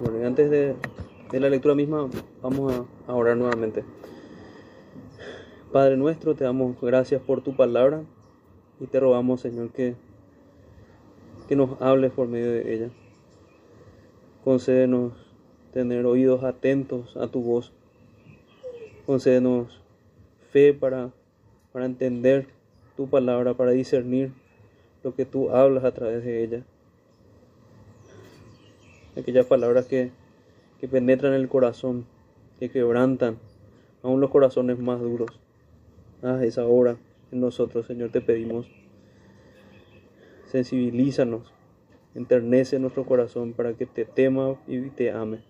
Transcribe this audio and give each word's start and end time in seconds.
Bueno, 0.00 0.18
y 0.18 0.24
antes 0.24 0.50
de, 0.50 0.76
la 1.38 1.50
lectura 1.50 1.74
misma, 1.74 2.08
vamos 2.40 2.72
a, 2.72 3.12
a 3.12 3.14
orar 3.14 3.36
nuevamente. 3.36 3.84
Padre 5.72 5.98
nuestro, 5.98 6.34
te 6.34 6.44
damos 6.44 6.80
gracias 6.80 7.20
por 7.20 7.42
tu 7.42 7.54
palabra 7.54 8.02
y 8.80 8.86
te 8.86 8.98
rogamos, 8.98 9.42
Señor, 9.42 9.70
que, 9.70 9.94
que 11.48 11.54
nos 11.54 11.80
hables 11.82 12.12
por 12.12 12.28
medio 12.28 12.50
de 12.50 12.74
ella. 12.74 12.90
Concédenos 14.42 15.12
tener 15.74 16.06
oídos 16.06 16.44
atentos 16.44 17.16
a 17.18 17.28
tu 17.28 17.42
voz. 17.42 17.72
Concédenos 19.04 19.82
fe 20.50 20.72
para, 20.72 21.10
para 21.72 21.84
entender 21.84 22.46
tu 22.96 23.06
palabra, 23.08 23.52
para 23.52 23.72
discernir 23.72 24.32
lo 25.02 25.14
que 25.14 25.26
tú 25.26 25.50
hablas 25.50 25.84
a 25.84 25.92
través 25.92 26.24
de 26.24 26.42
ella. 26.42 26.64
Aquellas 29.20 29.46
palabras 29.46 29.86
que, 29.86 30.10
que 30.80 30.88
penetran 30.88 31.34
el 31.34 31.48
corazón, 31.48 32.06
que 32.58 32.70
quebrantan 32.70 33.38
aún 34.02 34.20
los 34.20 34.30
corazones 34.30 34.78
más 34.78 35.00
duros. 35.00 35.38
Haz 36.22 36.42
esa 36.42 36.64
obra 36.66 36.96
en 37.30 37.40
nosotros, 37.40 37.86
Señor, 37.86 38.10
te 38.10 38.20
pedimos. 38.20 38.66
Sensibilízanos, 40.46 41.52
enternece 42.14 42.78
nuestro 42.78 43.04
corazón 43.04 43.52
para 43.52 43.74
que 43.74 43.86
te 43.86 44.04
tema 44.04 44.56
y 44.66 44.80
te 44.90 45.12
ame. 45.12 45.40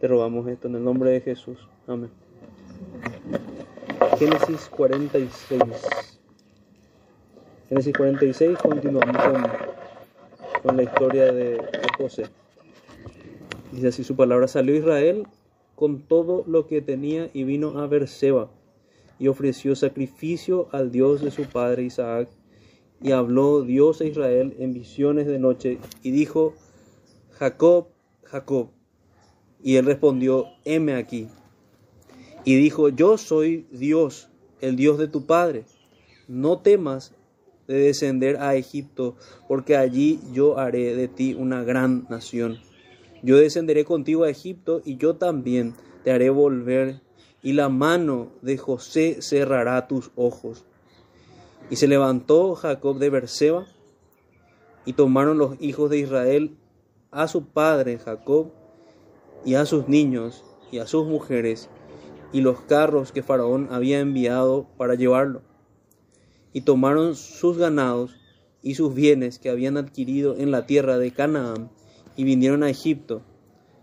Te 0.00 0.08
rogamos 0.08 0.48
esto 0.48 0.68
en 0.68 0.74
el 0.74 0.84
nombre 0.84 1.10
de 1.10 1.20
Jesús. 1.20 1.68
Amén. 1.86 2.10
Génesis 4.18 4.68
46. 4.68 5.62
Génesis 7.68 7.96
46 7.96 8.58
continuamos 8.58 9.16
con, 10.62 10.76
la 10.76 10.82
historia 10.82 11.32
de 11.32 11.60
José. 11.96 12.26
Dice 13.74 13.88
así 13.88 14.04
su 14.04 14.14
palabra, 14.14 14.46
salió 14.46 14.76
Israel 14.76 15.26
con 15.74 16.02
todo 16.02 16.44
lo 16.46 16.68
que 16.68 16.80
tenía 16.80 17.28
y 17.32 17.42
vino 17.42 17.80
a 17.80 17.88
Berseba 17.88 18.48
y 19.18 19.26
ofreció 19.26 19.74
sacrificio 19.74 20.68
al 20.70 20.92
Dios 20.92 21.22
de 21.22 21.32
su 21.32 21.42
padre 21.46 21.82
Isaac. 21.82 22.28
Y 23.02 23.10
habló 23.10 23.62
Dios 23.62 24.00
a 24.00 24.04
Israel 24.04 24.54
en 24.60 24.74
visiones 24.74 25.26
de 25.26 25.40
noche 25.40 25.78
y 26.04 26.12
dijo, 26.12 26.54
Jacob, 27.32 27.88
Jacob. 28.22 28.68
Y 29.60 29.74
él 29.74 29.86
respondió, 29.86 30.46
heme 30.64 30.94
aquí. 30.94 31.26
Y 32.44 32.54
dijo, 32.54 32.90
yo 32.90 33.18
soy 33.18 33.66
Dios, 33.72 34.28
el 34.60 34.76
Dios 34.76 34.98
de 34.98 35.08
tu 35.08 35.26
padre. 35.26 35.64
No 36.28 36.60
temas 36.60 37.12
de 37.66 37.74
descender 37.74 38.36
a 38.36 38.54
Egipto, 38.54 39.16
porque 39.48 39.76
allí 39.76 40.20
yo 40.32 40.58
haré 40.58 40.94
de 40.94 41.08
ti 41.08 41.34
una 41.34 41.64
gran 41.64 42.06
nación. 42.08 42.60
Yo 43.24 43.38
descenderé 43.38 43.86
contigo 43.86 44.24
a 44.24 44.28
Egipto 44.28 44.82
y 44.84 44.98
yo 44.98 45.16
también 45.16 45.72
te 46.02 46.12
haré 46.12 46.28
volver 46.28 47.00
y 47.42 47.54
la 47.54 47.70
mano 47.70 48.28
de 48.42 48.58
José 48.58 49.22
cerrará 49.22 49.88
tus 49.88 50.10
ojos. 50.14 50.66
Y 51.70 51.76
se 51.76 51.88
levantó 51.88 52.54
Jacob 52.54 52.98
de 52.98 53.08
Berseba 53.08 53.66
y 54.84 54.92
tomaron 54.92 55.38
los 55.38 55.56
hijos 55.58 55.88
de 55.88 56.00
Israel 56.00 56.58
a 57.10 57.26
su 57.26 57.46
padre 57.46 57.98
Jacob 57.98 58.52
y 59.42 59.54
a 59.54 59.64
sus 59.64 59.88
niños 59.88 60.44
y 60.70 60.76
a 60.76 60.86
sus 60.86 61.06
mujeres 61.06 61.70
y 62.30 62.42
los 62.42 62.60
carros 62.60 63.10
que 63.10 63.22
Faraón 63.22 63.68
había 63.70 64.00
enviado 64.00 64.66
para 64.76 64.96
llevarlo. 64.96 65.40
Y 66.52 66.60
tomaron 66.60 67.16
sus 67.16 67.56
ganados 67.56 68.16
y 68.60 68.74
sus 68.74 68.94
bienes 68.94 69.38
que 69.38 69.48
habían 69.48 69.78
adquirido 69.78 70.36
en 70.36 70.50
la 70.50 70.66
tierra 70.66 70.98
de 70.98 71.10
Canaán 71.10 71.70
y 72.16 72.24
vinieron 72.24 72.62
a 72.62 72.70
Egipto, 72.70 73.22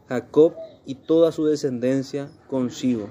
Jacob 0.08 0.54
y 0.86 0.96
toda 0.96 1.32
su 1.32 1.46
descendencia 1.46 2.30
consigo. 2.50 3.10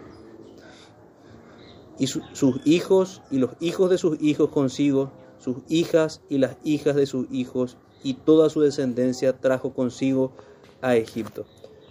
Y 1.98 2.06
su, 2.06 2.22
sus 2.32 2.60
hijos 2.64 3.22
y 3.30 3.38
los 3.38 3.50
hijos 3.60 3.90
de 3.90 3.98
sus 3.98 4.20
hijos 4.22 4.50
consigo, 4.50 5.12
sus 5.38 5.58
hijas 5.68 6.22
y 6.28 6.38
las 6.38 6.56
hijas 6.64 6.96
de 6.96 7.06
sus 7.06 7.30
hijos, 7.30 7.76
y 8.02 8.14
toda 8.14 8.48
su 8.48 8.60
descendencia 8.60 9.38
trajo 9.38 9.74
consigo 9.74 10.32
a 10.80 10.96
Egipto. 10.96 11.44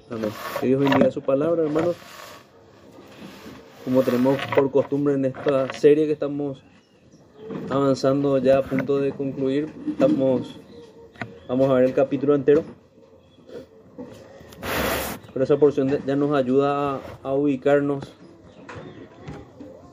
Amén. 0.09 0.32
Que 0.59 0.68
Dios 0.68 0.82
bendiga 0.82 1.12
su 1.12 1.22
palabra, 1.22 1.64
hermanos. 1.64 1.96
Como 3.86 4.02
tenemos 4.02 4.38
por 4.56 4.72
costumbre 4.72 5.14
en 5.14 5.26
esta 5.26 5.72
serie 5.74 6.08
que 6.08 6.14
estamos 6.14 6.64
avanzando 7.70 8.38
ya 8.40 8.58
a 8.58 8.64
punto 8.64 8.98
de 8.98 9.12
concluir, 9.12 9.72
estamos, 9.88 10.59
vamos 11.48 11.70
a 11.70 11.74
ver 11.74 11.86
el 11.86 11.94
capítulo 11.94 12.36
entero 12.36 12.64
pero 15.34 15.44
esa 15.44 15.57
porción 15.57 15.90
ya 16.06 16.16
nos 16.16 16.35
ayuda 16.35 16.95
a, 16.95 17.01
a 17.23 17.34
ubicarnos 17.34 18.03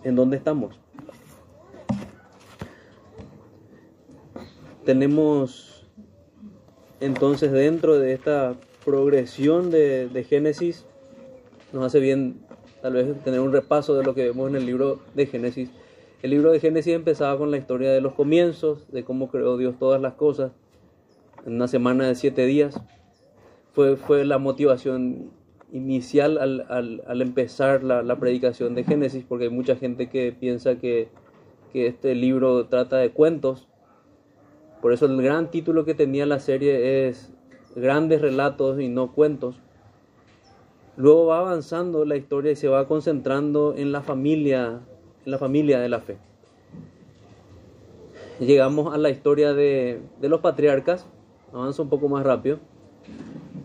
en 0.04 0.14
dónde 0.14 0.36
estamos. 0.36 0.78
Tenemos 4.84 5.84
entonces 7.00 7.52
dentro 7.52 7.98
de 7.98 8.12
esta 8.14 8.54
progresión 8.84 9.70
de, 9.70 10.08
de, 10.08 10.24
Génesis, 10.24 10.84
nos 11.72 11.84
hace 11.84 11.98
bien 11.98 12.40
tal 12.80 12.94
vez 12.94 13.22
tener 13.24 13.40
un 13.40 13.52
repaso 13.52 13.96
de 13.96 14.04
lo 14.04 14.14
que 14.14 14.24
vemos 14.24 14.48
en 14.48 14.56
el 14.56 14.64
libro 14.64 15.00
de 15.14 15.26
Génesis. 15.26 15.70
El 16.22 16.30
libro 16.30 16.52
de 16.52 16.60
Génesis 16.60 16.94
empezaba 16.94 17.36
con 17.36 17.50
la 17.50 17.58
historia 17.58 17.90
de 17.90 18.00
los 18.00 18.14
comienzos, 18.14 18.86
de 18.92 19.04
cómo 19.04 19.28
creó 19.28 19.56
Dios 19.56 19.74
todas 19.78 20.00
las 20.00 20.14
cosas, 20.14 20.52
en 21.44 21.54
una 21.54 21.68
semana 21.68 22.06
de 22.06 22.14
siete 22.14 22.46
días 22.46 22.80
fue, 23.76 23.96
fue 23.96 24.24
la 24.24 24.38
motivación 24.38 25.30
inicial 25.70 26.38
al, 26.38 26.64
al, 26.70 27.02
al 27.06 27.20
empezar 27.20 27.84
la, 27.84 28.02
la, 28.02 28.18
predicación 28.18 28.74
de 28.74 28.84
Génesis, 28.84 29.22
porque 29.28 29.44
hay 29.44 29.50
mucha 29.50 29.76
gente 29.76 30.08
que 30.08 30.32
piensa 30.32 30.76
que, 30.76 31.10
que, 31.74 31.86
este 31.86 32.14
libro 32.14 32.68
trata 32.68 32.96
de 32.96 33.10
cuentos. 33.10 33.68
Por 34.80 34.94
eso 34.94 35.04
el 35.04 35.20
gran 35.20 35.50
título 35.50 35.84
que 35.84 35.92
tenía 35.92 36.24
la 36.24 36.38
serie 36.38 37.06
es 37.06 37.34
Grandes 37.74 38.22
relatos 38.22 38.80
y 38.80 38.88
no 38.88 39.12
cuentos. 39.12 39.60
Luego 40.96 41.26
va 41.26 41.40
avanzando 41.40 42.06
la 42.06 42.16
historia 42.16 42.52
y 42.52 42.56
se 42.56 42.68
va 42.68 42.88
concentrando 42.88 43.74
en 43.76 43.92
la 43.92 44.00
familia, 44.00 44.80
en 45.26 45.30
la 45.30 45.36
familia 45.36 45.80
de 45.80 45.90
la 45.90 46.00
fe. 46.00 46.16
Llegamos 48.40 48.94
a 48.94 48.96
la 48.96 49.10
historia 49.10 49.52
de, 49.52 50.00
de 50.18 50.28
los 50.30 50.40
patriarcas, 50.40 51.06
avanza 51.52 51.82
un 51.82 51.90
poco 51.90 52.08
más 52.08 52.24
rápido 52.24 52.58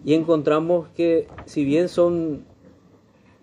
y 0.04 0.14
encontramos 0.14 0.88
que 0.90 1.28
si 1.46 1.64
bien 1.64 1.90
son 1.90 2.46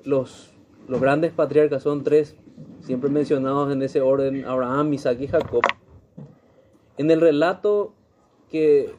los, 0.04 0.52
los 0.88 1.00
grandes 1.00 1.32
patriarcas, 1.32 1.82
son 1.82 2.02
tres, 2.02 2.36
siempre 2.80 3.10
mencionados 3.10 3.72
en 3.72 3.82
ese 3.82 4.00
orden, 4.00 4.44
Abraham, 4.44 4.92
Isaac 4.94 5.19
y 5.20 5.28
Jacob, 5.28 5.62
en 6.96 7.10
el 7.10 7.20
relato 7.20 7.92
que 8.50 8.91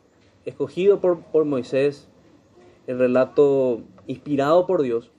escogido 0.46 1.00
por, 1.00 1.22
por 1.22 1.46
Moisés, 1.46 2.08
el 2.88 2.98
relato 2.98 3.82
inspirado 4.08 4.66
por 4.66 4.82
Dios, 4.82 5.12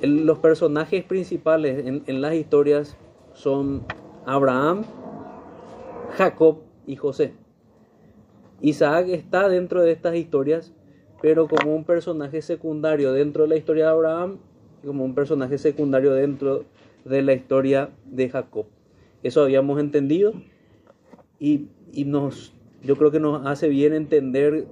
los 0.00 0.38
personajes 0.38 1.04
principales 1.04 1.84
en 1.86 2.20
las 2.20 2.34
historias 2.34 2.96
son 3.34 3.84
Abraham, 4.26 4.84
Jacob 6.16 6.58
y 6.86 6.96
José. 6.96 7.34
Isaac 8.60 9.06
está 9.08 9.48
dentro 9.48 9.82
de 9.82 9.92
estas 9.92 10.16
historias, 10.16 10.74
pero 11.20 11.48
como 11.48 11.74
un 11.74 11.84
personaje 11.84 12.42
secundario 12.42 13.12
dentro 13.12 13.42
de 13.42 13.48
la 13.48 13.56
historia 13.56 13.86
de 13.86 13.90
Abraham 13.90 14.38
y 14.82 14.86
como 14.86 15.04
un 15.04 15.14
personaje 15.14 15.58
secundario 15.58 16.12
dentro 16.12 16.64
de 17.04 17.22
la 17.22 17.32
historia 17.32 17.90
de 18.06 18.28
Jacob. 18.28 18.66
Eso 19.22 19.42
habíamos 19.42 19.80
entendido 19.80 20.32
y, 21.40 21.68
y 21.92 22.04
nos, 22.04 22.54
yo 22.82 22.96
creo 22.96 23.10
que 23.10 23.20
nos 23.20 23.44
hace 23.46 23.68
bien 23.68 23.92
entender 23.92 24.66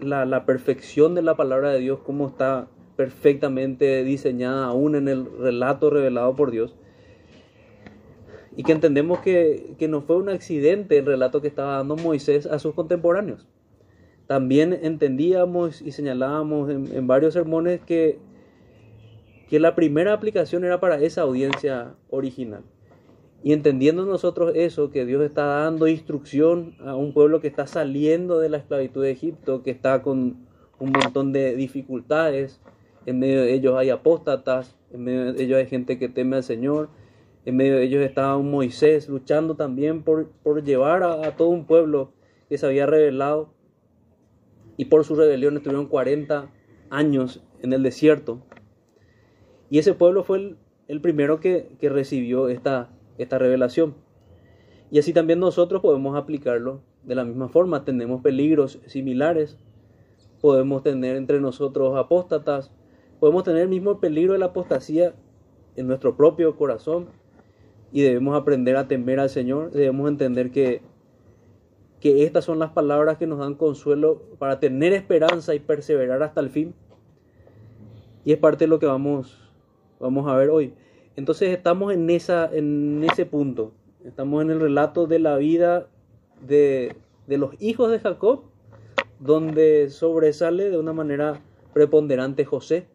la, 0.00 0.24
la, 0.24 0.46
perfección 0.46 1.14
de 1.14 1.22
la 1.22 1.36
palabra 1.36 1.70
de 1.70 1.80
Dios, 1.80 2.00
cómo 2.04 2.28
está 2.28 2.68
perfectamente 2.96 4.04
diseñada 4.04 4.66
aún 4.66 4.94
en 4.94 5.08
el 5.08 5.26
relato 5.38 5.90
revelado 5.90 6.36
por 6.36 6.50
Dios. 6.50 6.76
Y 8.56 8.64
que 8.64 8.72
entendemos 8.72 9.20
que, 9.20 9.74
que 9.78 9.88
no 9.88 10.02
fue 10.02 10.16
un 10.16 10.28
accidente 10.28 10.98
el 10.98 11.06
relato 11.06 11.40
que 11.40 11.48
estaba 11.48 11.78
dando 11.78 11.96
Moisés 11.96 12.46
a 12.46 12.58
sus 12.58 12.74
contemporáneos 12.74 13.48
también 14.32 14.72
entendíamos 14.82 15.82
y 15.82 15.92
señalábamos 15.92 16.70
en, 16.70 17.06
varios 17.06 17.34
sermones 17.34 17.82
que, 17.82 18.18
que 19.50 19.60
la 19.60 19.74
primera 19.74 20.14
aplicación 20.14 20.64
era 20.64 20.80
para 20.80 20.98
esa 21.02 21.20
audiencia 21.20 21.96
original. 22.08 22.62
Y 23.42 23.52
entendiendo 23.52 24.06
nosotros 24.06 24.52
eso, 24.54 24.90
que 24.90 25.04
Dios 25.04 25.22
está 25.22 25.44
dando 25.44 25.86
instrucción 25.86 26.76
a 26.80 26.96
un 26.96 27.12
pueblo 27.12 27.42
que 27.42 27.48
está 27.48 27.66
saliendo 27.66 28.38
de 28.38 28.48
la 28.48 28.56
esclavitud 28.56 29.02
de 29.02 29.10
Egipto, 29.10 29.62
que 29.62 29.70
está 29.70 30.00
con 30.00 30.46
un 30.78 30.92
montón 30.92 31.34
de 31.34 31.54
dificultades, 31.54 32.58
en 33.04 33.18
medio 33.18 33.42
de 33.42 33.52
ellos 33.52 33.76
hay 33.76 33.90
apóstatas, 33.90 34.78
en 34.94 35.04
medio 35.04 35.34
de 35.34 35.44
ellos 35.44 35.58
hay 35.58 35.66
gente 35.66 35.98
que 35.98 36.08
teme 36.08 36.36
al 36.36 36.42
Señor, 36.42 36.88
en 37.44 37.54
medio 37.58 37.76
de 37.76 37.82
ellos 37.82 38.02
estaba 38.02 38.38
un 38.38 38.50
Moisés 38.50 39.10
luchando 39.10 39.56
también 39.56 40.02
por, 40.02 40.30
por 40.42 40.64
llevar 40.64 41.02
a, 41.02 41.26
a 41.26 41.36
todo 41.36 41.48
un 41.48 41.66
pueblo 41.66 42.12
que 42.48 42.56
se 42.56 42.64
había 42.64 42.86
revelado 42.86 43.52
y 44.82 44.86
por 44.86 45.04
su 45.04 45.14
rebelión 45.14 45.56
estuvieron 45.56 45.86
40 45.86 46.50
años 46.90 47.40
en 47.62 47.72
el 47.72 47.84
desierto. 47.84 48.42
Y 49.70 49.78
ese 49.78 49.94
pueblo 49.94 50.24
fue 50.24 50.56
el, 50.88 51.00
primero 51.00 51.38
que, 51.38 51.76
que, 51.78 51.88
recibió 51.88 52.48
esta, 52.48 52.90
esta 53.16 53.38
revelación. 53.38 53.94
Y 54.90 54.98
así 54.98 55.12
también 55.12 55.38
nosotros 55.38 55.82
podemos 55.82 56.16
aplicarlo 56.16 56.80
de 57.04 57.14
la 57.14 57.24
misma 57.24 57.48
forma. 57.48 57.84
Tenemos 57.84 58.22
peligros 58.22 58.80
similares. 58.86 59.56
Podemos 60.40 60.82
tener 60.82 61.14
entre 61.14 61.40
nosotros 61.40 61.96
apóstatas. 61.96 62.72
Podemos 63.20 63.44
tener 63.44 63.62
el 63.62 63.68
mismo 63.68 64.00
peligro 64.00 64.32
de 64.32 64.40
la 64.40 64.46
apostasía 64.46 65.14
en 65.76 65.86
nuestro 65.86 66.16
propio 66.16 66.56
corazón. 66.56 67.06
Y 67.92 68.02
debemos 68.02 68.34
aprender 68.36 68.76
a 68.76 68.88
temer 68.88 69.20
al 69.20 69.30
Señor. 69.30 69.70
Debemos 69.70 70.08
entender 70.08 70.50
que, 70.50 70.82
que 72.02 72.24
estas 72.24 72.44
son 72.44 72.58
las 72.58 72.72
palabras 72.72 73.16
que 73.16 73.28
nos 73.28 73.38
dan 73.38 73.54
consuelo 73.54 74.22
para 74.40 74.58
tener 74.58 74.92
esperanza 74.92 75.54
y 75.54 75.60
perseverar 75.60 76.20
hasta 76.24 76.40
el 76.40 76.50
fin. 76.50 76.74
Y 78.24 78.32
es 78.32 78.38
parte 78.38 78.64
de 78.64 78.68
lo 78.68 78.80
que 78.80 78.86
vamos, 78.86 79.38
vamos 80.00 80.28
a 80.28 80.34
ver 80.34 80.50
hoy. 80.50 80.74
Entonces 81.14 81.50
estamos 81.50 81.92
en, 81.92 82.10
esa, 82.10 82.50
en 82.52 83.06
ese 83.08 83.24
punto. 83.24 83.70
Estamos 84.04 84.42
en 84.42 84.50
el 84.50 84.58
relato 84.58 85.06
de 85.06 85.20
la 85.20 85.36
vida 85.36 85.86
de, 86.44 86.96
de 87.28 87.38
los 87.38 87.54
hijos 87.62 87.92
de 87.92 88.00
Jacob, 88.00 88.40
donde 89.20 89.88
sobresale 89.88 90.70
de 90.70 90.78
una 90.78 90.92
manera 90.92 91.40
preponderante 91.72 92.44
José. 92.44 92.88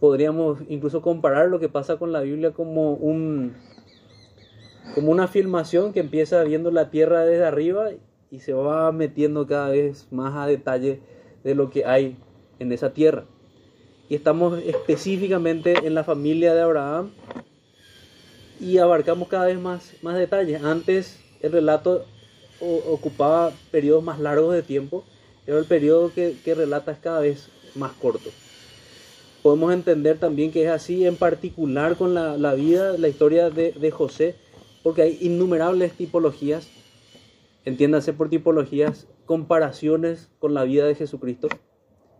Podríamos 0.00 0.58
incluso 0.68 1.02
comparar 1.02 1.50
lo 1.50 1.60
que 1.60 1.68
pasa 1.68 1.98
con 1.98 2.10
la 2.10 2.22
Biblia 2.22 2.50
como 2.50 2.94
un 2.94 3.54
como 4.94 5.12
una 5.12 5.28
filmación 5.28 5.92
que 5.92 6.00
empieza 6.00 6.42
viendo 6.44 6.70
la 6.70 6.90
tierra 6.90 7.24
desde 7.24 7.44
arriba 7.44 7.90
y 8.30 8.40
se 8.40 8.52
va 8.52 8.90
metiendo 8.92 9.46
cada 9.46 9.70
vez 9.70 10.06
más 10.10 10.34
a 10.36 10.46
detalle 10.46 11.00
de 11.44 11.54
lo 11.54 11.70
que 11.70 11.84
hay 11.84 12.16
en 12.58 12.72
esa 12.72 12.92
tierra. 12.92 13.24
Y 14.08 14.14
estamos 14.14 14.60
específicamente 14.64 15.86
en 15.86 15.94
la 15.94 16.04
familia 16.04 16.54
de 16.54 16.62
Abraham 16.62 17.10
y 18.58 18.78
abarcamos 18.78 19.28
cada 19.28 19.46
vez 19.46 19.58
más, 19.58 19.94
más 20.02 20.18
detalles. 20.18 20.62
Antes 20.62 21.18
el 21.40 21.52
relato 21.52 22.04
ocupaba 22.60 23.52
periodos 23.70 24.04
más 24.04 24.18
largos 24.20 24.54
de 24.54 24.62
tiempo, 24.62 25.04
pero 25.46 25.58
el 25.58 25.64
periodo 25.64 26.12
que, 26.12 26.36
relata 26.54 26.92
es 26.92 26.98
cada 26.98 27.20
vez 27.20 27.48
más 27.74 27.92
corto. 27.92 28.30
Podemos 29.42 29.72
entender 29.72 30.18
también 30.18 30.52
que 30.52 30.64
es 30.64 30.70
así 30.70 31.06
en 31.06 31.16
particular 31.16 31.96
con 31.96 32.12
la, 32.14 32.54
vida, 32.54 32.98
la 32.98 33.08
historia 33.08 33.48
de, 33.48 33.72
de 33.72 33.90
José, 33.90 34.34
porque 34.82 35.02
hay 35.02 35.18
innumerables 35.20 35.92
tipologías, 35.92 36.68
entiéndase 37.64 38.12
por 38.12 38.28
tipologías, 38.28 39.06
comparaciones 39.26 40.28
con 40.38 40.54
la 40.54 40.64
vida 40.64 40.86
de 40.86 40.94
Jesucristo, 40.94 41.48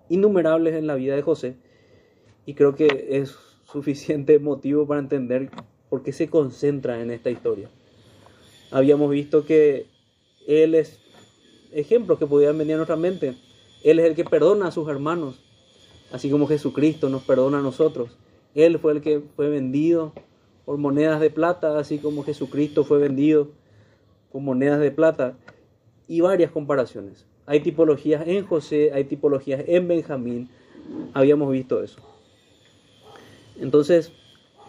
innumerables 0.08 0.74
en 0.74 0.86
la 0.86 0.94
vida 0.94 1.16
de 1.16 1.22
José, 1.22 1.56
y 2.46 2.54
creo 2.54 2.74
que 2.74 3.08
es 3.10 3.34
suficiente 3.64 4.38
motivo 4.38 4.86
para 4.86 5.00
entender 5.00 5.50
por 5.88 6.02
qué 6.02 6.12
se 6.12 6.28
concentra 6.28 7.00
en 7.00 7.10
esta 7.10 7.30
historia. 7.30 7.70
Habíamos 8.70 9.10
visto 9.10 9.44
que 9.44 9.86
Él 10.46 10.74
es 10.74 11.00
ejemplos 11.72 12.18
que 12.18 12.26
podían 12.26 12.58
venir 12.58 12.74
a 12.74 12.78
nuestra 12.78 12.96
mente. 12.96 13.36
Él 13.82 13.98
es 13.98 14.06
el 14.06 14.14
que 14.14 14.24
perdona 14.24 14.68
a 14.68 14.72
sus 14.72 14.88
hermanos, 14.88 15.40
así 16.12 16.30
como 16.30 16.46
Jesucristo 16.46 17.08
nos 17.08 17.22
perdona 17.22 17.58
a 17.58 17.62
nosotros. 17.62 18.16
Él 18.54 18.78
fue 18.78 18.92
el 18.92 19.00
que 19.00 19.20
fue 19.36 19.48
vendido 19.48 20.12
por 20.70 20.78
monedas 20.78 21.20
de 21.20 21.31
plata, 21.31 21.81
así 21.81 21.99
como 21.99 22.22
Jesucristo 22.22 22.84
fue 22.84 22.99
vendido 23.00 23.49
con 24.31 24.44
monedas 24.44 24.78
de 24.78 24.93
plata, 24.93 25.37
y 26.06 26.20
varias 26.20 26.52
comparaciones. 26.52 27.26
Hay 27.44 27.58
tipologías 27.58 28.25
en 28.28 28.46
José, 28.46 28.93
hay 28.93 29.02
tipologías 29.02 29.64
en 29.67 29.88
Benjamín, 29.88 30.49
habíamos 31.12 31.50
visto 31.50 31.82
eso. 31.82 31.99
Entonces, 33.58 34.12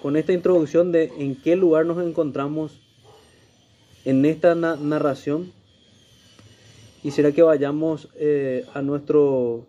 con 0.01 0.15
esta 0.15 0.33
introducción 0.33 0.92
de 0.92 1.13
en 1.19 1.39
qué 1.39 1.56
lugar 1.56 1.86
nos 1.86 2.03
encontramos 2.03 2.81
en 4.03 4.25
esta 4.25 4.56
narración, 4.56 5.51
quisiera 7.03 7.31
que 7.31 7.44
vayamos 7.44 8.09
eh, 8.15 8.65
a 8.74 8.81
nuestro 8.81 9.68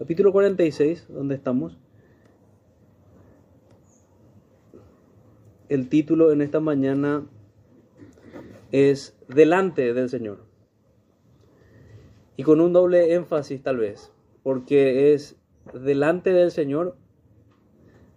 capítulo 0.00 0.32
46, 0.32 1.06
donde 1.10 1.36
estamos. 1.36 1.78
El 5.70 5.88
título 5.88 6.32
en 6.32 6.42
esta 6.42 6.58
mañana 6.58 7.24
es 8.72 9.16
Delante 9.28 9.94
del 9.94 10.10
Señor. 10.10 10.44
Y 12.36 12.42
con 12.42 12.60
un 12.60 12.72
doble 12.72 13.14
énfasis 13.14 13.62
tal 13.62 13.76
vez, 13.76 14.12
porque 14.42 15.14
es 15.14 15.36
delante 15.72 16.32
del 16.32 16.50
Señor, 16.50 16.96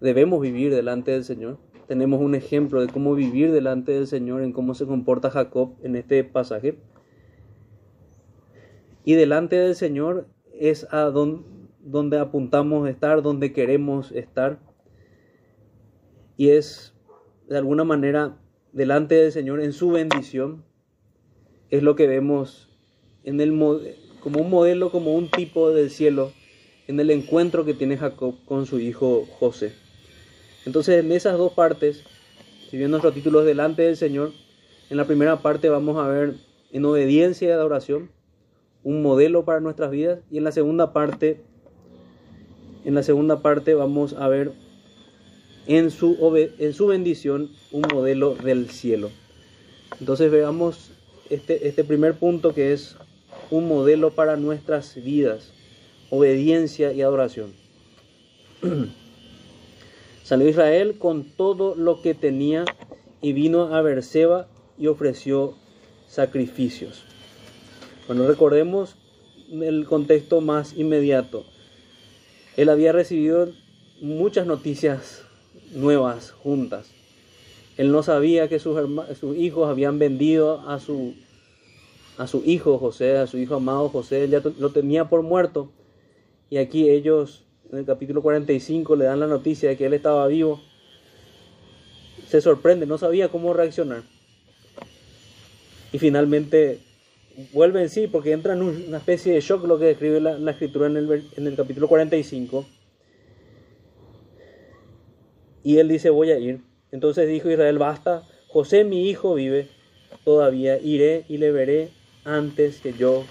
debemos 0.02 0.42
vivir 0.42 0.74
delante 0.74 1.12
del 1.12 1.24
Señor. 1.24 1.60
Tenemos 1.88 2.22
un 2.22 2.34
ejemplo 2.34 2.82
de 2.82 2.88
cómo 2.88 3.14
vivir 3.14 3.52
delante 3.52 3.92
del 3.92 4.08
Señor, 4.08 4.42
en 4.42 4.52
cómo 4.52 4.74
se 4.74 4.88
comporta 4.88 5.30
Jacob 5.30 5.76
en 5.84 5.96
este 5.96 6.24
pasaje. 6.24 6.80
Y 9.06 9.14
delante 9.14 9.58
del 9.58 9.76
Señor 9.76 10.28
es 10.54 10.88
a 10.92 11.12
donde, 11.12 12.18
apuntamos 12.18 12.90
estar, 12.90 13.22
donde 13.22 13.54
queremos 13.54 14.12
estar. 14.12 14.60
Y 16.36 16.50
es 16.50 16.93
de 17.48 17.58
alguna 17.58 17.84
manera 17.84 18.38
delante 18.72 19.16
del 19.16 19.32
Señor 19.32 19.62
en 19.62 19.74
su 19.74 19.92
bendición, 19.92 20.64
es 21.70 21.84
lo 21.84 21.96
que 21.96 22.08
vemos 22.08 22.70
en 23.24 23.42
el, 23.42 23.58
como 24.20 24.42
un 24.42 24.50
modelo, 24.50 24.92
como 24.92 25.14
un 25.14 25.30
tipo 25.30 25.72
del 25.72 25.90
cielo, 25.90 26.32
en 26.88 27.00
el 27.00 27.10
encuentro 27.10 27.66
que 27.66 27.74
tiene 27.74 27.98
Jacob 27.98 28.36
con 28.46 28.66
su 28.66 28.80
hijo 28.80 29.26
José. 29.40 29.74
Entonces, 30.66 31.04
en 31.04 31.12
esas 31.12 31.38
dos 31.38 31.54
partes, 31.54 32.04
si 32.70 32.78
bien 32.78 32.92
nuestro 32.92 33.12
título 33.12 33.42
es 33.42 33.46
delante 33.46 33.84
del 33.84 33.98
Señor, 33.98 34.32
en 34.90 34.98
la 34.98 35.06
primera 35.06 35.42
parte 35.42 35.70
vamos 35.70 35.98
a 35.98 36.08
ver 36.08 36.36
en 36.72 36.86
obediencia 36.86 37.48
y 37.48 37.52
adoración 37.52 38.12
un 38.84 39.02
modelo 39.02 39.46
para 39.46 39.60
nuestras 39.60 39.92
vidas 39.92 40.20
y 40.30 40.38
en 40.38 40.44
la 40.44 40.52
segunda 40.52 40.92
parte 40.92 41.42
en 42.86 42.96
la 42.96 43.04
segunda 43.04 43.42
parte 43.42 43.76
vamos 43.76 44.14
a 44.14 44.28
ver 44.28 44.52
en 45.68 45.92
su, 45.92 46.18
en 46.60 46.74
su 46.74 46.88
bendición 46.88 47.50
un 47.72 47.84
modelo 47.94 48.36
del 48.36 48.70
cielo. 48.70 49.10
Entonces 50.00 50.32
veamos 50.32 50.92
este, 51.30 51.68
este 51.68 51.84
primer 51.84 52.16
punto 52.16 52.54
que 52.54 52.74
es 52.74 52.96
un 53.50 53.68
modelo 53.68 54.12
para 54.12 54.36
nuestras 54.36 54.96
vidas, 54.96 55.54
obediencia 56.10 56.92
y 56.94 57.02
adoración. 57.02 57.54
Salió 60.24 60.48
Israel 60.48 60.98
con 60.98 61.26
todo 61.26 61.76
lo 61.76 62.02
que 62.02 62.14
tenía 62.14 62.66
y 63.22 63.34
vino 63.34 63.76
a 63.76 63.82
Berseba 63.82 64.48
y 64.78 64.88
ofreció 64.88 65.56
sacrificios. 66.08 67.04
Bueno, 68.08 68.28
recordemos 68.28 68.96
el 69.52 69.86
contexto 69.86 70.42
más 70.42 70.76
inmediato. 70.78 71.46
Él 72.58 72.70
había 72.70 72.92
recibido 72.92 73.52
muchas 74.02 74.46
noticias 74.46 75.24
nuevas 75.74 76.32
juntas. 76.32 76.90
Él 77.78 77.92
no 77.92 78.04
sabía 78.04 78.48
que 78.48 78.60
sus, 78.60 78.78
sus 79.20 79.38
hijos 79.38 79.70
habían 79.70 79.98
vendido 79.98 80.62
a 80.70 80.80
su, 80.80 81.16
a 82.18 82.28
su 82.28 82.44
hijo 82.46 82.78
José, 82.78 83.18
a 83.18 83.28
su 83.28 83.38
hijo 83.38 83.56
amado 83.56 83.90
José, 83.90 84.26
él 84.26 84.32
ya 84.32 84.42
lo 84.60 84.70
tenía 84.70 85.10
por 85.10 85.24
muerto. 85.24 85.72
Y 86.50 86.58
aquí 86.58 86.90
ellos, 86.90 87.44
en 87.72 87.80
el 87.80 87.86
capítulo 87.86 88.22
45, 88.22 88.96
le 88.96 89.06
dan 89.06 89.20
la 89.20 89.28
noticia 89.28 89.70
de 89.70 89.78
que 89.78 89.88
él 89.88 89.94
estaba 89.94 90.28
vivo. 90.28 90.62
Se 92.28 92.42
sorprende, 92.42 92.86
no 92.86 92.98
sabía 92.98 93.30
cómo 93.30 93.54
reaccionar. 93.54 94.04
Y 95.92 95.98
finalmente 95.98 96.80
vuelve 97.54 97.82
en 97.82 97.90
sí, 97.90 98.08
porque 98.08 98.32
entra 98.32 98.54
en 98.54 98.62
una 98.62 98.98
especie 98.98 99.34
de 99.34 99.42
shock 99.42 99.66
lo 99.66 99.80
que 99.80 99.86
describe 99.86 100.20
la, 100.22 100.38
la 100.38 100.52
escritura 100.52 100.86
en 100.88 100.98
el, 100.98 101.30
en 101.36 101.48
el 101.48 101.56
capítulo 101.56 101.88
45 101.88 102.66
y 105.64 105.78
él 105.78 105.88
dice, 105.88 106.10
voy 106.10 106.32
a 106.32 106.40
ir. 106.40 106.62
Entonces 106.92 107.28
dijo 107.28 107.50
Israel, 107.50 107.78
basta, 107.78 108.24
José 108.48 108.84
mi 108.84 109.10
hijo 109.10 109.34
vive 109.34 109.68
todavía, 110.24 110.80
iré 110.80 111.26
y 111.28 111.38
le 111.38 111.52
veré 111.52 111.90
antes 112.24 112.80
que 112.82 112.94
yo 112.94 113.24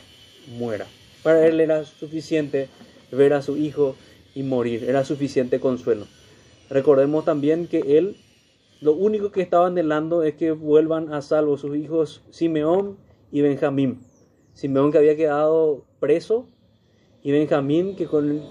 muera. 0.59 0.87
Para 1.23 1.47
él 1.47 1.61
era 1.61 1.85
suficiente 1.85 2.69
ver 3.13 3.33
a 3.33 3.43
su 3.43 3.57
hijo 3.57 3.95
y 4.35 4.43
morir, 4.43 4.85
era 4.85 5.05
suficiente 5.05 5.61
consuelo. 5.61 6.07
Recordemos 6.71 7.25
también 7.25 7.69
que 7.69 7.99
él, 7.99 8.17
lo 8.81 8.95
único 8.95 9.31
que 9.31 9.43
estaba 9.43 9.67
anhelando 9.67 10.23
es 10.23 10.35
que 10.35 10.53
vuelvan 10.53 11.13
a 11.13 11.23
salvo 11.23 11.57
sus 11.57 11.77
hijos 11.77 12.23
Simeón 12.31 12.97
y 13.31 13.43
Benjamín. 13.43 14.01
Simeón 14.55 14.91
que 14.91 14.99
había 14.99 15.17
quedado 15.17 15.85
preso 16.01 16.49
y 17.23 17.31
Benjamín 17.31 17.95
que 17.95 18.07
con, 18.07 18.43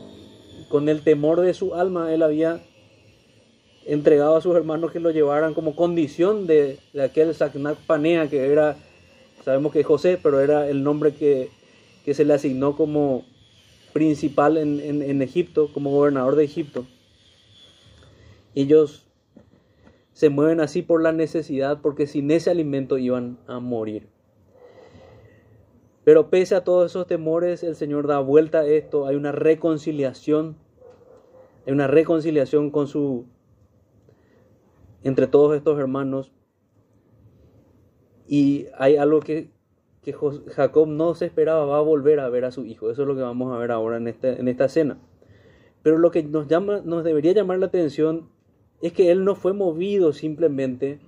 con 0.69 0.87
el 0.87 1.01
temor 1.01 1.41
de 1.41 1.53
su 1.53 1.75
alma 1.75 2.13
él 2.13 2.23
había 2.23 2.63
entregado 3.85 4.35
a 4.35 4.41
sus 4.41 4.55
hermanos 4.55 4.91
que 4.91 4.99
lo 4.99 5.11
llevaran 5.11 5.53
como 5.53 5.75
condición 5.75 6.47
de, 6.47 6.79
aquel 7.01 7.33
Sacnac 7.33 7.77
Panea 7.77 8.29
que 8.29 8.51
era, 8.51 8.77
sabemos 9.43 9.71
que 9.71 9.83
José, 9.83 10.19
pero 10.21 10.39
era 10.39 10.69
el 10.69 10.83
nombre 10.83 11.13
que 11.13 11.49
que 12.03 12.13
se 12.13 12.25
le 12.25 12.33
asignó 12.33 12.75
como 12.75 13.23
principal 13.93 14.57
en, 14.57 15.21
Egipto, 15.21 15.71
como 15.73 15.91
gobernador 15.91 16.35
de 16.35 16.45
Egipto. 16.45 16.85
Ellos 18.55 19.05
se 20.13 20.29
mueven 20.29 20.59
así 20.61 20.81
por 20.81 21.01
la 21.01 21.11
necesidad, 21.11 21.81
porque 21.81 22.07
sin 22.07 22.31
ese 22.31 22.49
alimento 22.49 22.97
iban 22.97 23.37
a 23.47 23.59
morir. 23.59 24.07
Pero 26.03 26.29
pese 26.29 26.55
a 26.55 26.63
todos 26.63 26.91
esos 26.91 27.05
temores, 27.05 27.63
el 27.63 27.75
Señor 27.75 28.07
da 28.07 28.19
vuelta 28.19 28.61
a 28.61 28.65
esto, 28.65 29.05
hay 29.05 29.15
una 29.15 29.31
reconciliación, 29.31 30.55
hay 31.65 31.73
una 31.73 31.87
reconciliación 31.87 32.71
con 32.71 32.87
su 32.87 33.25
entre 35.03 35.27
todos 35.27 35.55
estos 35.55 35.79
hermanos. 35.79 36.31
Y 38.27 38.67
hay 38.77 38.95
algo 38.95 39.19
que 39.19 39.51
que 40.01 40.15
Jacob 40.47 40.87
no 40.87 41.13
se 41.13 41.25
esperaba 41.25 41.65
va 41.65 41.77
a 41.77 41.81
volver 41.81 42.19
a 42.19 42.29
ver 42.29 42.45
a 42.45 42.51
su 42.51 42.65
hijo. 42.65 42.89
Eso 42.89 43.03
es 43.03 43.07
lo 43.07 43.15
que 43.15 43.21
vamos 43.21 43.53
a 43.53 43.57
ver 43.57 43.71
ahora 43.71 43.97
en, 43.97 44.07
este, 44.07 44.39
en 44.39 44.47
esta 44.47 44.65
escena. 44.65 44.97
Pero 45.83 45.97
lo 45.97 46.11
que 46.11 46.23
nos, 46.23 46.47
llama, 46.47 46.81
nos 46.83 47.03
debería 47.03 47.33
llamar 47.33 47.59
la 47.59 47.67
atención 47.67 48.29
es 48.81 48.93
que 48.93 49.11
él 49.11 49.23
no 49.23 49.35
fue 49.35 49.53
movido 49.53 50.11
simplemente 50.11 50.99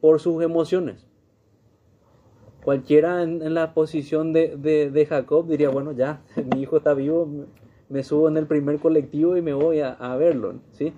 por 0.00 0.20
sus 0.20 0.42
emociones. 0.42 1.06
Cualquiera 2.62 3.22
en, 3.22 3.54
la 3.54 3.74
posición 3.74 4.32
de, 4.32 4.56
de, 4.56 5.06
Jacob 5.06 5.48
diría, 5.48 5.70
bueno, 5.70 5.92
ya, 5.92 6.22
mi 6.54 6.62
hijo 6.62 6.76
está 6.76 6.94
vivo, 6.94 7.28
me 7.88 8.04
subo 8.04 8.28
en 8.28 8.36
el 8.36 8.46
primer 8.46 8.78
colectivo 8.78 9.36
y 9.36 9.42
me 9.42 9.54
voy 9.54 9.80
a, 9.80 10.16
verlo. 10.16 10.60
¿sí? 10.72 10.92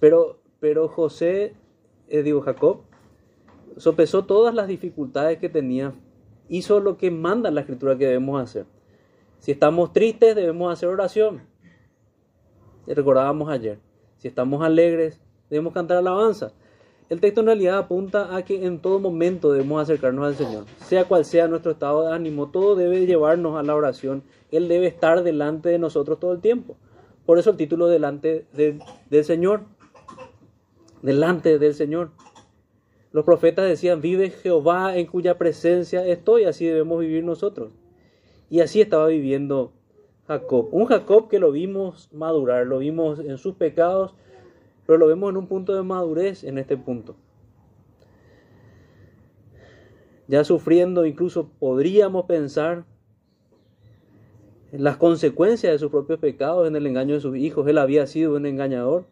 Pero, 0.00 0.40
pero 0.60 0.88
José, 0.88 1.54
eh, 2.18 2.22
digo 2.22 2.40
Jacob, 2.42 2.82
sopesó 3.76 4.24
todas 4.24 4.54
las 4.54 4.68
dificultades 4.68 5.38
que 5.38 5.48
tenía 5.48 5.94
hizo 6.48 6.80
lo 6.80 6.96
que 6.96 7.10
manda 7.10 7.50
la 7.50 7.60
escritura 7.60 7.96
que 7.96 8.06
debemos 8.06 8.40
hacer. 8.42 8.66
Si 9.38 9.52
estamos 9.52 9.92
tristes, 9.92 10.34
debemos 10.34 10.72
hacer 10.72 10.88
oración. 10.88 11.42
Recordábamos 12.86 13.48
ayer. 13.50 13.78
Si 14.18 14.28
estamos 14.28 14.62
alegres, 14.62 15.20
debemos 15.50 15.72
cantar 15.72 15.98
alabanza. 15.98 16.52
El 17.10 17.20
texto 17.20 17.40
en 17.40 17.46
realidad 17.46 17.78
apunta 17.78 18.34
a 18.34 18.42
que 18.44 18.64
en 18.64 18.78
todo 18.78 18.98
momento 18.98 19.52
debemos 19.52 19.82
acercarnos 19.82 20.26
al 20.26 20.34
Señor. 20.34 20.64
Sea 20.86 21.04
cual 21.04 21.24
sea 21.24 21.48
nuestro 21.48 21.72
estado 21.72 22.06
de 22.06 22.14
ánimo, 22.14 22.48
todo 22.48 22.76
debe 22.76 23.06
llevarnos 23.06 23.58
a 23.58 23.62
la 23.62 23.74
oración. 23.74 24.22
Él 24.50 24.68
debe 24.68 24.86
estar 24.86 25.22
delante 25.22 25.68
de 25.68 25.78
nosotros 25.78 26.18
todo 26.18 26.32
el 26.32 26.40
tiempo. 26.40 26.76
Por 27.26 27.38
eso 27.38 27.50
el 27.50 27.56
título 27.56 27.88
delante 27.88 28.46
del 28.52 29.24
Señor. 29.24 29.62
Delante 31.04 31.58
del 31.58 31.74
Señor. 31.74 32.12
Los 33.12 33.26
profetas 33.26 33.68
decían, 33.68 34.00
vive 34.00 34.30
Jehová 34.30 34.96
en 34.96 35.04
cuya 35.04 35.36
presencia 35.36 36.06
estoy, 36.06 36.44
así 36.44 36.64
debemos 36.64 36.98
vivir 37.00 37.22
nosotros. 37.22 37.72
Y 38.48 38.60
así 38.60 38.80
estaba 38.80 39.08
viviendo 39.08 39.74
Jacob. 40.26 40.68
Un 40.72 40.86
Jacob 40.86 41.28
que 41.28 41.38
lo 41.38 41.52
vimos 41.52 42.08
madurar, 42.10 42.66
lo 42.66 42.78
vimos 42.78 43.18
en 43.18 43.36
sus 43.36 43.54
pecados, 43.54 44.14
pero 44.86 44.96
lo 44.96 45.06
vemos 45.06 45.28
en 45.28 45.36
un 45.36 45.46
punto 45.46 45.74
de 45.74 45.82
madurez 45.82 46.42
en 46.42 46.56
este 46.56 46.78
punto. 46.78 47.16
Ya 50.26 50.42
sufriendo, 50.42 51.04
incluso 51.04 51.50
podríamos 51.58 52.24
pensar 52.24 52.86
en 54.72 54.82
las 54.82 54.96
consecuencias 54.96 55.70
de 55.70 55.78
sus 55.78 55.90
propios 55.90 56.18
pecados, 56.18 56.66
en 56.66 56.76
el 56.76 56.86
engaño 56.86 57.12
de 57.12 57.20
sus 57.20 57.36
hijos. 57.36 57.68
Él 57.68 57.76
había 57.76 58.06
sido 58.06 58.36
un 58.36 58.46
engañador, 58.46 59.04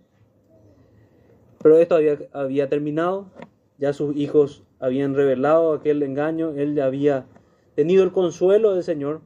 pero 1.63 1.79
esto 1.79 1.97
había, 2.33 2.69
terminado 2.69 3.31
ya 3.79 3.93
sus 3.93 4.17
hijos 4.17 4.65
habían 4.79 5.15
revelado 5.15 5.73
aquel 5.73 6.03
engaño, 6.03 6.51
él 6.57 6.81
había 6.81 7.27
tenido 7.75 8.05
el 8.05 8.13
consuelo 8.13 8.75
del 8.75 8.85
Señor 8.85 9.23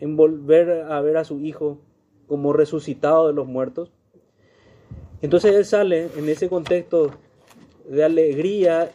en 0.00 0.16
volver 0.16 0.82
a 0.90 1.00
ver 1.00 1.16
a 1.16 1.24
su 1.24 1.40
hijo 1.40 1.80
como 2.26 2.52
resucitado 2.52 3.26
de 3.26 3.32
los 3.32 3.46
muertos. 3.46 3.92
Entonces 5.20 5.54
él 5.54 5.64
sale 5.64 6.08
en 6.16 6.28
ese 6.28 6.48
contexto 6.48 7.10
de 7.88 8.04
alegría, 8.04 8.92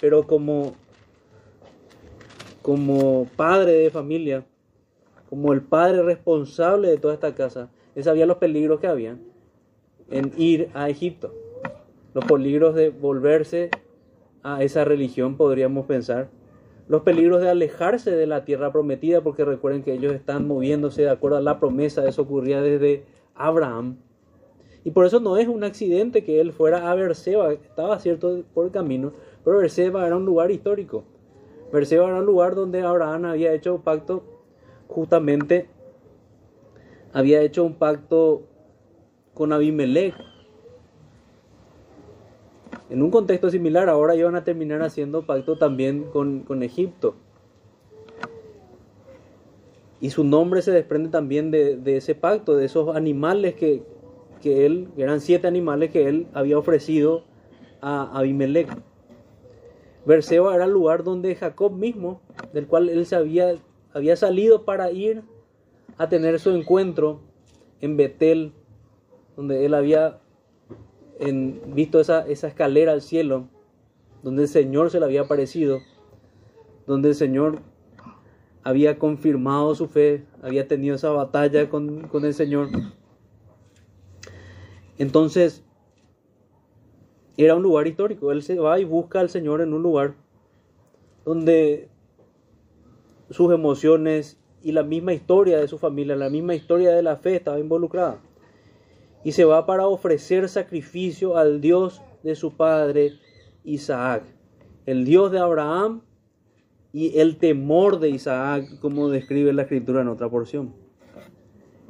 pero 0.00 0.26
como, 0.26 0.74
como 2.62 3.26
padre 3.36 3.72
de 3.72 3.90
familia, 3.90 4.44
como 5.30 5.52
el 5.52 5.62
padre 5.62 6.02
responsable 6.02 6.88
de 6.88 6.98
toda 6.98 7.14
esta 7.14 7.34
casa, 7.34 7.70
él 7.94 8.04
sabía 8.04 8.26
los 8.26 8.38
peligros 8.38 8.80
que 8.80 8.86
había 8.86 9.16
en 10.10 10.32
ir 10.36 10.70
a 10.74 10.88
Egipto, 10.88 11.32
los 12.14 12.24
peligros 12.24 12.74
de 12.74 12.90
volverse 12.90 13.70
a 14.42 14.62
esa 14.62 14.84
religión, 14.84 15.36
podríamos 15.36 15.86
pensar. 15.86 16.28
Los 16.88 17.02
peligros 17.02 17.40
de 17.40 17.50
alejarse 17.50 18.10
de 18.10 18.26
la 18.26 18.44
tierra 18.44 18.72
prometida, 18.72 19.20
porque 19.20 19.44
recuerden 19.44 19.82
que 19.82 19.92
ellos 19.92 20.12
están 20.12 20.48
moviéndose 20.48 21.02
de 21.02 21.10
acuerdo 21.10 21.36
a 21.36 21.40
la 21.40 21.60
promesa, 21.60 22.08
eso 22.08 22.22
ocurría 22.22 22.60
desde 22.60 23.04
Abraham. 23.34 23.98
Y 24.82 24.90
por 24.90 25.06
eso 25.06 25.20
no 25.20 25.36
es 25.36 25.46
un 25.46 25.62
accidente 25.62 26.24
que 26.24 26.40
él 26.40 26.52
fuera 26.52 26.90
a 26.90 26.94
Berseba, 26.94 27.52
estaba 27.52 27.98
cierto 27.98 28.42
por 28.54 28.66
el 28.66 28.72
camino, 28.72 29.12
pero 29.44 29.58
Berseba 29.58 30.06
era 30.06 30.16
un 30.16 30.24
lugar 30.24 30.50
histórico. 30.50 31.04
Berseba 31.72 32.08
era 32.08 32.18
un 32.18 32.26
lugar 32.26 32.54
donde 32.54 32.82
Abraham 32.82 33.26
había 33.26 33.52
hecho 33.52 33.74
un 33.74 33.82
pacto, 33.82 34.24
justamente 34.88 35.68
había 37.12 37.42
hecho 37.42 37.62
un 37.62 37.74
pacto 37.74 38.42
con 39.34 39.52
Abimelech, 39.52 40.14
en 42.90 43.02
un 43.02 43.10
contexto 43.10 43.50
similar, 43.50 43.88
ahora 43.88 44.16
iban 44.16 44.34
a 44.34 44.42
terminar 44.42 44.82
haciendo 44.82 45.22
pacto 45.22 45.56
también 45.56 46.04
con, 46.12 46.62
Egipto. 46.62 47.14
Y 50.00 50.10
su 50.10 50.24
nombre 50.24 50.60
se 50.60 50.72
desprende 50.72 51.08
también 51.08 51.52
de, 51.52 51.96
ese 51.96 52.16
pacto, 52.16 52.56
de 52.56 52.64
esos 52.64 52.96
animales 52.96 53.54
que, 53.54 53.84
él, 54.44 54.88
que 54.96 55.02
eran 55.02 55.20
siete 55.20 55.46
animales 55.46 55.90
que 55.90 56.08
él 56.08 56.26
había 56.34 56.58
ofrecido 56.58 57.22
a 57.80 58.18
Abimelech. 58.18 58.68
Berseba 60.04 60.54
era 60.54 60.64
el 60.64 60.72
lugar 60.72 61.04
donde 61.04 61.36
Jacob 61.36 61.72
mismo, 61.72 62.20
del 62.52 62.66
cual 62.66 62.88
él 62.88 63.06
se 63.06 63.14
había, 63.14 63.54
había 63.92 64.16
salido 64.16 64.64
para 64.64 64.90
ir 64.90 65.22
a 65.96 66.08
tener 66.08 66.40
su 66.40 66.50
encuentro 66.50 67.20
en 67.80 67.96
Betel, 67.96 68.52
donde 69.36 69.64
él 69.64 69.74
había 69.74 70.19
visto 71.66 72.00
esa, 72.00 72.26
esa 72.26 72.48
escalera 72.48 72.92
al 72.92 73.02
cielo, 73.02 73.48
donde 74.22 74.42
el 74.42 74.48
Señor 74.48 74.90
se 74.90 74.98
le 74.98 75.06
había 75.06 75.22
aparecido, 75.22 75.80
donde 76.86 77.10
el 77.10 77.14
Señor 77.14 77.60
había 78.62 78.98
confirmado 78.98 79.74
su 79.74 79.86
fe, 79.86 80.24
había 80.42 80.66
tenido 80.66 80.96
esa 80.96 81.10
batalla 81.10 81.68
con, 81.68 82.08
con 82.08 82.24
el 82.24 82.34
Señor. 82.34 82.68
Entonces, 84.98 85.64
era 87.36 87.54
un 87.54 87.62
lugar 87.62 87.86
histórico. 87.86 88.32
Él 88.32 88.42
se 88.42 88.58
va 88.58 88.78
y 88.78 88.84
busca 88.84 89.20
al 89.20 89.30
Señor 89.30 89.60
en 89.60 89.72
un 89.72 89.82
lugar 89.82 90.14
donde 91.24 91.88
sus 93.30 93.52
emociones 93.52 94.38
y 94.62 94.72
la 94.72 94.82
misma 94.82 95.14
historia 95.14 95.58
de 95.58 95.68
su 95.68 95.78
familia, 95.78 96.16
la 96.16 96.28
misma 96.28 96.54
historia 96.54 96.90
de 96.90 97.02
la 97.02 97.16
fe 97.16 97.36
estaba 97.36 97.58
involucrada 97.58 98.20
y 99.24 99.32
se 99.32 99.44
va 99.44 99.66
para 99.66 99.86
ofrecer 99.86 100.48
sacrificio 100.48 101.36
al 101.36 101.60
Dios 101.60 102.02
de 102.22 102.34
su 102.34 102.56
padre 102.56 103.14
Isaac, 103.64 104.24
el 104.86 105.04
Dios 105.04 105.30
de 105.30 105.38
Abraham 105.38 106.02
y 106.92 107.18
el 107.18 107.36
temor 107.36 108.00
de 108.00 108.10
Isaac, 108.10 108.78
como 108.80 109.08
describe 109.10 109.52
la 109.52 109.62
escritura 109.62 110.02
en 110.02 110.08
otra 110.08 110.28
porción. 110.28 110.74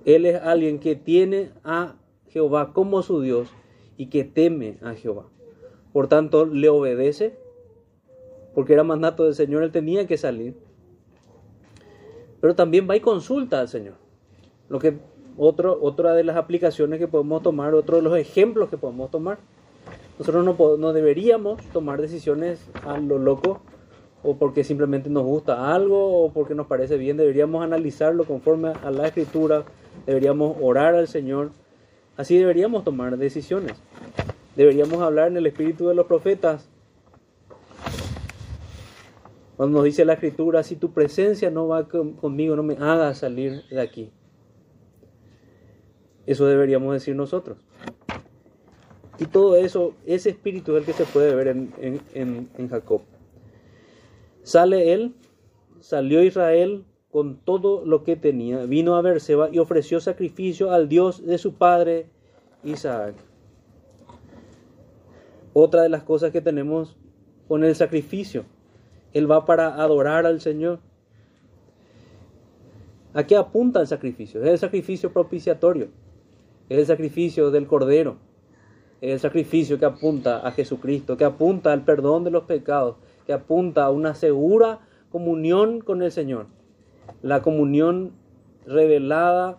Él 0.05 0.27
es 0.27 0.41
alguien 0.41 0.79
que 0.79 0.97
tiene 0.97 1.51
a 1.65 1.97
Jehová 2.29 2.73
como 2.73 3.03
su 3.03 3.21
Dios 3.21 3.49
y 3.97 4.07
que 4.07 4.25
teme 4.25 4.79
a 4.83 4.95
Jehová. 4.95 5.29
Por 5.93 6.09
tanto, 6.09 6.47
le 6.47 6.69
obedece, 6.69 7.39
porque 8.55 8.73
era 8.73 8.85
mandato 8.85 9.25
del 9.25 9.35
Señor, 9.35 9.63
él 9.63 9.73
tenía 9.73 10.07
que 10.07 10.17
salir. 10.17 10.55
Pero 12.41 12.55
también 12.55 12.89
va 12.89 12.97
y 12.97 13.01
consulta 13.01 13.61
al 13.61 13.69
Señor. 13.69 13.95
Lo 14.69 14.79
que 14.79 14.99
otro, 15.37 15.79
otra 15.81 16.15
de 16.15 16.25
las 16.25 16.37
aplicaciones 16.37 16.99
que 16.99 17.09
podemos 17.09 17.43
tomar, 17.43 17.75
otro 17.75 17.97
de 17.97 18.03
los 18.03 18.17
ejemplos 18.17 18.69
que 18.69 18.77
podemos 18.77 19.11
tomar. 19.11 19.39
Nosotros 20.19 20.45
no, 20.45 20.77
no 20.77 20.93
deberíamos 20.93 21.63
tomar 21.73 22.01
decisiones 22.01 22.69
a 22.85 22.99
lo 22.99 23.19
loco 23.19 23.61
o 24.23 24.37
porque 24.37 24.65
simplemente 24.65 25.09
nos 25.09 25.25
gusta 25.25 25.75
algo 25.75 26.25
o 26.25 26.33
porque 26.33 26.55
nos 26.55 26.67
parece 26.67 26.97
bien. 26.97 27.17
Deberíamos 27.17 27.65
analizarlo 27.65 28.25
conforme 28.25 28.73
a 28.83 28.91
la 28.91 29.07
escritura, 29.07 29.65
deberíamos 30.07 30.57
orar 30.61 30.95
al 30.95 31.09
Señor. 31.09 31.51
Así 32.17 32.37
deberíamos 32.37 32.85
tomar 32.85 33.17
decisiones. 33.17 33.77
Deberíamos 34.57 35.01
hablar 35.01 35.29
en 35.29 35.39
el 35.39 35.47
espíritu 35.47 35.89
de 35.89 35.95
los 35.95 36.07
profetas. 36.07 36.69
Cuando 39.57 39.79
nos 39.79 39.85
dice 39.85 40.05
la 40.05 40.15
escritura, 40.15 40.63
si 40.63 40.77
tu 40.77 40.93
presencia 40.93 41.51
no 41.51 41.69
va 41.69 41.87
conmigo, 41.89 42.57
no 42.57 42.63
me 42.63 42.75
hagas 42.75 43.19
salir 43.19 43.63
de 43.71 43.81
aquí. 43.81 44.11
Eso 46.31 46.47
deberíamos 46.47 46.93
decir 46.93 47.17
nosotros. 47.17 47.59
Y 49.19 49.25
todo 49.25 49.57
eso, 49.57 49.95
ese 50.07 50.31
espíritu 50.31 50.77
es 50.77 50.79
el 50.79 50.87
que 50.87 50.93
se 50.93 51.05
puede 51.05 51.35
ver 51.35 51.49
en, 51.49 52.69
Jacob. 52.71 53.01
Sale 54.45 54.93
él, 54.93 55.17
salió 55.81 56.23
Israel 56.23 56.85
con 57.11 57.39
todo 57.39 57.85
lo 57.85 58.05
que 58.05 58.15
tenía, 58.15 58.65
vino 58.67 58.95
a 58.95 59.03
Berseba 59.03 59.49
y 59.51 59.59
ofreció 59.59 59.99
sacrificio 59.99 60.71
al 60.71 60.89
Dios 60.89 61.27
de 61.27 61.37
su 61.37 61.55
padre 61.55 62.07
Isaac. 62.63 63.17
Otra 65.53 65.83
de 65.83 65.89
las 65.89 66.05
cosas 66.05 66.31
que 66.31 66.41
tenemos 66.41 66.97
con 67.49 67.65
el 67.65 67.75
sacrificio, 67.75 68.45
él 69.15 69.29
va 69.29 69.47
para 69.47 69.83
adorar 69.83 70.27
al 70.27 70.41
Señor. 70.41 70.79
¿A 73.15 73.27
qué 73.27 73.35
apunta 73.35 73.81
el 73.81 73.89
sacrificio? 73.89 74.41
Es 74.45 74.49
el 74.49 74.59
sacrificio 74.61 75.13
propiciatorio, 75.13 75.89
es 76.71 76.79
el 76.79 76.87
sacrificio 76.87 77.51
del 77.51 77.67
Cordero, 77.67 78.17
es 79.03 79.13
el 79.13 79.21
sacrificio 79.21 79.79
que 79.79 79.85
apunta 79.85 80.39
a 80.39 80.53
Jesucristo, 80.53 81.19
que 81.19 81.25
apunta 81.25 81.75
al 81.75 81.85
perdón 81.85 82.25
de 82.25 82.31
los 82.31 82.45
pecados, 82.45 82.97
que 83.27 83.35
apunta 83.35 83.85
a 83.85 83.91
una 83.91 84.15
segura 84.15 84.81
comunión 85.11 85.81
con 85.81 86.03
el 86.03 86.11
Señor 86.11 86.47
la 87.23 87.43
comunión 87.43 88.13
revelada 88.67 89.59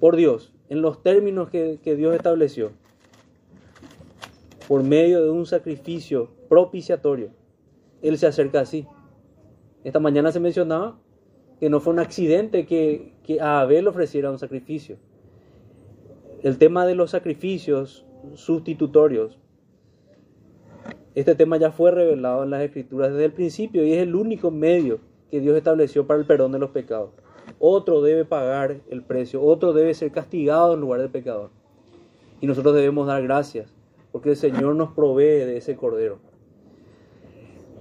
por 0.00 0.16
Dios, 0.16 0.52
en 0.68 0.82
los 0.82 1.02
términos 1.02 1.50
que, 1.50 1.78
Dios 1.84 2.14
estableció, 2.14 2.72
por 4.68 4.82
medio 4.82 5.22
de 5.22 5.30
un 5.30 5.46
sacrificio 5.46 6.30
propiciatorio. 6.48 7.30
Él 8.02 8.18
se 8.18 8.26
acerca 8.26 8.60
así. 8.60 8.86
Esta 9.82 10.00
mañana 10.00 10.32
se 10.32 10.40
mencionaba 10.40 10.98
que 11.60 11.70
no 11.70 11.80
fue 11.80 11.92
un 11.92 12.00
accidente 12.00 12.66
que, 12.66 13.14
que 13.22 13.40
a 13.40 13.60
Abel 13.60 13.88
ofreciera 13.88 14.30
un 14.30 14.38
sacrificio. 14.38 14.98
El 16.44 16.58
tema 16.58 16.84
de 16.84 16.94
los 16.94 17.12
sacrificios 17.12 18.04
sustitutorios. 18.34 19.38
Este 21.14 21.34
tema 21.34 21.56
ya 21.56 21.72
fue 21.72 21.90
revelado 21.90 22.44
en 22.44 22.50
las 22.50 22.60
escrituras 22.60 23.12
desde 23.12 23.24
el 23.24 23.32
principio 23.32 23.82
y 23.82 23.94
es 23.94 24.02
el 24.02 24.14
único 24.14 24.50
medio 24.50 25.00
que 25.30 25.40
Dios 25.40 25.56
estableció 25.56 26.06
para 26.06 26.20
el 26.20 26.26
perdón 26.26 26.52
de 26.52 26.58
los 26.58 26.68
pecados. 26.68 27.12
Otro 27.58 28.02
debe 28.02 28.26
pagar 28.26 28.82
el 28.90 29.02
precio, 29.02 29.42
otro 29.42 29.72
debe 29.72 29.94
ser 29.94 30.12
castigado 30.12 30.74
en 30.74 30.82
lugar 30.82 31.00
del 31.00 31.08
pecador. 31.08 31.48
Y 32.42 32.46
nosotros 32.46 32.74
debemos 32.74 33.06
dar 33.06 33.22
gracias, 33.22 33.72
porque 34.12 34.28
el 34.28 34.36
Señor 34.36 34.76
nos 34.76 34.92
provee 34.92 35.46
de 35.46 35.56
ese 35.56 35.76
cordero. 35.76 36.18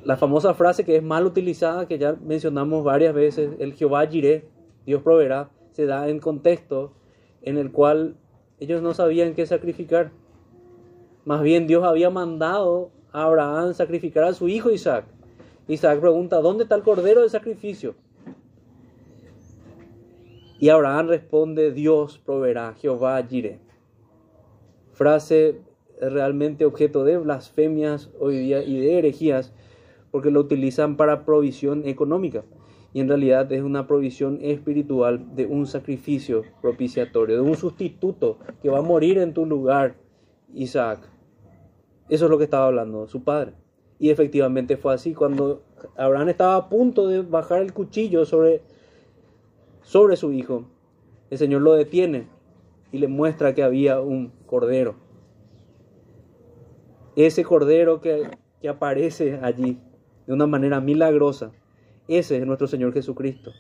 La 0.05 0.15
famosa 0.15 0.53
frase 0.53 0.85
que 0.85 0.95
es 0.95 1.03
mal 1.03 1.25
utilizada, 1.25 1.85
que 1.85 1.97
ya 1.97 2.13
mencionamos 2.13 2.85
varias 2.85 3.13
veces, 3.13 3.57
el 3.59 3.73
Jehová 3.73 4.07
Jireh, 4.07 4.47
Dios 4.85 5.01
proveerá, 5.01 5.49
se 5.73 5.85
da 5.85 6.07
en 6.07 6.19
contexto 6.19 6.93
en 7.41 7.57
el 7.57 7.69
cual 7.73 8.15
ellos 8.63 8.81
no 8.81 8.93
sabían 8.93 9.33
qué 9.33 9.45
sacrificar. 9.45 10.11
Más 11.25 11.41
bien 11.41 11.67
Dios 11.67 11.83
había 11.83 12.09
mandado 12.09 12.91
a 13.11 13.23
Abraham 13.23 13.73
sacrificar 13.73 14.23
a 14.23 14.33
su 14.33 14.47
hijo 14.47 14.71
Isaac. 14.71 15.05
Isaac 15.67 15.99
pregunta, 15.99 16.41
¿dónde 16.41 16.63
está 16.63 16.75
el 16.75 16.83
cordero 16.83 17.21
del 17.21 17.29
sacrificio? 17.29 17.95
Y 20.59 20.69
Abraham 20.69 21.09
responde, 21.09 21.71
Dios 21.71 22.19
proveerá, 22.19 22.73
Jehová 22.75 23.21
Jireh. 23.21 23.59
Frase 24.93 25.59
realmente 25.99 26.65
objeto 26.65 27.03
de 27.03 27.17
blasfemias 27.17 28.09
hoy 28.19 28.37
día 28.37 28.63
y 28.63 28.79
de 28.79 28.97
herejías, 28.97 29.53
porque 30.11 30.31
lo 30.31 30.39
utilizan 30.39 30.95
para 30.95 31.25
provisión 31.25 31.85
económica. 31.85 32.43
Y 32.93 32.99
en 32.99 33.07
realidad 33.07 33.51
es 33.51 33.63
una 33.63 33.87
provisión 33.87 34.37
espiritual 34.41 35.35
de 35.35 35.47
un 35.47 35.65
sacrificio 35.65 36.43
propiciatorio, 36.61 37.35
de 37.35 37.41
un 37.41 37.57
sustituto 37.57 38.37
que 38.61 38.69
va 38.69 38.79
a 38.79 38.83
morir 38.83 39.17
en 39.17 39.33
tu 39.33 39.47
lugar, 39.47 39.95
Isaac. 40.53 41.09
Eso 42.07 42.25
es 42.25 42.31
lo 42.31 42.37
que 42.37 42.43
estaba 42.43 42.67
hablando 42.67 43.07
su 43.07 43.23
padre. 43.23 43.53
Y 43.97 44.11
efectivamente 44.11 44.77
fue 44.77 44.93
así. 44.93 45.15
Cuando 45.15 45.63
Abraham 45.97 46.29
estaba 46.29 46.55
a 46.55 46.69
punto 46.69 47.07
de 47.07 47.23
bajar 47.23 47.63
el 47.63 47.73
cuchillo 47.73 48.25
sobre, 48.25 48.61
sobre 49.81 50.15
su 50.15 50.31
hijo, 50.31 50.65
el 51.31 51.37
Señor 51.39 51.61
lo 51.61 51.73
detiene 51.73 52.27
y 52.91 52.99
le 52.99 53.07
muestra 53.07 53.55
que 53.55 53.63
había 53.63 54.01
un 54.01 54.31
cordero. 54.45 54.95
Ese 57.15 57.43
cordero 57.43 58.01
que, 58.01 58.29
que 58.61 58.69
aparece 58.69 59.39
allí 59.41 59.79
de 60.27 60.33
una 60.33 60.45
manera 60.45 60.79
milagrosa, 60.79 61.51
ese 62.07 62.37
es 62.37 62.45
nuestro 62.45 62.67
Señor 62.67 62.93
Jesucristo. 62.93 63.51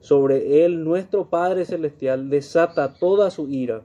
Sobre 0.00 0.64
él 0.64 0.84
nuestro 0.84 1.30
Padre 1.30 1.64
Celestial 1.64 2.28
desata 2.28 2.94
toda 2.94 3.30
su 3.30 3.48
ira. 3.48 3.82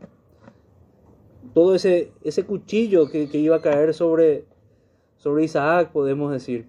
Todo 1.54 1.76
ese, 1.76 2.12
ese 2.24 2.46
cuchillo 2.46 3.10
que, 3.10 3.30
que 3.30 3.38
iba 3.38 3.56
a 3.56 3.62
caer 3.62 3.94
sobre, 3.94 4.46
sobre 5.18 5.46
Isaac, 5.46 5.92
podemos 5.92 6.32
decir, 6.32 6.68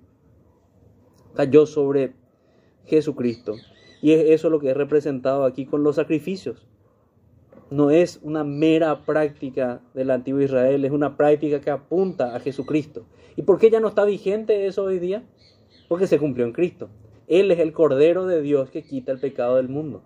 cayó 1.34 1.66
sobre 1.66 2.14
Jesucristo. 2.86 3.56
Y 4.02 4.12
es 4.12 4.30
eso 4.30 4.48
lo 4.50 4.60
que 4.60 4.70
es 4.70 4.76
representado 4.76 5.44
aquí 5.44 5.66
con 5.66 5.82
los 5.82 5.96
sacrificios. 5.96 6.66
No 7.70 7.90
es 7.90 8.18
una 8.22 8.42
mera 8.42 9.04
práctica 9.04 9.80
del 9.94 10.10
antiguo 10.10 10.40
Israel, 10.40 10.84
es 10.84 10.90
una 10.90 11.16
práctica 11.16 11.60
que 11.60 11.70
apunta 11.70 12.34
a 12.34 12.40
Jesucristo. 12.40 13.04
¿Y 13.36 13.42
por 13.42 13.58
qué 13.58 13.70
ya 13.70 13.80
no 13.80 13.88
está 13.88 14.04
vigente 14.04 14.66
eso 14.66 14.84
hoy 14.84 14.98
día? 14.98 15.24
Porque 15.90 16.06
se 16.06 16.20
cumplió 16.20 16.46
en 16.46 16.52
Cristo. 16.52 16.88
Él 17.26 17.50
es 17.50 17.58
el 17.58 17.72
Cordero 17.72 18.24
de 18.24 18.40
Dios 18.42 18.70
que 18.70 18.84
quita 18.84 19.10
el 19.10 19.18
pecado 19.18 19.56
del 19.56 19.68
mundo. 19.68 20.02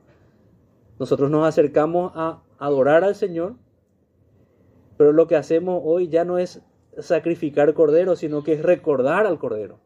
Nosotros 0.99 1.31
nos 1.31 1.47
acercamos 1.47 2.11
a 2.15 2.43
adorar 2.59 3.05
al 3.05 3.15
Señor, 3.15 3.57
pero 4.97 5.13
lo 5.13 5.27
que 5.27 5.37
hacemos 5.37 5.83
hoy 5.85 6.09
ya 6.09 6.25
no 6.25 6.39
es 6.39 6.63
sacrificar 6.97 7.75
cordero, 7.75 8.17
sino 8.17 8.43
que 8.43 8.55
es 8.55 8.63
recordar 8.63 9.27
al 9.27 9.39
cordero, 9.39 9.79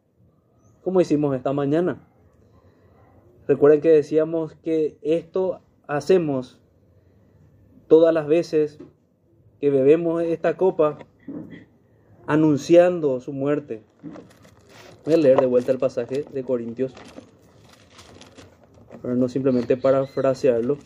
como 0.84 1.00
hicimos 1.00 1.34
esta 1.34 1.52
mañana. 1.52 2.06
Recuerden 3.48 3.80
que 3.80 3.88
decíamos 3.88 4.54
que 4.62 4.98
esto 5.02 5.62
hacemos 5.88 6.61
todas 7.88 8.14
las 8.14 8.28
veces 8.28 8.78
que 9.61 9.70
bebemos 9.70 10.22
esta 10.22 10.56
copa 10.56 10.98
anunciando 12.28 13.18
su 13.18 13.32
muerte. 13.32 13.82
Leer 15.16 15.40
de 15.40 15.47
vuelta 15.47 15.73
el 15.73 15.79
pasaje 15.79 16.25
de 16.31 16.42
Corintios, 16.42 16.92
pero 19.01 19.14
no 19.16 19.29
simplemente 19.29 19.77
parafrasearlo. 19.77 20.79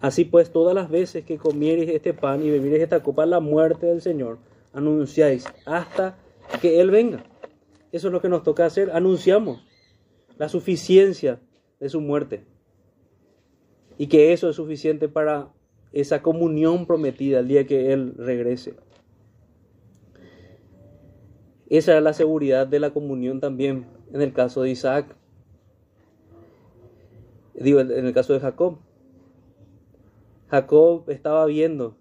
Así 0.00 0.24
pues, 0.24 0.50
todas 0.50 0.74
las 0.74 0.90
veces 0.90 1.24
que 1.24 1.36
comiereis 1.36 1.90
este 1.90 2.14
pan 2.14 2.42
y 2.42 2.50
bebiereis 2.50 2.82
esta 2.82 3.02
copa, 3.02 3.26
la 3.26 3.40
muerte 3.40 3.86
del 3.86 4.00
Señor, 4.00 4.38
anunciáis 4.72 5.44
hasta 5.66 6.16
que 6.60 6.80
Él 6.80 6.90
venga. 6.90 7.24
Eso 7.92 8.08
es 8.08 8.12
lo 8.12 8.22
que 8.22 8.28
nos 8.28 8.42
toca 8.42 8.64
hacer. 8.64 8.90
Anunciamos 8.92 9.62
la 10.38 10.48
suficiencia 10.48 11.40
de 11.80 11.88
su 11.88 12.00
muerte. 12.00 12.44
Y 13.98 14.06
que 14.06 14.32
eso 14.32 14.48
es 14.48 14.56
suficiente 14.56 15.08
para 15.08 15.52
esa 15.92 16.22
comunión 16.22 16.86
prometida 16.86 17.40
el 17.40 17.48
día 17.48 17.66
que 17.66 17.92
Él 17.92 18.14
regrese. 18.16 18.74
Esa 21.70 21.92
era 21.92 22.00
la 22.00 22.12
seguridad 22.12 22.66
de 22.66 22.80
la 22.80 22.90
comunión 22.90 23.40
también 23.40 23.86
en 24.12 24.20
el 24.20 24.32
caso 24.32 24.62
de 24.62 24.70
Isaac. 24.70 25.16
Digo, 27.54 27.80
en 27.80 28.06
el 28.06 28.12
caso 28.12 28.32
de 28.32 28.40
Jacob. 28.40 28.78
Jacob 30.48 31.08
estaba 31.08 31.46
viendo 31.46 31.96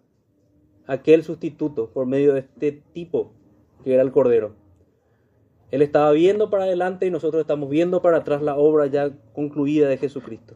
aquel 0.88 1.24
sustituto 1.24 1.92
por 1.92 2.08
medio 2.08 2.34
de 2.34 2.40
este 2.40 2.84
tipo 2.94 3.32
que 3.84 3.94
era 3.94 4.02
el 4.02 4.12
Cordero. 4.12 4.56
Él 5.72 5.84
estaba 5.84 6.12
viendo 6.12 6.50
para 6.50 6.64
adelante 6.64 7.06
y 7.06 7.12
nosotros 7.12 7.42
estamos 7.42 7.70
viendo 7.70 8.02
para 8.02 8.18
atrás 8.18 8.42
la 8.42 8.58
obra 8.58 8.88
ya 8.88 9.12
concluida 9.34 9.88
de 9.88 9.98
Jesucristo. 9.98 10.56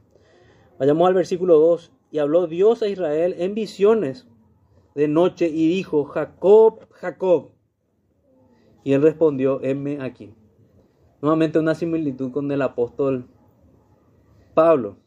Vayamos 0.79 1.07
al 1.07 1.13
versículo 1.13 1.59
2. 1.59 1.91
Y 2.11 2.19
habló 2.19 2.45
Dios 2.47 2.83
a 2.83 2.87
Israel 2.87 3.35
en 3.37 3.55
visiones 3.55 4.27
de 4.95 5.07
noche 5.07 5.47
y 5.47 5.67
dijo, 5.67 6.03
Jacob, 6.03 6.87
Jacob. 6.91 7.52
Y 8.83 8.93
él 8.93 9.01
respondió, 9.01 9.61
heme 9.63 10.01
aquí. 10.01 10.33
Nuevamente 11.21 11.59
una 11.59 11.75
similitud 11.75 12.31
con 12.31 12.51
el 12.51 12.61
apóstol 12.61 13.25
Pablo 14.53 14.97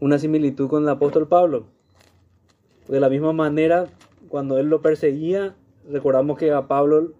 una 0.00 0.18
similitud 0.18 0.68
con 0.68 0.82
el 0.82 0.88
apóstol 0.88 1.26
Pablo. 1.26 1.66
De 2.88 3.00
la 3.00 3.08
misma 3.08 3.32
manera, 3.32 3.86
cuando 4.28 4.58
él 4.58 4.68
lo 4.68 4.82
perseguía, 4.82 5.56
recordamos 5.90 6.38
que 6.38 6.52
a 6.52 6.68
Pablo, 6.68 7.12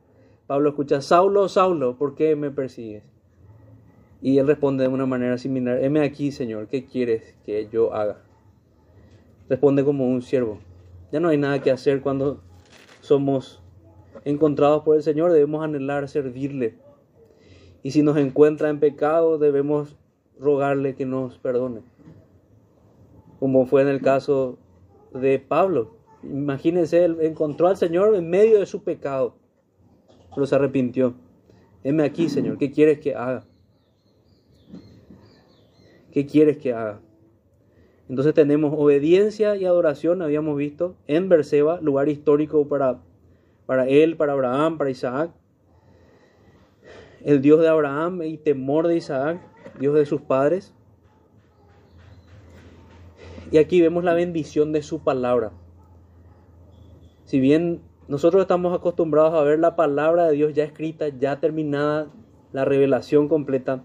Pablo 0.47 0.69
escucha, 0.69 1.01
Saulo, 1.01 1.49
Saulo, 1.49 1.97
¿por 1.97 2.15
qué 2.15 2.37
me 2.37 2.51
persigues? 2.51 3.03
Y 4.23 4.39
él 4.39 4.47
responde 4.47 4.85
de 4.85 4.89
una 4.89 5.07
manera 5.07 5.39
similar, 5.39 5.83
heme 5.83 6.01
aquí, 6.01 6.33
Señor, 6.33 6.69
¿qué 6.69 6.85
quieres 6.85 7.35
que 7.45 7.69
yo 7.71 7.95
haga? 7.95 8.19
Responde 9.49 9.85
como 9.85 10.07
un 10.07 10.23
siervo. 10.23 10.59
Ya 11.13 11.21
no 11.21 11.29
hay 11.29 11.39
nada 11.39 11.61
que 11.61 11.71
hacer 11.71 12.01
cuando 12.01 12.41
somos 13.01 13.63
encontrados 14.27 14.83
por 14.83 14.97
el 14.97 15.03
Señor, 15.03 15.33
debemos 15.33 15.65
anhelar 15.65 16.07
servirle. 16.11 16.75
Y 17.83 17.93
si 17.93 18.03
nos 18.03 18.19
encuentra 18.19 18.69
en 18.69 18.79
pecado, 18.79 19.39
debemos 19.39 19.97
rogarle 20.39 20.95
que 20.95 21.07
nos 21.07 21.39
perdone 21.39 21.81
como 23.39 23.67
fue 23.67 23.83
en 23.83 23.89
el 23.89 24.01
caso 24.01 24.59
de 25.13 25.39
Pablo. 25.39 25.97
Imagínense, 26.23 27.05
él 27.05 27.19
encontró 27.21 27.69
al 27.69 27.77
Señor 27.77 28.15
en 28.15 28.29
medio 28.29 28.59
de 28.59 28.67
su 28.67 28.83
pecado. 28.83 29.37
pero 30.35 30.47
se 30.47 30.55
arrepintió. 30.55 31.15
Heme 31.83 32.03
aquí, 32.03 32.29
Señor, 32.29 32.59
¿qué 32.59 32.71
quieres 32.71 32.99
que 32.99 33.15
haga? 33.15 33.45
¿Qué 36.13 36.27
quieres 36.27 36.59
que 36.59 36.73
haga? 36.73 37.01
Entonces 38.09 38.35
tenemos 38.35 38.75
obediencia 38.77 39.57
y 39.57 39.65
adoración, 39.65 40.23
habíamos 40.23 40.57
visto, 40.57 40.97
en 41.07 41.29
Berseba, 41.29 41.81
lugar 41.81 42.09
histórico 42.09 42.69
para, 42.69 43.01
para 43.67 43.89
él, 43.89 44.17
para 44.17 44.33
Abraham, 44.33 44.79
para 44.79 44.91
Isaac. 44.91 45.31
El 47.25 47.43
Dios 47.43 47.61
de 47.61 47.69
Abraham 47.69 48.23
y 48.23 48.39
temor 48.39 48.87
de 48.87 48.97
Isaac, 48.97 49.41
Dios 49.79 49.95
de 49.95 50.07
sus 50.07 50.21
padres. 50.21 50.73
Y 53.51 53.59
aquí 53.59 53.81
vemos 53.81 54.05
la 54.05 54.15
bendición 54.15 54.73
de 54.73 54.83
su 54.83 55.01
palabra. 55.03 55.53
Si 57.25 57.41
bien 57.41 57.83
nosotros 58.09 58.43
estamos 58.43 58.77
acostumbrados 58.77 59.35
a 59.35 59.43
ver 59.43 59.59
la 59.59 59.75
palabra 59.75 60.27
de 60.27 60.35
Dios 60.35 60.55
ya 60.55 60.65
escrita, 60.65 61.09
ya 61.09 61.41
terminada, 61.41 62.09
la 62.53 62.65
revelación 62.65 63.29
completa, 63.29 63.83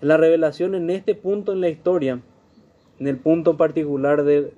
la 0.00 0.16
revelación 0.16 0.74
en 0.74 0.88
este 0.90 1.14
punto 1.14 1.52
en 1.52 1.60
la 1.60 1.68
historia, 1.68 2.22
en 2.98 3.06
el 3.06 3.18
punto 3.18 3.58
particular 3.58 4.24
de 4.24 4.54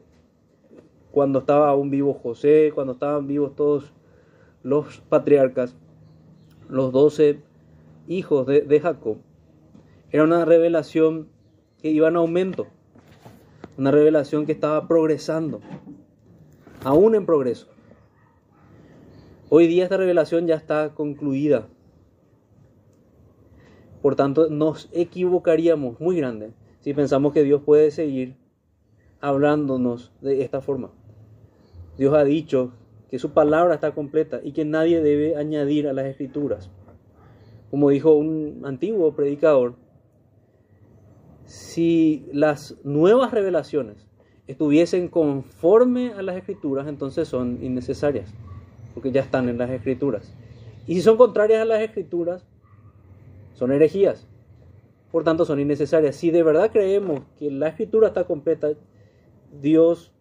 cuando 1.10 1.40
estaba 1.40 1.68
aún 1.68 1.90
vivo 1.90 2.14
José, 2.14 2.70
cuando 2.74 2.92
estaban 2.92 3.26
vivos 3.26 3.56
todos 3.56 3.92
los 4.68 5.00
patriarcas, 5.08 5.74
los 6.68 6.92
doce 6.92 7.40
hijos 8.06 8.46
de, 8.46 8.80
Jacob, 8.80 9.16
era 10.10 10.24
una 10.24 10.44
revelación 10.44 11.28
que 11.80 11.90
iba 11.90 12.08
en 12.08 12.16
aumento, 12.16 12.66
una 13.78 13.90
revelación 13.90 14.44
que 14.44 14.52
estaba 14.52 14.86
progresando, 14.86 15.60
aún 16.84 17.14
en 17.14 17.24
progreso. 17.24 17.68
Hoy 19.48 19.68
día 19.68 19.84
esta 19.84 19.96
revelación 19.96 20.46
ya 20.46 20.56
está 20.56 20.94
concluida. 20.94 21.68
Por 24.02 24.16
tanto, 24.16 24.50
nos 24.50 24.90
equivocaríamos 24.92 25.98
muy 25.98 26.18
grande 26.18 26.52
si 26.80 26.92
pensamos 26.92 27.32
que 27.32 27.42
Dios 27.42 27.62
puede 27.62 27.90
seguir 27.90 28.36
hablándonos 29.22 30.12
de 30.20 30.42
esta 30.42 30.60
forma. 30.60 30.90
Dios 31.96 32.14
ha 32.14 32.24
dicho 32.24 32.74
que 33.10 33.18
su 33.18 33.32
palabra 33.32 33.74
está 33.74 33.92
completa 33.92 34.40
y 34.42 34.52
que 34.52 34.64
nadie 34.64 35.00
debe 35.00 35.36
añadir 35.36 35.88
a 35.88 35.92
las 35.92 36.06
escrituras. 36.06 36.70
Como 37.70 37.90
dijo 37.90 38.14
un 38.14 38.62
antiguo 38.64 39.14
predicador, 39.14 39.76
si 41.44 42.26
las 42.32 42.76
nuevas 42.84 43.32
revelaciones 43.32 44.06
estuviesen 44.46 45.08
conforme 45.08 46.12
a 46.12 46.22
las 46.22 46.36
escrituras, 46.36 46.86
entonces 46.86 47.28
son 47.28 47.58
innecesarias 47.62 48.34
porque 48.98 49.12
ya 49.12 49.20
están 49.20 49.48
en 49.48 49.58
las 49.58 49.70
escrituras. 49.70 50.34
Y 50.86 50.94
si 50.94 51.02
son 51.02 51.16
contrarias 51.16 51.62
a 51.62 51.64
las 51.64 51.80
escrituras, 51.80 52.44
son 53.54 53.70
herejías. 53.70 54.26
Por 55.12 55.22
tanto, 55.22 55.44
son 55.44 55.60
innecesarias. 55.60 56.16
Si 56.16 56.32
de 56.32 56.42
verdad 56.42 56.72
creemos 56.72 57.20
que 57.38 57.50
la 57.50 57.68
escritura 57.68 58.08
está 58.08 58.24
completa, 58.24 58.70
Dios, 59.60 60.12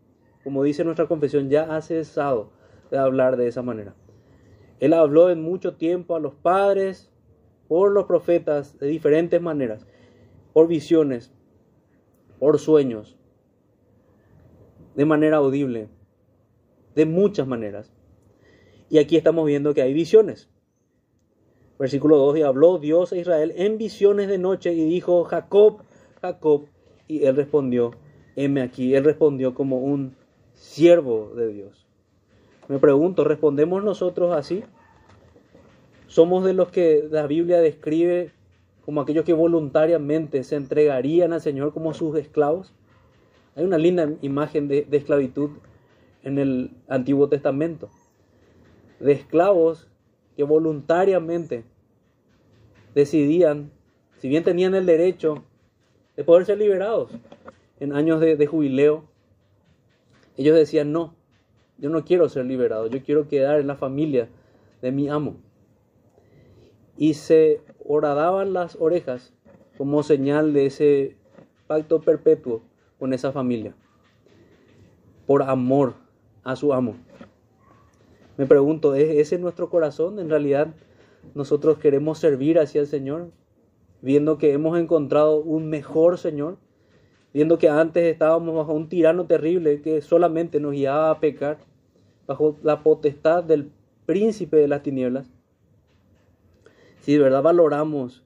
como 0.43 0.63
dice 0.63 0.83
nuestra 0.83 1.07
confesión, 1.07 1.49
ya 1.49 1.75
ha 1.75 1.81
cesado 1.81 2.51
de 2.89 2.97
hablar 2.97 3.37
de 3.37 3.47
esa 3.47 3.61
manera. 3.61 3.95
Él 4.79 4.93
habló 4.93 5.29
en 5.29 5.41
mucho 5.41 5.75
tiempo 5.75 6.15
a 6.15 6.19
los 6.19 6.35
padres, 6.35 7.09
por 7.67 7.91
los 7.91 8.05
profetas, 8.05 8.77
de 8.79 8.87
diferentes 8.87 9.41
maneras, 9.41 9.85
por 10.53 10.67
visiones, 10.67 11.33
por 12.39 12.59
sueños, 12.59 13.17
de 14.95 15.05
manera 15.05 15.37
audible, 15.37 15.89
de 16.95 17.05
muchas 17.05 17.47
maneras. 17.47 17.91
Y 18.89 18.99
aquí 18.99 19.17
estamos 19.17 19.45
viendo 19.45 19.73
que 19.73 19.81
hay 19.81 19.93
visiones. 19.93 20.49
Versículo 21.77 22.17
2, 22.17 22.37
y 22.39 22.41
habló 22.41 22.79
Dios 22.79 23.11
a 23.11 23.17
Israel 23.17 23.53
en 23.55 23.77
visiones 23.77 24.27
de 24.27 24.37
noche 24.37 24.73
y 24.73 24.83
dijo, 24.85 25.23
Jacob, 25.25 25.81
Jacob, 26.21 26.65
y 27.07 27.25
él 27.25 27.35
respondió, 27.35 27.91
heme 28.35 28.61
aquí, 28.61 28.95
él 28.95 29.03
respondió 29.03 29.53
como 29.53 29.79
un 29.79 30.15
siervo 30.53 31.33
de 31.35 31.47
Dios. 31.53 31.86
Me 32.67 32.79
pregunto, 32.79 33.23
¿respondemos 33.23 33.83
nosotros 33.83 34.35
así? 34.35 34.63
¿Somos 36.07 36.43
de 36.43 36.53
los 36.53 36.69
que 36.69 37.07
la 37.09 37.27
Biblia 37.27 37.59
describe 37.59 38.31
como 38.85 39.01
aquellos 39.01 39.25
que 39.25 39.33
voluntariamente 39.33 40.43
se 40.43 40.55
entregarían 40.55 41.33
al 41.33 41.41
Señor 41.41 41.73
como 41.73 41.93
sus 41.93 42.17
esclavos? 42.17 42.73
Hay 43.55 43.63
una 43.63 43.77
linda 43.77 44.09
imagen 44.21 44.67
de, 44.67 44.87
esclavitud 44.91 45.51
en 46.23 46.37
el 46.37 46.71
Antiguo 46.87 47.29
Testamento 47.29 47.89
de 48.99 49.11
esclavos 49.13 49.87
que 50.35 50.43
voluntariamente 50.43 51.63
decidían, 52.93 53.71
si 54.19 54.27
bien 54.27 54.43
tenían 54.43 54.75
el 54.75 54.85
derecho 54.85 55.43
de 56.15 56.23
poder 56.23 56.45
ser 56.45 56.57
liberados 56.57 57.11
en 57.79 57.93
años 57.93 58.19
de, 58.19 58.47
jubileo, 58.47 59.05
ellos 60.35 60.55
decían, 60.55 60.91
no, 60.91 61.16
yo 61.77 61.89
no 61.89 62.03
quiero 62.05 62.29
ser 62.29 62.45
liberado, 62.45 62.87
yo 62.87 63.03
quiero 63.03 63.27
quedar 63.27 63.59
en 63.59 63.67
la 63.67 63.75
familia 63.75 64.29
de 64.81 64.91
mi 64.91 65.09
amo. 65.09 65.37
Y 66.97 67.13
se 67.13 67.61
horadaban 67.85 68.53
las 68.53 68.75
orejas 68.79 69.33
como 69.77 70.01
señal 70.03 70.53
de 70.53 70.65
ese 70.65 71.17
pacto 71.67 72.01
perpetuo 72.01 72.61
con 72.97 73.13
esa 73.13 73.31
familia, 73.31 73.75
por 75.27 75.43
amor 75.43 75.95
a 76.43 76.55
su 76.55 76.73
amo. 76.73 76.95
Me 78.37 78.45
pregunto, 78.45 78.95
¿es 78.95 79.09
ese 79.17 79.37
nuestro 79.37 79.69
corazón? 79.69 80.19
En 80.19 80.29
realidad, 80.29 80.73
nosotros 81.35 81.77
queremos 81.77 82.19
servir 82.19 82.59
hacia 82.59 82.81
el 82.81 82.87
Señor, 82.87 83.31
viendo 84.01 84.37
que 84.37 84.53
hemos 84.53 84.79
encontrado 84.79 85.37
un 85.37 85.69
mejor 85.69 86.17
Señor, 86.17 86.57
viendo 87.33 87.57
que 87.57 87.69
antes 87.69 88.03
estábamos 88.03 88.55
bajo 88.55 88.73
un 88.73 88.89
tirano 88.89 89.25
terrible 89.25 89.81
que 89.81 90.01
solamente 90.01 90.59
nos 90.59 90.73
guiaba 90.73 91.11
a 91.11 91.19
pecar, 91.19 91.59
bajo 92.25 92.57
la 92.63 92.83
potestad 92.83 93.43
del 93.43 93.71
príncipe 94.05 94.57
de 94.57 94.67
las 94.67 94.83
tinieblas. 94.83 95.29
Si 97.01 97.13
de 97.13 97.19
verdad 97.19 97.43
valoramos 97.43 98.23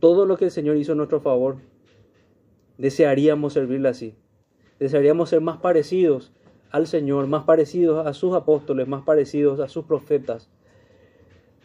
todo 0.00 0.26
lo 0.26 0.36
que 0.36 0.46
el 0.46 0.50
Señor 0.50 0.76
hizo 0.76 0.92
a 0.92 0.96
nuestro 0.96 1.20
favor, 1.20 1.56
desearíamos 2.78 3.52
servirle 3.52 3.88
así. 3.88 4.14
Desearíamos 4.78 5.30
ser 5.30 5.40
más 5.40 5.58
parecidos 5.58 6.32
al 6.70 6.86
Señor, 6.86 7.26
más 7.26 7.44
parecidos 7.44 8.06
a 8.06 8.12
sus 8.14 8.34
apóstoles, 8.34 8.88
más 8.88 9.02
parecidos 9.02 9.60
a 9.60 9.68
sus 9.68 9.84
profetas, 9.84 10.50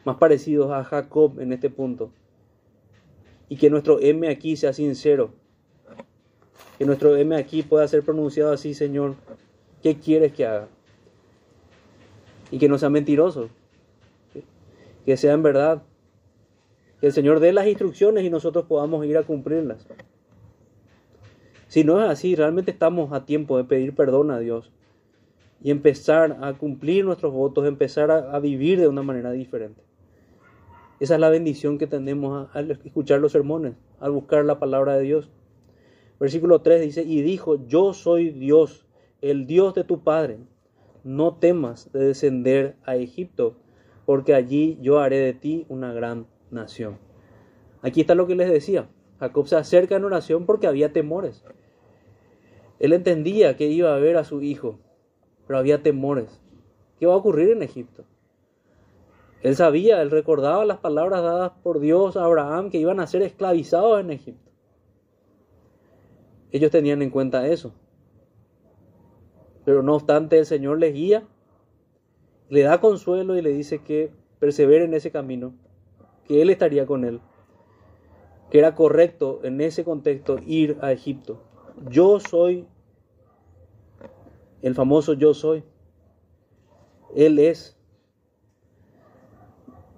más 0.06 0.18
parecidos 0.18 0.72
a 0.72 0.84
Jacob 0.84 1.40
en 1.40 1.52
este 1.52 1.70
punto. 1.70 2.12
Y 3.50 3.56
que 3.58 3.70
nuestro 3.70 4.00
M 4.00 4.30
aquí 4.30 4.56
sea 4.56 4.72
sincero. 4.74 5.32
Que 6.80 6.86
nuestro 6.86 7.16
M 7.16 7.36
aquí 7.36 7.62
pueda 7.62 7.88
ser 7.88 8.02
pronunciado 8.02 8.52
así, 8.52 8.74
Señor, 8.74 9.16
¿qué 9.84 10.00
quieres 10.00 10.34
que 10.34 10.48
haga? 10.48 10.68
Y 12.50 12.58
que 12.58 12.68
no 12.68 12.80
sea 12.80 12.90
mentiroso. 12.90 13.50
Que 15.06 15.18
sea 15.18 15.34
en 15.34 15.44
verdad. 15.44 15.84
Que 17.00 17.08
el 17.08 17.14
Señor 17.14 17.40
dé 17.40 17.54
las 17.54 17.68
instrucciones 17.68 18.24
y 18.24 18.32
nosotros 18.32 18.66
podamos 18.66 19.06
ir 19.06 19.18
a 19.18 19.24
cumplirlas. 19.24 19.86
Si 21.68 21.84
no 21.84 22.04
es 22.04 22.10
así, 22.10 22.34
realmente 22.36 22.72
estamos 22.72 23.14
a 23.14 23.26
tiempo 23.26 23.58
de 23.58 23.66
pedir 23.66 23.94
perdón 23.94 24.32
a 24.32 24.40
Dios 24.40 24.72
y 25.62 25.72
empezar 25.72 26.38
a 26.42 26.54
cumplir 26.54 27.06
nuestros 27.06 27.34
votos, 27.34 27.68
empezar 27.68 28.10
a, 28.10 28.40
vivir 28.40 28.80
de 28.80 28.88
una 28.88 29.04
manera 29.04 29.32
diferente. 29.32 29.82
Esa 31.00 31.16
es 31.16 31.20
la 31.20 31.30
bendición 31.30 31.78
que 31.78 31.88
tenemos 31.88 32.50
al 32.54 32.72
escuchar 32.72 33.20
los 33.20 33.34
sermones, 33.34 33.76
al 34.00 34.12
buscar 34.12 34.46
la 34.46 34.60
palabra 34.60 34.96
de 34.96 35.04
Dios. 35.04 35.30
Versículo 36.20 36.62
3 36.62 36.82
dice, 36.82 37.04
y 37.04 37.22
dijo, 37.22 37.66
yo 37.68 37.94
soy 37.94 38.32
Dios, 38.32 38.86
el 39.22 39.48
Dios 39.48 39.74
de 39.74 39.84
tu 39.84 40.04
Padre. 40.04 40.40
No 41.04 41.36
temas 41.36 41.92
de 41.94 42.00
descender 42.00 42.76
a 42.84 42.98
Egipto, 42.98 43.56
porque 44.06 44.34
allí 44.34 44.78
yo 44.82 45.00
haré 45.00 45.18
de 45.18 45.34
ti 45.34 45.66
una 45.70 45.94
gran 45.94 46.28
nación. 46.52 46.98
Aquí 47.82 48.02
está 48.02 48.16
lo 48.16 48.28
que 48.28 48.36
les 48.36 48.50
decía. 48.50 48.90
Jacob 49.20 49.48
se 49.48 49.56
acerca 49.56 49.96
en 49.96 50.04
oración 50.04 50.46
porque 50.46 50.68
había 50.68 50.92
temores. 50.92 51.44
Él 52.80 52.94
entendía 52.94 53.56
que 53.56 53.68
iba 53.68 53.94
a 53.94 54.00
ver 54.00 54.18
a 54.18 54.24
su 54.24 54.42
hijo, 54.42 54.80
pero 55.48 55.60
había 55.60 55.84
temores. 55.84 56.42
¿Qué 57.00 57.06
va 57.06 57.14
a 57.14 57.18
ocurrir 57.18 57.52
en 57.52 57.64
Egipto? 57.64 58.04
Él 59.42 59.56
sabía, 59.56 60.02
él 60.02 60.12
recordaba 60.12 60.66
las 60.66 60.80
palabras 60.80 61.24
dadas 61.24 61.52
por 61.64 61.80
Dios 61.80 62.18
a 62.18 62.26
Abraham 62.26 62.70
que 62.70 62.78
iban 62.78 63.00
a 63.00 63.08
ser 63.08 63.22
esclavizados 63.22 64.02
en 64.02 64.12
Egipto. 64.12 64.49
Ellos 66.52 66.72
tenían 66.72 67.02
en 67.02 67.10
cuenta 67.10 67.48
eso. 67.48 67.74
Pero 69.66 69.84
no 69.84 69.96
obstante, 69.96 70.40
el 70.40 70.46
Señor 70.46 70.80
les 70.80 70.94
guía, 70.94 71.24
le 72.50 72.62
da 72.64 72.82
consuelo 72.82 73.38
y 73.38 73.42
le 73.42 73.52
dice 73.52 73.84
que 73.84 74.12
persevere 74.40 74.86
en 74.86 74.94
ese 74.94 75.12
camino, 75.12 75.54
que 76.26 76.42
Él 76.42 76.50
estaría 76.50 76.86
con 76.86 77.04
él, 77.04 77.20
que 78.50 78.60
era 78.60 78.74
correcto 78.74 79.42
en 79.44 79.62
ese 79.62 79.84
contexto 79.84 80.38
ir 80.46 80.78
a 80.82 80.92
Egipto. 80.92 81.44
Yo 81.90 82.20
soy 82.20 82.68
el 84.62 84.76
famoso 84.76 85.14
yo 85.14 85.34
soy. 85.34 85.64
Él 87.16 87.40
es. 87.40 87.76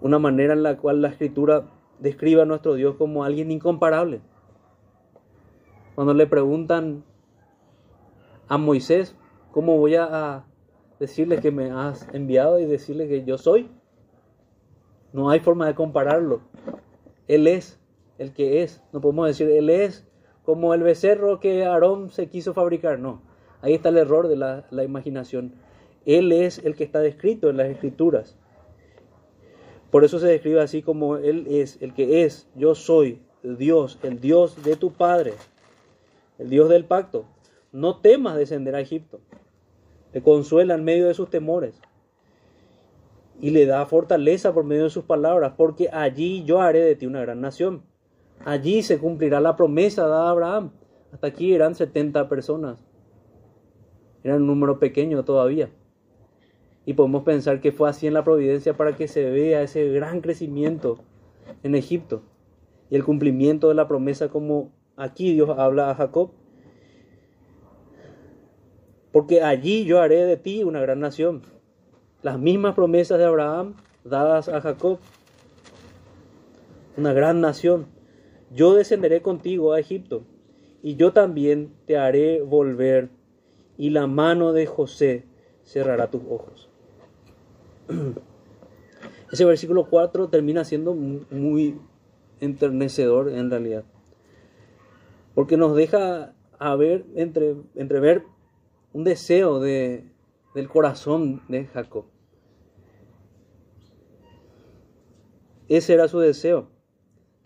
una 0.02 0.18
manera 0.18 0.54
en 0.54 0.64
la 0.64 0.78
cual 0.78 1.02
la 1.02 1.10
escritura 1.10 1.70
describe 2.00 2.42
a 2.42 2.46
nuestro 2.46 2.74
Dios 2.74 2.96
como 2.96 3.24
alguien 3.24 3.52
incomparable. 3.52 4.22
Cuando 5.96 6.14
le 6.14 6.28
preguntan 6.28 7.04
a 8.48 8.58
Moisés, 8.58 9.16
¿cómo 9.52 9.78
voy 9.78 9.96
a 9.96 10.46
decirle 11.00 11.40
que 11.40 11.52
me 11.52 11.72
has 11.72 12.08
enviado 12.14 12.60
y 12.60 12.66
decirle 12.66 13.08
que 13.08 13.24
yo 13.24 13.38
soy? 13.38 13.70
No 15.14 15.30
hay 15.30 15.40
forma 15.40 15.68
de 15.68 15.76
compararlo. 15.76 16.42
Él 17.28 17.48
es 17.48 17.80
el 18.18 18.34
que 18.34 18.64
es. 18.64 18.82
No 18.94 19.02
podemos 19.02 19.28
decir 19.28 19.50
Él 19.50 19.70
es 19.70 20.08
como 20.44 20.74
el 20.74 20.84
becerro 20.84 21.40
que 21.40 21.66
Aarón 21.66 22.10
se 22.10 22.28
quiso 22.28 22.54
fabricar. 22.54 23.00
No, 23.00 23.22
ahí 23.62 23.74
está 23.74 23.90
el 23.90 23.98
error 23.98 24.28
de 24.28 24.38
la, 24.38 24.66
la 24.72 24.84
imaginación. 24.84 25.54
Él 26.06 26.32
es 26.32 26.60
el 26.60 26.76
que 26.76 26.84
está 26.84 27.00
descrito 27.00 27.50
en 27.50 27.58
las 27.58 27.68
escrituras. 27.68 28.38
Por 29.92 30.06
eso 30.06 30.20
se 30.20 30.28
describe 30.28 30.62
así 30.62 30.82
como 30.82 31.18
Él 31.18 31.46
es, 31.50 31.82
el 31.82 31.94
que 31.94 32.24
es, 32.24 32.48
yo 32.56 32.76
soy, 32.76 33.22
Dios, 33.44 34.00
el 34.04 34.22
Dios 34.22 34.64
de 34.64 34.78
tu 34.78 34.94
Padre, 34.94 35.34
el 36.42 36.50
Dios 36.50 36.70
del 36.70 36.86
pacto. 36.86 37.26
No 37.72 38.00
temas 38.00 38.36
descender 38.36 38.76
a 38.76 38.82
Egipto. 38.82 39.22
Te 40.12 40.24
consuela 40.24 40.74
en 40.74 40.84
medio 40.84 41.08
de 41.08 41.14
sus 41.14 41.30
temores. 41.30 41.80
Y 43.40 43.52
le 43.52 43.68
da 43.68 43.86
fortaleza 43.86 44.52
por 44.52 44.64
medio 44.64 44.86
de 44.86 44.90
sus 44.90 45.04
palabras, 45.04 45.54
porque 45.56 45.90
allí 45.92 46.44
yo 46.44 46.60
haré 46.60 46.82
de 46.82 46.96
ti 46.96 47.06
una 47.06 47.22
gran 47.22 47.42
nación. 47.42 47.84
Allí 48.44 48.82
se 48.82 48.98
cumplirá 48.98 49.40
la 49.40 49.56
promesa 49.56 50.08
dada 50.08 50.28
a 50.28 50.32
Abraham. 50.32 50.72
Hasta 51.14 51.28
aquí 51.28 51.54
eran 51.54 51.76
70 51.76 52.28
personas. 52.28 52.84
Era 54.24 54.38
un 54.38 54.48
número 54.48 54.80
pequeño 54.80 55.24
todavía. 55.24 55.70
Y 56.88 56.94
podemos 56.94 57.24
pensar 57.24 57.62
que 57.62 57.72
fue 57.72 57.88
así 57.88 58.08
en 58.08 58.16
la 58.16 58.24
providencia 58.24 58.76
para 58.76 58.96
que 58.96 59.08
se 59.08 59.30
vea 59.30 59.62
ese 59.62 59.90
gran 59.90 60.22
crecimiento 60.22 60.98
en 61.62 61.76
Egipto 61.76 62.24
y 62.90 62.96
el 62.96 63.04
cumplimiento 63.04 63.68
de 63.68 63.76
la 63.76 63.88
promesa 63.88 64.30
como 64.30 64.72
aquí 65.02 65.34
Dios 65.34 65.50
habla 65.58 65.90
a 65.90 65.96
Jacob. 65.96 66.32
Porque 69.12 69.42
allí 69.42 69.84
yo 69.84 70.00
haré 70.00 70.26
de 70.26 70.38
ti 70.38 70.64
una 70.64 70.80
gran 70.80 71.00
nación. 71.00 71.42
Las 72.22 72.40
mismas 72.40 72.76
promesas 72.76 73.18
de 73.18 73.26
Abraham 73.26 73.74
dadas 74.04 74.48
a 74.48 74.62
Jacob. 74.62 75.00
Una 76.98 77.14
gran 77.14 77.42
nación. 77.42 77.88
Yo 78.52 78.76
descenderé 78.76 79.22
contigo 79.22 79.74
a 79.74 79.80
Egipto 79.80 80.24
y 80.84 80.96
yo 80.96 81.14
también 81.14 81.74
te 81.86 81.98
haré 81.98 82.42
volver 82.42 83.10
y 83.78 83.90
la 83.90 84.08
mano 84.08 84.54
de 84.54 84.66
José 84.66 85.26
cerrará 85.64 86.08
tus 86.08 86.22
ojos. 86.30 86.70
Ese 89.32 89.46
versículo 89.46 89.86
4 89.90 90.28
termina 90.28 90.66
siendo 90.66 90.94
muy 90.94 91.80
enternecedor 92.42 93.30
en 93.30 93.50
realidad. 93.50 93.86
Porque 95.42 95.58
nos 95.58 95.76
deja 95.76 96.36
a 96.60 96.76
ver, 96.76 97.04
entre, 97.16 97.56
entrever 97.74 98.26
un 98.94 99.04
deseo 99.04 99.60
de, 99.60 100.06
del 100.54 100.70
corazón 100.70 101.42
de 101.48 101.66
Jacob. 101.66 102.06
Ese 105.68 105.96
era 105.96 106.08
su 106.08 106.20
deseo, 106.20 106.68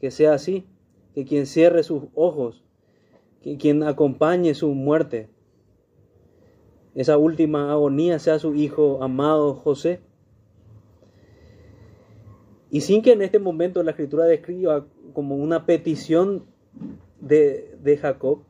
que 0.01 0.11
sea 0.11 0.33
así, 0.33 0.65
que 1.13 1.23
quien 1.23 1.45
cierre 1.45 1.83
sus 1.83 2.03
ojos, 2.15 2.65
que 3.41 3.55
quien 3.55 3.81
acompañe 3.81 4.53
su 4.55 4.73
muerte, 4.73 5.29
esa 6.95 7.17
última 7.17 7.71
agonía 7.71 8.19
sea 8.19 8.39
su 8.39 8.55
hijo 8.55 9.01
amado 9.01 9.53
José. 9.53 10.01
Y 12.69 12.81
sin 12.81 13.01
que 13.01 13.13
en 13.13 13.21
este 13.21 13.39
momento 13.39 13.81
la 13.83 13.91
escritura 13.91 14.25
describa 14.25 14.85
como 15.13 15.37
una 15.37 15.65
petición 15.65 16.53
de, 17.25 17.75
de 17.81 17.97
Jacob, 17.97 18.43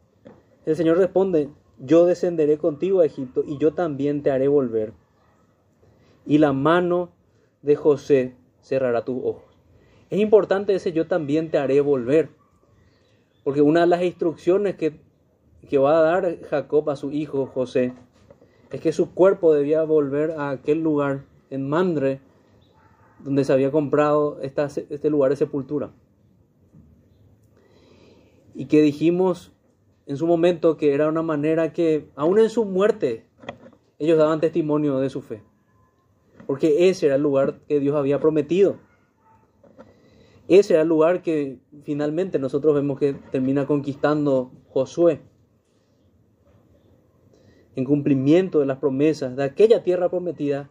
el 0.66 0.76
Señor 0.76 0.98
responde, 0.98 1.50
yo 1.80 2.06
descenderé 2.06 2.58
contigo 2.58 3.00
a 3.00 3.06
Egipto 3.06 3.44
y 3.46 3.58
yo 3.58 3.74
también 3.74 4.22
te 4.22 4.32
haré 4.32 4.48
volver. 4.48 4.94
Y 6.26 6.40
la 6.40 6.54
mano 6.54 7.12
de 7.62 7.76
José 7.76 8.36
cerrará 8.62 9.06
tus 9.06 9.18
ojos. 9.24 9.44
Es 10.10 10.20
importante 10.20 10.76
ese 10.76 10.92
yo 10.92 11.08
también 11.08 11.52
te 11.52 11.58
haré 11.58 11.80
volver. 11.82 12.30
Porque 13.44 13.62
una 13.62 13.82
de 13.82 13.88
las 13.88 14.04
instrucciones 14.04 14.76
que, 14.76 15.00
que 15.70 15.78
va 15.78 16.00
a 16.00 16.02
dar 16.02 16.42
Jacob 16.50 16.90
a 16.90 16.96
su 16.96 17.12
hijo 17.12 17.46
José 17.46 17.94
es 18.72 18.82
que 18.82 18.92
su 18.92 19.14
cuerpo 19.14 19.54
debía 19.54 19.84
volver 19.84 20.32
a 20.32 20.50
aquel 20.50 20.82
lugar 20.82 21.26
en 21.50 21.70
Mandre 21.70 22.20
donde 23.24 23.44
se 23.46 23.54
había 23.54 23.72
comprado 23.72 24.40
este 24.42 25.10
lugar 25.10 25.30
de 25.30 25.38
sepultura. 25.38 25.92
Y 28.56 28.66
que 28.66 28.82
dijimos 28.82 29.54
en 30.08 30.18
su 30.18 30.26
momento 30.26 30.78
que 30.78 30.94
era 30.94 31.10
una 31.10 31.22
manera 31.22 31.74
que, 31.74 32.10
aún 32.16 32.40
en 32.40 32.50
su 32.50 32.66
muerte, 32.66 33.28
ellos 34.00 34.18
daban 34.18 34.40
testimonio 34.40 35.00
de 35.00 35.10
su 35.10 35.22
fe. 35.22 35.44
Porque 36.48 36.90
ese 36.90 37.08
era 37.08 37.16
el 37.16 37.22
lugar 37.22 37.60
que 37.68 37.80
Dios 37.80 37.96
había 37.96 38.20
prometido. 38.20 38.78
Ese 40.48 40.74
era 40.74 40.84
el 40.84 40.90
lugar 40.90 41.22
que 41.22 41.60
finalmente 41.84 42.38
nosotros 42.38 42.76
vemos 42.76 43.00
que 43.00 43.14
termina 43.14 43.66
conquistando 43.66 44.52
Josué. 44.70 45.22
En 47.76 47.84
cumplimiento 47.84 48.60
de 48.60 48.68
las 48.68 48.78
promesas 48.78 49.36
de 49.36 49.44
aquella 49.44 49.84
tierra 49.84 50.10
prometida 50.10 50.70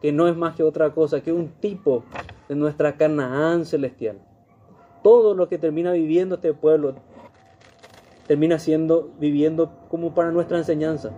que 0.00 0.12
no 0.12 0.26
es 0.26 0.36
más 0.36 0.56
que 0.56 0.62
otra 0.62 0.94
cosa 0.94 1.22
que 1.22 1.32
un 1.32 1.48
tipo 1.60 2.04
de 2.48 2.56
nuestra 2.56 2.96
Canaán 2.96 3.66
celestial. 3.66 4.20
Todo 5.02 5.34
lo 5.34 5.48
que 5.48 5.58
termina 5.58 5.92
viviendo 5.92 6.36
este 6.36 6.54
pueblo 6.54 6.96
termina 8.30 8.60
siendo 8.60 9.10
viviendo 9.18 9.72
como 9.88 10.14
para 10.14 10.30
nuestra 10.30 10.56
enseñanza, 10.56 11.10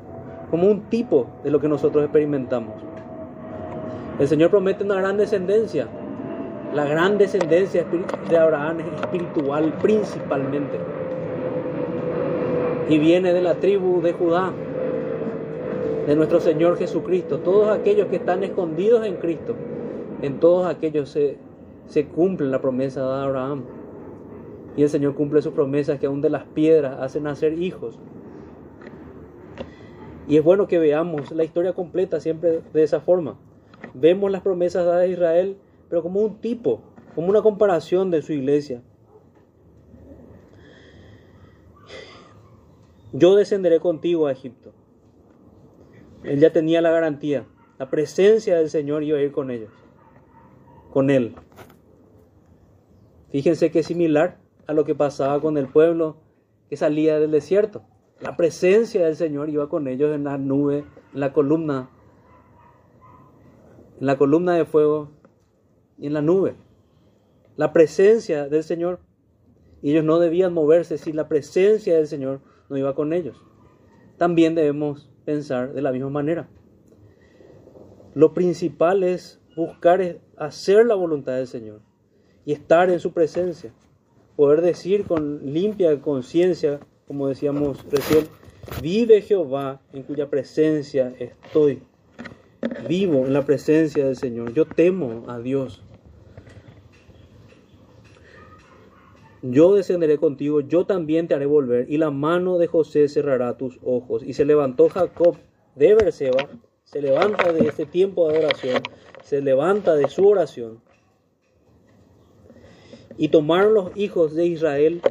como 0.51 0.66
un 0.66 0.88
tipo 0.88 1.27
de 1.44 1.51
lo 1.51 1.61
que 1.61 1.68
nosotros 1.68 2.03
experimentamos. 2.05 2.72
El 4.18 4.27
Señor 4.29 4.48
promete 4.48 4.83
una 4.83 4.94
gran 4.94 5.18
descendencia. 5.18 5.88
La 6.72 6.87
gran 6.87 7.18
descendencia 7.18 7.85
de 8.31 8.38
Abraham 8.38 8.81
es 8.81 8.87
espiritual 9.03 9.75
principalmente. 9.83 10.79
Y 12.88 12.96
viene 12.96 13.35
de 13.35 13.42
la 13.42 13.57
tribu 13.57 14.01
de 14.01 14.14
Judá, 14.14 14.51
de 16.07 16.16
nuestro 16.16 16.40
Señor 16.40 16.79
Jesucristo. 16.79 17.40
Todos 17.40 17.68
aquellos 17.79 18.07
que 18.07 18.16
están 18.16 18.42
escondidos 18.42 19.05
en 19.05 19.16
Cristo, 19.16 19.55
en 20.22 20.40
todos 20.40 20.66
aquellos 20.66 21.11
se, 21.11 21.37
se 21.88 22.07
cumple 22.07 22.46
la 22.46 22.62
promesa 22.62 23.07
de 23.07 23.22
Abraham. 23.22 23.64
Y 24.77 24.83
el 24.83 24.89
Señor 24.89 25.15
cumple 25.15 25.43
sus 25.43 25.53
promesas 25.53 25.99
que 25.99 26.07
aún 26.07 26.21
de 26.23 26.31
las 26.31 26.45
piedras 26.45 26.99
hacen 27.01 27.25
nacer 27.25 27.55
hijos. 27.55 27.99
Y 30.29 30.37
es 30.37 30.45
bueno 30.45 30.67
que 30.69 30.79
veamos 30.79 31.31
la 31.33 31.45
historia 31.45 31.73
completa 31.73 32.21
siempre 32.21 32.63
de 32.73 32.83
esa 32.83 33.01
forma. 33.01 33.39
Vemos 33.95 34.31
las 34.31 34.43
promesas 34.43 34.87
dadas 34.87 35.03
a 35.03 35.07
Israel, 35.07 35.59
pero 35.89 36.03
como 36.03 36.21
un 36.21 36.41
tipo, 36.41 36.81
como 37.15 37.29
una 37.29 37.43
comparación 37.43 38.11
de 38.11 38.23
su 38.23 38.33
iglesia. 38.33 38.83
Yo 43.13 43.37
descenderé 43.37 43.79
contigo 43.79 44.27
a 44.27 44.33
Egipto. 44.33 44.73
Él 46.25 46.41
ya 46.41 46.53
tenía 46.53 46.81
la 46.81 46.91
garantía. 46.91 47.45
La 47.79 47.91
presencia 47.91 48.57
del 48.57 48.71
Señor 48.71 49.03
iba 49.03 49.19
a 49.19 49.23
ir 49.23 49.33
con 49.33 49.51
ellos. 49.51 49.73
Con 50.93 51.11
él. 51.11 51.35
Fíjense 53.31 53.71
que 53.71 53.81
es 53.81 53.87
similar 53.87 54.41
a 54.66 54.72
lo 54.72 54.85
que 54.85 54.94
pasaba 54.94 55.40
con 55.40 55.57
el 55.59 55.68
pueblo 55.68 56.16
que 56.68 56.77
salía 56.77 57.18
del 57.18 57.31
desierto. 57.31 57.83
La 58.20 58.37
presencia 58.37 59.05
del 59.05 59.16
Señor 59.16 59.51
iba 59.51 59.68
con 59.68 59.88
ellos 59.88 60.14
en 60.14 60.25
la 60.25 60.38
nube, 60.38 60.85
en 61.12 61.20
la 61.20 61.33
columna, 61.33 61.90
en 64.01 64.07
la 64.07 64.16
columna 64.16 64.55
de 64.55 64.64
fuego 64.64 65.11
y 65.98 66.07
en 66.07 66.14
la 66.14 66.22
nube. 66.22 66.55
La 67.57 67.72
presencia 67.72 68.48
del 68.48 68.62
Señor. 68.62 69.01
Ellos 69.83 70.05
no 70.05 70.20
debían 70.20 70.55
moverse 70.55 70.96
si 70.96 71.12
la 71.12 71.29
presencia 71.29 71.96
del 71.96 72.07
Señor 72.07 72.40
no 72.68 72.77
iba 72.77 72.94
con 72.94 73.12
ellos. 73.12 73.44
También 74.16 74.55
debemos 74.55 75.11
pensar 75.25 75.72
de 75.72 75.83
la 75.83 75.90
misma 75.90 76.11
manera. 76.11 76.48
Lo 78.14 78.35
principal 78.35 79.03
es 79.03 79.40
buscar 79.57 80.20
hacer 80.37 80.87
la 80.87 80.94
voluntad 80.94 81.33
del 81.33 81.46
Señor 81.46 81.81
y 82.44 82.53
estar 82.53 82.90
en 82.90 83.01
su 83.01 83.12
presencia. 83.12 83.72
Poder 84.37 84.62
decir 84.62 85.05
con 85.05 85.53
limpia 85.53 86.01
conciencia, 86.01 86.81
como 87.07 87.29
decíamos 87.29 87.85
recién, 87.90 88.27
vive 88.81 89.23
Jehová 89.23 89.81
en 89.92 90.03
cuya 90.03 90.31
presencia 90.31 91.14
estoy. 91.18 91.83
Vivo 92.88 93.27
en 93.27 93.33
la 93.33 93.45
presencia 93.45 94.07
del 94.07 94.16
Señor. 94.16 94.55
Yo 94.55 94.64
temo 94.64 95.25
a 95.29 95.38
Dios. 95.38 95.83
yo 99.42 99.75
descenderé 99.75 100.18
contigo, 100.18 100.61
yo 100.61 100.87
también 100.87 101.27
te 101.27 101.35
haré 101.35 101.47
volver, 101.47 101.90
y 101.90 101.99
la 101.99 102.11
mano 102.11 102.59
de 102.59 102.68
José 102.68 103.09
cerrará 103.09 103.57
tus 103.57 103.79
ojos. 103.85 104.23
Y 104.23 104.35
se 104.35 104.45
levantó 104.45 104.88
Jacob 104.88 105.37
de 105.75 105.95
Berseba, 105.95 106.49
se 106.85 107.03
levanta 107.03 107.53
de 107.53 107.66
este 107.66 107.85
tiempo 107.85 108.29
de 108.29 108.38
adoración, 108.38 108.83
se 109.23 109.42
levanta 109.42 109.95
de 109.95 110.09
su 110.09 110.27
oración, 110.27 110.81
Y 113.18 113.29
tomaron 113.29 113.75
los 113.75 113.96
hijos 113.96 114.35
de 114.35 114.46
Israel 114.46 115.03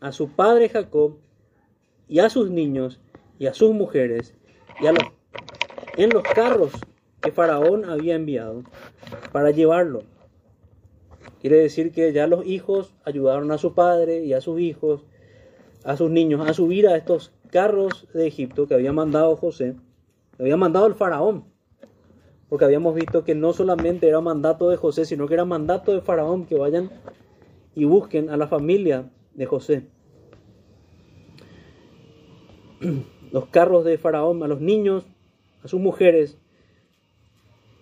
a 0.00 0.12
su 0.12 0.28
padre 0.30 0.68
Jacob 0.68 1.16
y 2.08 2.20
a 2.20 2.30
sus 2.30 2.50
niños 2.50 3.00
y 3.38 3.46
a 3.46 3.54
sus 3.54 3.72
mujeres 3.72 4.34
y 4.80 4.84
los, 4.84 4.98
en 5.96 6.10
los 6.10 6.22
carros 6.22 6.72
que 7.20 7.32
Faraón 7.32 7.84
había 7.84 8.14
enviado 8.14 8.62
para 9.32 9.50
llevarlo. 9.50 10.02
Quiere 11.40 11.56
decir 11.56 11.92
que 11.92 12.12
ya 12.12 12.26
los 12.26 12.46
hijos 12.46 12.94
ayudaron 13.04 13.50
a 13.52 13.58
su 13.58 13.74
padre 13.74 14.24
y 14.24 14.32
a 14.32 14.40
sus 14.40 14.60
hijos, 14.60 15.04
a 15.84 15.96
sus 15.96 16.10
niños, 16.10 16.46
a 16.48 16.54
subir 16.54 16.88
a 16.88 16.96
estos 16.96 17.32
carros 17.50 18.08
de 18.12 18.26
Egipto 18.26 18.66
que 18.66 18.74
había 18.74 18.92
mandado 18.92 19.36
José, 19.36 19.76
que 20.36 20.42
había 20.42 20.56
mandado 20.56 20.86
el 20.86 20.94
faraón. 20.94 21.44
Porque 22.48 22.64
habíamos 22.64 22.94
visto 22.94 23.24
que 23.24 23.34
no 23.34 23.52
solamente 23.52 24.08
era 24.08 24.20
mandato 24.20 24.68
de 24.68 24.76
José, 24.76 25.04
sino 25.04 25.26
que 25.26 25.34
era 25.34 25.44
mandato 25.44 25.92
de 25.92 26.00
faraón 26.00 26.46
que 26.46 26.56
vayan 26.56 26.90
y 27.76 27.84
busquen 27.84 28.30
a 28.30 28.36
la 28.36 28.48
familia 28.48 29.08
de 29.34 29.46
José. 29.46 29.86
Los 33.30 33.46
carros 33.48 33.84
de 33.84 33.98
faraón, 33.98 34.42
a 34.42 34.48
los 34.48 34.60
niños, 34.60 35.04
a 35.62 35.68
sus 35.68 35.78
mujeres 35.78 36.38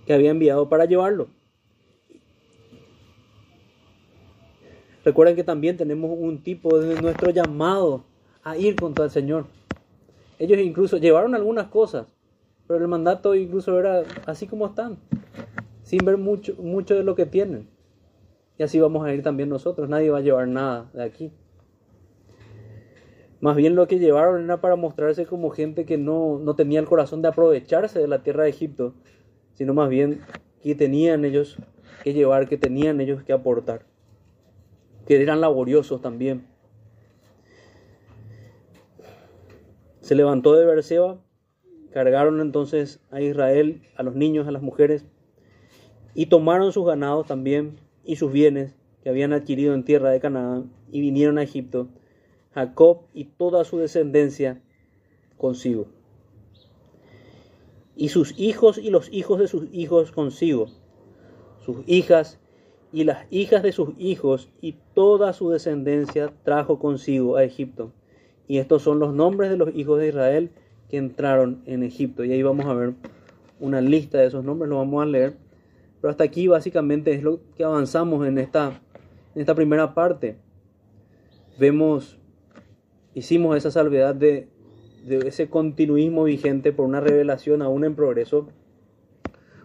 que 0.05 0.13
había 0.13 0.31
enviado 0.31 0.69
para 0.69 0.87
llevarlo. 0.87 1.29
Recuerden 5.05 5.37
que 5.37 5.45
también 5.45 5.77
tenemos 5.77 6.11
un 6.19 6.43
tipo 6.43 6.79
de 6.79 7.01
nuestro 7.01 7.31
llamado 7.31 8.05
a 8.43 8.57
ir 8.57 8.75
contra 8.75 9.05
el 9.05 9.11
Señor. 9.11 9.47
Ellos 10.39 10.59
incluso 10.59 10.97
llevaron 10.97 11.35
algunas 11.35 11.69
cosas, 11.69 12.07
pero 12.67 12.81
el 12.81 12.89
mandato 12.89 13.35
incluso 13.35 13.79
era 13.79 14.03
así 14.27 14.47
como 14.47 14.67
están, 14.67 14.99
sin 15.83 16.01
ver 16.05 16.17
mucho, 16.17 16.55
mucho 16.59 16.95
de 16.95 17.05
lo 17.05 17.15
que 17.15 17.27
tienen. 17.27 17.74
Y 18.57 18.63
así 18.63 18.79
vamos 18.79 19.05
a 19.05 19.13
ir 19.13 19.23
también 19.23 19.49
nosotros, 19.49 19.89
nadie 19.89 20.11
va 20.11 20.19
a 20.19 20.23
llevar 20.23 20.47
nada 20.47 20.91
de 20.93 21.03
aquí. 21.03 21.33
Más 23.41 23.57
bien 23.57 23.75
lo 23.75 23.87
que 23.89 23.99
llevaron 23.99 24.45
era 24.45 24.61
para 24.61 24.77
mostrarse 24.77 25.27
como 25.27 25.51
gente 25.51 25.85
que 25.85 25.99
no, 25.99 26.39
no 26.39 26.55
tenía 26.55 26.81
el 26.81 26.87
corazón 26.87 27.21
de 27.21 27.29
aprovecharse 27.29 27.99
de 27.99 28.09
la 28.09 28.23
tierra 28.23 28.45
de 28.45 28.51
Egipto, 28.51 28.95
sino 29.53 29.75
más 29.75 29.91
bien 29.91 30.21
que 30.63 30.75
tenían 30.75 31.25
ellos 31.25 31.59
que 32.03 32.15
llevar, 32.15 32.49
que 32.49 32.57
tenían 32.57 33.01
ellos 33.01 33.23
que 33.23 33.33
aportar, 33.33 33.85
que 35.07 35.21
eran 35.21 35.41
laboriosos 35.41 36.01
también. 36.01 36.47
Se 40.01 40.15
levantó 40.15 40.55
de 40.55 40.65
Berseba, 40.65 41.19
cargaron 41.93 42.41
entonces 42.41 43.01
a 43.11 43.21
Israel, 43.21 43.83
a 43.97 44.03
los 44.03 44.15
niños, 44.15 44.47
a 44.47 44.53
las 44.53 44.63
mujeres, 44.63 45.05
y 46.15 46.27
tomaron 46.27 46.73
sus 46.73 46.87
ganados 46.87 47.27
también 47.27 47.84
y 48.05 48.17
sus 48.17 48.33
bienes 48.33 48.75
que 49.03 49.11
habían 49.11 49.33
adquirido 49.33 49.75
en 49.75 49.85
tierra 49.85 50.11
de 50.11 50.21
Canaán, 50.21 50.71
y 50.91 51.01
vinieron 51.01 51.39
a 51.39 51.43
Egipto, 51.43 51.89
Jacob 52.55 53.03
y 53.13 53.25
toda 53.25 53.65
su 53.65 53.79
descendencia 53.79 54.61
consigo, 55.37 55.87
y 57.97 58.09
sus 58.09 58.39
hijos 58.39 58.79
y 58.79 58.91
los 58.91 59.13
hijos 59.13 59.39
de 59.41 59.49
sus 59.49 59.67
hijos 59.73 60.13
consigo, 60.13 60.67
sus 61.65 61.79
hijas 61.87 62.39
y 62.93 63.05
las 63.05 63.27
hijas 63.31 63.63
de 63.63 63.73
sus 63.73 63.91
hijos 63.99 64.49
y 64.61 64.77
toda 64.95 65.33
su 65.33 65.51
descendencia 65.51 66.33
trajo 66.45 66.79
consigo 66.79 67.37
a 67.37 67.45
Egipto 67.45 67.93
y 68.47 68.59
estos 68.59 68.83
son 68.83 68.99
los 68.99 69.15
nombres 69.15 69.51
de 69.51 69.57
los 69.57 69.75
hijos 69.75 69.99
de 69.99 70.09
Israel 70.09 70.51
que 70.91 70.99
entraron 70.99 71.63
en 71.67 71.83
Egipto. 71.83 72.25
Y 72.25 72.33
ahí 72.33 72.43
vamos 72.43 72.67
a 72.67 72.75
ver 72.75 72.95
una 73.61 73.81
lista 73.81 74.19
de 74.19 74.27
esos 74.27 74.45
nombres, 74.45 74.69
lo 74.69 74.77
vamos 74.77 75.03
a 75.03 75.07
leer. 75.07 75.37
Pero 76.05 76.11
hasta 76.11 76.25
aquí 76.25 76.49
básicamente 76.49 77.15
es 77.15 77.23
lo 77.23 77.41
que 77.57 77.65
avanzamos 77.65 78.27
en 78.27 78.37
esta, 78.37 78.79
en 79.35 79.41
esta 79.41 79.55
primera 79.55 79.95
parte. 79.95 80.37
Vemos, 81.59 82.19
hicimos 83.15 83.57
esa 83.57 83.71
salvedad 83.71 84.15
de, 84.15 84.51
ese 85.09 85.49
continuismo 85.49 86.25
vigente 86.25 86.73
por 86.73 86.85
una 86.85 87.01
revelación 87.01 87.63
aún 87.63 87.87
en 87.87 87.95
progreso. 87.95 88.49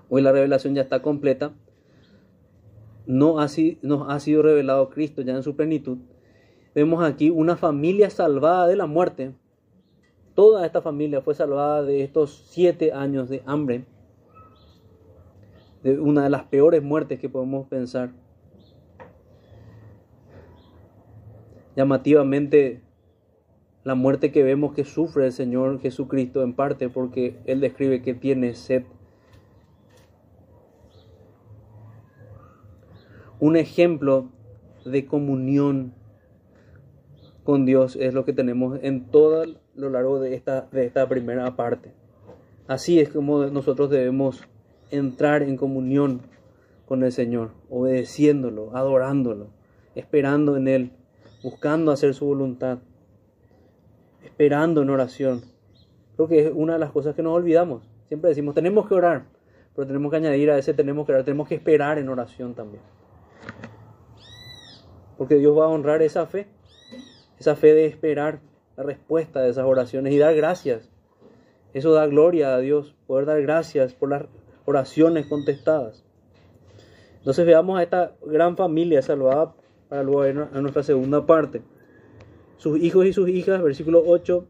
Hoy 0.08 0.22
la 0.22 0.32
revelación 0.32 0.76
ya 0.76 0.82
está 0.82 1.02
completa. 1.02 1.52
No 3.06 3.42
ha, 3.42 3.48
nos 3.82 4.10
ha 4.10 4.20
sido 4.22 4.42
revelado 4.42 4.90
Cristo 4.92 5.22
ya 5.22 5.36
en 5.36 5.44
su 5.44 5.58
plenitud 5.58 5.98
Vemos 6.74 7.04
aquí 7.04 7.30
una 7.32 7.58
familia 7.58 8.10
salvada 8.10 8.66
de 8.66 8.78
la 8.78 8.86
muerte. 8.86 9.34
Toda 10.36 10.66
esta 10.66 10.82
familia 10.82 11.20
fue 11.20 11.36
salvada 11.36 11.84
de 11.84 12.02
estos 12.02 12.46
siete 12.48 12.94
años 12.94 13.28
de 13.28 13.44
hambre, 13.46 13.84
de 15.84 16.00
una 16.00 16.24
de 16.24 16.30
las 16.30 16.44
peores 16.44 16.84
muertes 16.84 17.20
que 17.20 17.30
podemos 17.30 17.68
pensar. 17.68 18.12
Llamativamente, 21.76 22.82
la 23.84 23.96
muerte 23.96 24.32
que 24.32 24.44
vemos 24.44 24.74
que 24.74 24.84
sufre 24.84 25.26
el 25.26 25.32
Señor 25.32 25.80
Jesucristo 25.80 26.44
en 26.44 26.54
parte 26.54 26.90
porque 26.90 27.40
Él 27.46 27.62
describe 27.62 28.02
que 28.02 28.14
tiene 28.14 28.54
sed. 28.54 28.84
Un 33.40 33.56
ejemplo 33.56 34.30
de 34.84 35.06
comunión 35.06 35.94
con 37.44 37.66
Dios 37.66 37.96
es 37.96 38.14
lo 38.14 38.26
que 38.26 38.34
tenemos 38.34 38.80
en 38.84 39.06
todo 39.06 39.46
lo 39.74 39.90
largo 39.90 40.20
de 40.20 40.36
esta, 40.36 40.68
de 40.72 40.86
esta 40.86 41.08
primera 41.08 41.56
parte. 41.56 41.94
Así 42.68 43.00
es 43.00 43.10
como 43.10 43.46
nosotros 43.46 43.90
debemos 43.90 44.48
entrar 44.92 45.44
en 45.44 45.58
comunión 45.58 46.22
con 46.86 47.04
el 47.04 47.12
Señor, 47.12 47.52
obedeciéndolo, 47.70 48.76
adorándolo, 48.76 49.48
esperando 49.96 50.58
en 50.58 50.68
Él, 50.68 50.92
buscando 51.44 51.92
hacer 51.92 52.14
su 52.14 52.26
voluntad, 52.26 52.80
esperando 54.24 54.82
en 54.82 54.90
oración. 54.90 55.44
Creo 56.16 56.28
que 56.28 56.48
es 56.48 56.52
una 56.54 56.74
de 56.74 56.80
las 56.80 56.92
cosas 56.92 57.16
que 57.16 57.24
nos 57.24 57.34
olvidamos. 57.34 57.84
Siempre 58.08 58.30
decimos, 58.30 58.56
tenemos 58.56 58.88
que 58.88 58.96
orar, 58.96 59.26
pero 59.76 59.88
tenemos 59.88 60.10
que 60.12 60.18
añadir 60.18 60.52
a 60.52 60.58
ese 60.58 60.74
tenemos 60.74 61.06
que 61.06 61.12
orar, 61.12 61.24
tenemos 61.24 61.48
que 61.48 61.56
esperar 61.56 61.98
en 61.98 62.10
oración 62.10 62.56
también. 62.56 62.82
Porque 65.18 65.36
Dios 65.36 65.58
va 65.58 65.66
a 65.66 65.68
honrar 65.68 66.02
esa 66.02 66.26
fe 66.26 66.48
esa 67.40 67.56
fe 67.56 67.74
de 67.74 67.86
esperar 67.86 68.42
la 68.76 68.84
respuesta 68.84 69.42
de 69.42 69.50
esas 69.50 69.66
oraciones 69.66 70.14
y 70.14 70.18
dar 70.18 70.36
gracias. 70.36 70.90
Eso 71.74 71.94
da 71.94 72.06
gloria 72.08 72.54
a 72.54 72.60
Dios, 72.60 72.96
poder 73.08 73.26
dar 73.26 73.42
gracias 73.42 73.94
por 73.94 74.10
las 74.10 74.24
oraciones 74.70 75.26
contestadas. 75.26 76.04
Entonces 77.18 77.44
veamos 77.44 77.80
a 77.80 77.84
esta 77.84 78.14
gran 78.24 78.56
familia 78.56 79.02
salvada 79.02 79.56
para 79.90 80.04
luego 80.04 80.28
ir 80.28 80.48
a 80.54 80.62
nuestra 80.62 80.84
segunda 80.84 81.26
parte. 81.26 81.64
Sus 82.58 82.80
hijos 82.80 83.08
y 83.08 83.14
sus 83.14 83.30
hijas, 83.30 83.64
versículo 83.64 84.04
8, 84.06 84.46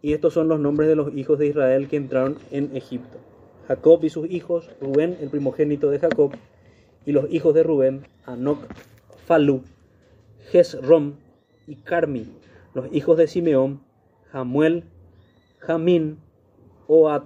y 0.00 0.12
estos 0.12 0.32
son 0.32 0.46
los 0.46 0.60
nombres 0.60 0.88
de 0.88 0.94
los 0.94 1.12
hijos 1.16 1.40
de 1.40 1.48
Israel 1.48 1.88
que 1.88 1.96
entraron 1.96 2.38
en 2.52 2.76
Egipto. 2.76 3.18
Jacob 3.66 4.04
y 4.04 4.10
sus 4.10 4.30
hijos, 4.30 4.70
Rubén, 4.80 5.16
el 5.20 5.28
primogénito 5.28 5.90
de 5.90 5.98
Jacob, 5.98 6.32
y 7.04 7.10
los 7.12 7.28
hijos 7.32 7.52
de 7.52 7.64
Rubén, 7.64 8.06
Anoc, 8.26 8.58
Falú, 9.26 9.62
Jezrom, 10.52 11.14
y 11.66 11.76
Carmi, 11.76 12.28
los 12.74 12.86
hijos 12.92 13.16
de 13.16 13.26
Simeón, 13.26 13.80
Jamuel, 14.30 14.84
Jamín, 15.58 16.18
Oat, 16.86 17.24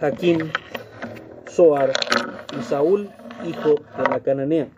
Jaquín, 0.00 0.50
Soar 1.56 1.94
y 2.52 2.62
Saúl, 2.64 3.08
hijo 3.48 3.76
de 3.96 4.02
la 4.10 4.20
cananea, 4.20 4.68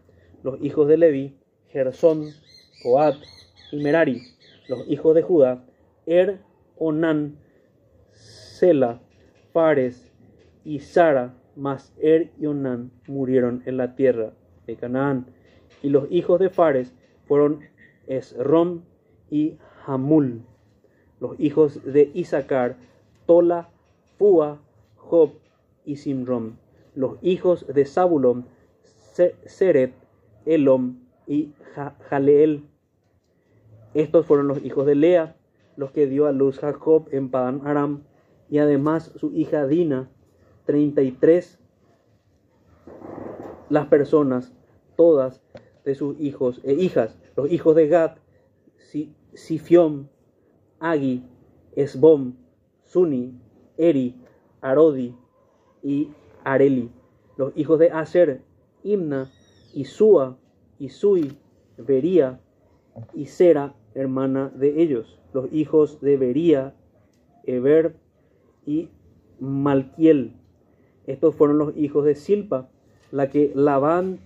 los 0.44 0.62
hijos 0.62 0.86
de 0.86 0.96
Leví, 0.96 1.36
Gersón, 1.70 2.30
Oat 2.84 3.16
y 3.72 3.82
Merari, 3.82 4.22
los 4.68 4.88
hijos 4.88 5.16
de 5.16 5.22
Judá, 5.22 5.64
Er, 6.06 6.38
Onán, 6.76 7.36
Sela, 8.12 9.00
Fares 9.52 10.12
y 10.64 10.78
Sara, 10.78 11.34
mas 11.56 11.92
Er 12.00 12.30
y 12.38 12.46
Onán 12.46 12.92
murieron 13.08 13.64
en 13.66 13.76
la 13.76 13.96
tierra 13.96 14.34
de 14.68 14.76
Canaán, 14.76 15.26
y 15.82 15.88
los 15.88 16.06
hijos 16.12 16.38
de 16.38 16.48
Fares 16.48 16.94
fueron 17.26 17.58
Esrom 18.06 18.82
y 19.32 19.58
Hamul. 19.84 20.42
Los 21.18 21.40
hijos 21.40 21.84
de 21.84 22.12
Isaacar, 22.14 22.76
Tola, 23.26 23.68
Fua, 24.16 24.60
Job 24.94 25.32
y 25.84 25.96
Simrom. 25.96 26.52
Los 26.98 27.18
hijos 27.22 27.64
de 27.72 27.84
Zabulón, 27.84 28.46
Seret, 29.46 29.94
Elom 30.46 30.96
y 31.28 31.52
Jaleel. 32.08 32.64
Estos 33.94 34.26
fueron 34.26 34.48
los 34.48 34.64
hijos 34.64 34.84
de 34.84 34.96
Lea, 34.96 35.36
los 35.76 35.92
que 35.92 36.08
dio 36.08 36.26
a 36.26 36.32
luz 36.32 36.58
Jacob 36.58 37.06
en 37.12 37.30
Padan 37.30 37.64
Aram, 37.64 38.02
y 38.50 38.58
además 38.58 39.12
su 39.14 39.32
hija 39.32 39.68
Dina, 39.68 40.10
33 40.66 41.60
las 43.68 43.86
personas, 43.86 44.52
todas 44.96 45.40
de 45.84 45.94
sus 45.94 46.18
hijos 46.18 46.60
e 46.64 46.72
hijas, 46.72 47.16
los 47.36 47.48
hijos 47.52 47.76
de 47.76 47.86
Gad, 47.86 48.16
Sifión, 49.34 50.10
Agi, 50.80 51.22
Esbom, 51.76 52.34
Suni, 52.82 53.38
Eri, 53.76 54.16
Arodi 54.60 55.14
y 55.84 56.08
Areli, 56.52 56.90
los 57.36 57.52
hijos 57.56 57.78
de 57.78 57.90
Aser, 57.90 58.42
Imna, 58.82 59.30
Isua, 59.74 60.36
Isui, 60.78 61.36
Bería 61.76 62.40
y 63.14 63.26
Sera, 63.26 63.74
hermana 63.94 64.50
de 64.54 64.82
ellos. 64.82 65.18
Los 65.32 65.52
hijos 65.52 66.00
de 66.00 66.16
Bería, 66.16 66.74
Eber 67.44 67.96
y 68.66 68.88
Malquiel. 69.40 70.34
Estos 71.06 71.34
fueron 71.34 71.58
los 71.58 71.76
hijos 71.76 72.04
de 72.04 72.14
Silpa, 72.14 72.68
la 73.12 73.30
que 73.30 73.52
Labán 73.54 74.18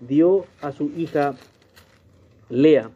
dio 0.00 0.44
a 0.60 0.72
su 0.72 0.90
hija 0.96 1.34
Lea 2.48 2.90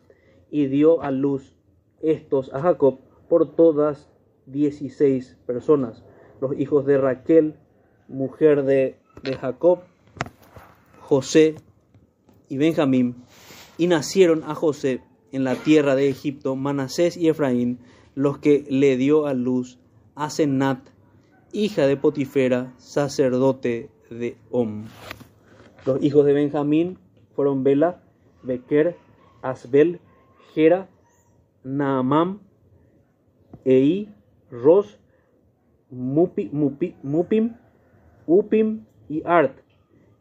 y 0.50 0.66
dio 0.66 1.02
a 1.02 1.10
luz 1.10 1.54
estos 2.00 2.52
a 2.52 2.60
Jacob 2.60 2.98
por 3.28 3.54
todas 3.56 4.08
dieciséis 4.46 5.36
personas. 5.46 6.04
Los 6.40 6.58
hijos 6.58 6.84
de 6.86 6.98
Raquel, 6.98 7.54
mujer 8.08 8.64
de, 8.64 8.96
de 9.22 9.36
Jacob, 9.36 9.80
José 11.00 11.56
y 12.48 12.58
Benjamín, 12.58 13.16
y 13.78 13.86
nacieron 13.86 14.42
a 14.44 14.54
José 14.54 15.00
en 15.32 15.44
la 15.44 15.56
tierra 15.56 15.96
de 15.96 16.08
Egipto 16.08 16.56
Manasés 16.56 17.16
y 17.16 17.28
Efraín, 17.28 17.78
los 18.14 18.38
que 18.38 18.64
le 18.68 18.96
dio 18.96 19.26
a 19.26 19.34
luz 19.34 19.78
a 20.14 20.30
Senat, 20.30 20.78
hija 21.52 21.86
de 21.86 21.96
Potifera, 21.96 22.72
sacerdote 22.78 23.90
de 24.10 24.36
Om. 24.50 24.84
Los 25.86 26.02
hijos 26.02 26.24
de 26.24 26.32
Benjamín 26.32 26.98
fueron 27.34 27.64
Bela, 27.64 28.02
Bequer, 28.42 28.96
Asbel, 29.42 30.00
Gera, 30.54 30.88
Naamam, 31.64 32.40
Ei, 33.64 34.08
Ros, 34.50 34.98
Mupi, 35.90 36.48
Mupim, 36.52 37.56
Upim 38.26 38.84
y 39.08 39.22
Art. 39.24 39.56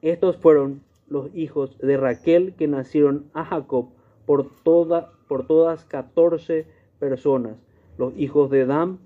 Estos 0.01 0.37
fueron 0.37 0.83
los 1.07 1.33
hijos 1.35 1.77
de 1.79 1.97
Raquel 1.97 2.53
que 2.55 2.67
nacieron 2.67 3.29
a 3.33 3.45
Jacob 3.45 3.89
por, 4.25 4.49
toda, 4.63 5.11
por 5.27 5.47
todas 5.47 5.85
catorce 5.85 6.67
personas. 6.99 7.57
Los 7.97 8.13
hijos 8.17 8.49
de 8.49 8.65
Dam, 8.65 8.99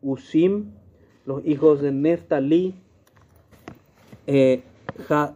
Usim, 0.00 0.72
los 1.26 1.44
hijos 1.44 1.80
de 1.80 1.92
Neftalí, 1.92 2.74
eh, 4.26 4.62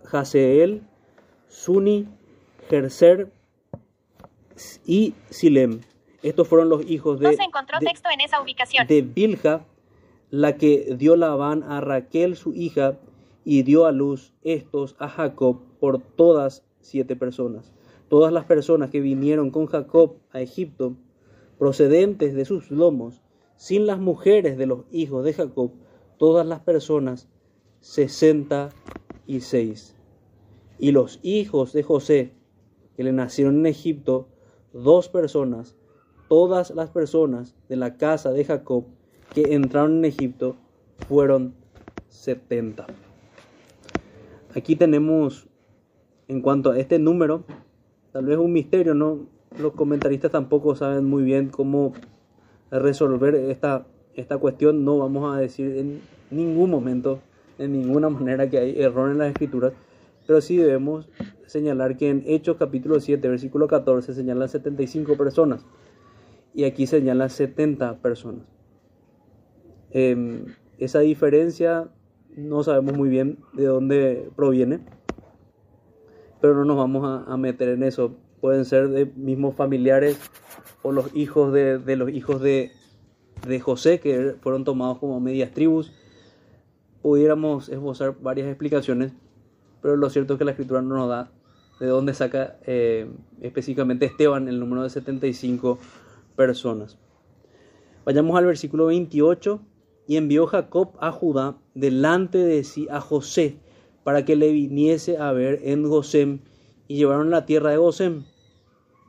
Jaseel, 0.05 0.83
Suni, 1.49 2.07
Gerser 2.69 3.31
y 4.85 5.15
Silem. 5.31 5.81
Estos 6.23 6.49
fueron 6.49 6.69
los 6.69 6.89
hijos 6.91 7.21
de, 7.21 7.27
No 7.27 7.33
se 7.33 7.43
encontró 7.43 7.79
de, 7.79 7.87
texto 7.87 8.09
en 8.13 8.21
esa 8.21 8.41
ubicación. 8.41 8.87
de 8.87 9.03
Bilha, 9.03 9.65
la 10.31 10.57
que 10.57 10.97
dio 10.99 11.17
Labán 11.17 11.63
a 11.63 11.81
Raquel 11.81 12.37
su 12.37 12.53
hija, 12.55 12.99
y 13.49 13.63
dio 13.63 13.87
a 13.87 13.93
luz 13.93 14.33
estos 14.43 14.97
a 14.99 15.09
Jacob 15.09 15.61
por 15.79 16.03
todas 16.03 16.65
siete 16.81 17.15
personas. 17.15 17.73
Todas 18.09 18.33
las 18.33 18.45
personas 18.45 18.91
que 18.91 19.01
vinieron 19.01 19.53
con 19.53 19.67
Jacob 19.67 20.17
a 20.33 20.41
Egipto, 20.41 20.97
procedentes 21.57 22.35
de 22.35 22.45
sus 22.45 22.73
lomos, 22.73 23.23
sin 23.55 23.87
las 23.87 24.01
mujeres 24.01 24.59
de 24.59 24.67
los 24.67 24.81
hijos 24.91 25.25
de 25.25 25.33
Jacob, 25.33 25.71
todas 26.19 26.45
las 26.45 26.59
personas, 26.59 27.29
sesenta 27.79 28.71
y 29.29 29.41
seis. 29.43 29.95
Y 30.81 30.91
los 30.91 31.21
hijos 31.23 31.73
de 31.73 31.85
José, 31.85 32.33
que 32.97 33.05
le 33.05 33.13
nacieron 33.13 33.61
en 33.61 33.67
Egipto, 33.67 34.27
dos 34.73 35.09
personas, 35.09 35.77
todas 36.29 36.71
las 36.73 36.91
personas 36.91 37.55
de 37.69 37.77
la 37.77 37.97
casa 37.97 38.33
de 38.33 38.45
Jacob 38.45 38.87
que 39.37 39.53
entraron 39.55 39.99
en 39.99 40.07
Egipto 40.07 40.57
fueron 41.09 41.53
setenta. 42.09 42.87
Aquí 44.55 44.77
tenemos, 44.77 45.47
en 46.27 46.41
cuanto 46.41 46.71
a 46.71 46.79
este 46.79 46.99
número, 46.99 47.45
tal 48.13 48.25
vez 48.25 48.39
un 48.39 48.51
misterio, 48.55 48.95
¿no? 48.95 49.27
Los 49.61 49.75
comentaristas 49.75 50.31
tampoco 50.31 50.75
saben 50.75 51.05
muy 51.05 51.23
bien 51.23 51.51
cómo 51.51 51.93
resolver 52.71 53.35
esta, 53.35 53.87
esta 54.15 54.39
cuestión. 54.39 54.87
No 54.87 54.97
vamos 54.97 55.37
a 55.37 55.39
decir 55.39 55.77
en 55.77 56.01
ningún 56.31 56.71
momento, 56.71 57.21
en 57.59 57.73
ninguna 57.73 58.09
manera 58.09 58.49
que 58.49 58.57
hay 58.57 58.81
error 58.81 59.11
en 59.11 59.19
las 59.19 59.29
escrituras, 59.29 59.75
pero 60.27 60.41
sí 60.41 60.57
debemos 60.57 61.11
señalar 61.45 61.99
que 61.99 62.09
en 62.09 62.23
Hechos 62.27 62.57
capítulo 62.57 63.01
7, 63.01 63.29
versículo 63.29 63.69
14, 63.69 64.15
señalan 64.15 64.49
75 64.49 65.15
personas 65.19 65.67
y 66.55 66.65
aquí 66.65 66.87
señala 66.87 67.29
70 67.29 67.99
personas. 67.99 68.56
Eh, 69.99 70.45
esa 70.77 71.01
diferencia 71.01 71.89
no 72.37 72.63
sabemos 72.63 72.99
muy 72.99 73.09
bien 73.09 73.39
de 73.55 73.65
dónde 73.65 74.29
proviene, 74.37 74.81
pero 76.39 76.55
no 76.55 76.67
nos 76.67 76.77
vamos 76.77 77.25
a, 77.27 77.35
meter 77.39 77.71
en 77.71 77.83
eso. 77.83 78.15
Pueden 78.43 78.67
ser 78.67 78.91
de 78.91 79.07
mismos 79.07 79.55
familiares 79.55 80.21
o 80.83 80.93
los 80.93 81.17
hijos 81.17 81.51
de, 81.51 81.79
de 81.79 81.97
los 81.97 82.11
hijos 82.11 82.43
de, 82.43 82.73
de 83.49 83.59
José, 83.59 83.99
que 83.99 84.35
fueron 84.43 84.65
tomados 84.65 84.99
como 84.99 85.19
medias 85.19 85.53
tribus. 85.55 85.95
Pudiéramos 87.01 87.71
esbozar 87.71 88.17
varias 88.21 88.49
explicaciones, 88.49 89.15
pero 89.81 89.97
lo 89.97 90.11
cierto 90.11 90.35
es 90.35 90.39
que 90.39 90.45
la 90.45 90.51
escritura 90.51 90.83
no 90.83 90.95
nos 90.95 91.09
da 91.09 91.31
de 91.81 91.87
dónde 91.87 92.13
saca 92.13 92.59
eh, 92.67 93.11
específicamente 93.41 94.05
Esteban 94.05 94.47
el 94.49 94.61
número 94.61 94.83
de 94.83 94.91
75 94.91 95.79
personas. 96.37 96.99
Vayamos 98.05 98.37
al 98.37 98.45
versículo 98.45 98.85
28. 98.85 99.59
Y 100.07 100.17
envió 100.17 100.47
Jacob 100.47 100.91
a 101.01 101.11
Judá 101.11 101.59
delante 101.75 102.39
de 102.39 102.65
sí 102.65 102.87
a 102.91 103.01
José 103.01 103.57
para 104.05 104.25
que 104.25 104.37
le 104.37 104.53
viniese 104.53 105.19
a 105.19 105.33
ver 105.33 105.61
en 105.65 105.83
Gosem 105.83 106.41
y 106.89 106.97
llevaron 106.97 107.31
la 107.31 107.45
tierra 107.45 107.71
de 107.71 107.77
Gosem. 107.79 108.25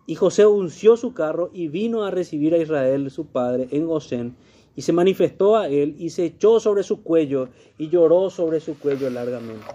Y 0.07 0.15
José 0.15 0.45
unció 0.45 0.97
su 0.97 1.13
carro 1.13 1.51
y 1.53 1.67
vino 1.67 2.03
a 2.03 2.11
recibir 2.11 2.53
a 2.53 2.57
Israel 2.57 3.11
su 3.11 3.27
padre 3.27 3.67
en 3.71 3.85
Gosén 3.85 4.35
y 4.77 4.83
se 4.83 4.93
manifestó 4.93 5.57
a 5.57 5.67
él 5.67 5.95
y 5.97 6.11
se 6.11 6.25
echó 6.25 6.59
sobre 6.59 6.83
su 6.83 7.01
cuello 7.01 7.49
y 7.77 7.89
lloró 7.89 8.29
sobre 8.29 8.59
su 8.59 8.77
cuello 8.77 9.09
largamente. 9.09 9.65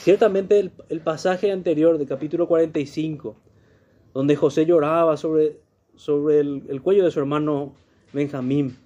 Ciertamente 0.00 0.58
el, 0.60 0.70
el 0.88 1.00
pasaje 1.00 1.50
anterior 1.50 1.98
del 1.98 2.06
capítulo 2.06 2.46
45, 2.46 3.36
donde 4.14 4.36
José 4.36 4.66
lloraba 4.66 5.16
sobre, 5.16 5.58
sobre 5.96 6.40
el, 6.40 6.62
el 6.68 6.80
cuello 6.80 7.04
de 7.04 7.10
su 7.10 7.18
hermano 7.18 7.74
Benjamín, 8.12 8.76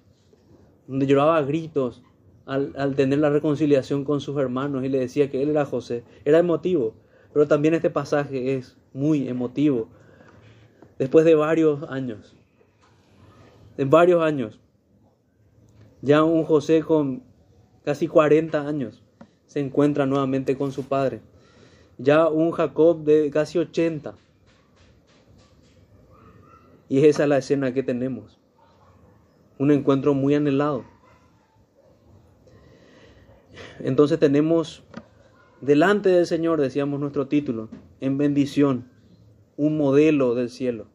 donde 0.89 1.05
lloraba 1.05 1.37
a 1.37 1.43
gritos 1.43 2.01
al, 2.47 2.73
al, 2.75 2.95
tener 2.95 3.19
la 3.19 3.29
reconciliación 3.29 4.03
con 4.03 4.21
sus 4.21 4.35
hermanos 4.37 4.83
y 4.83 4.89
le 4.89 4.97
decía 4.97 5.29
que 5.29 5.43
él 5.43 5.49
era 5.49 5.63
José, 5.63 6.03
era 6.25 6.39
emotivo, 6.39 6.95
pero 7.31 7.47
también 7.47 7.75
este 7.75 7.91
pasaje 7.91 8.55
es 8.55 8.75
muy 8.91 9.27
emotivo. 9.27 9.87
Después 10.97 11.25
de 11.25 11.35
varios 11.35 11.83
años, 11.91 12.35
de 13.77 13.85
varios 13.85 14.23
años, 14.23 14.59
ya 16.01 16.23
un 16.23 16.43
José 16.43 16.81
con 16.81 17.21
casi 17.85 18.07
40 18.07 18.67
años 18.67 19.03
se 19.45 19.59
encuentra 19.59 20.07
nuevamente 20.07 20.57
con 20.57 20.71
su 20.71 20.85
padre. 20.85 21.21
Ya 21.99 22.29
un 22.29 22.49
Jacob 22.51 23.03
de 23.03 23.29
casi 23.29 23.59
80. 23.59 24.15
Y 26.87 27.05
esa 27.05 27.23
es 27.23 27.29
la 27.29 27.37
escena 27.37 27.73
que 27.73 27.83
tenemos 27.83 28.38
un 29.59 29.71
encuentro 29.71 30.13
muy 30.13 30.33
anhelado. 30.33 30.85
Entonces 33.79 34.17
tenemos 34.17 34.83
delante 35.61 36.09
del 36.09 36.25
Señor, 36.25 36.61
decíamos 36.61 36.99
nuestro 36.99 37.27
título, 37.27 37.69
en 37.99 38.17
bendición, 38.17 38.89
un 39.57 39.77
modelo 39.77 40.33
del 40.33 40.49
cielo. 40.49 40.87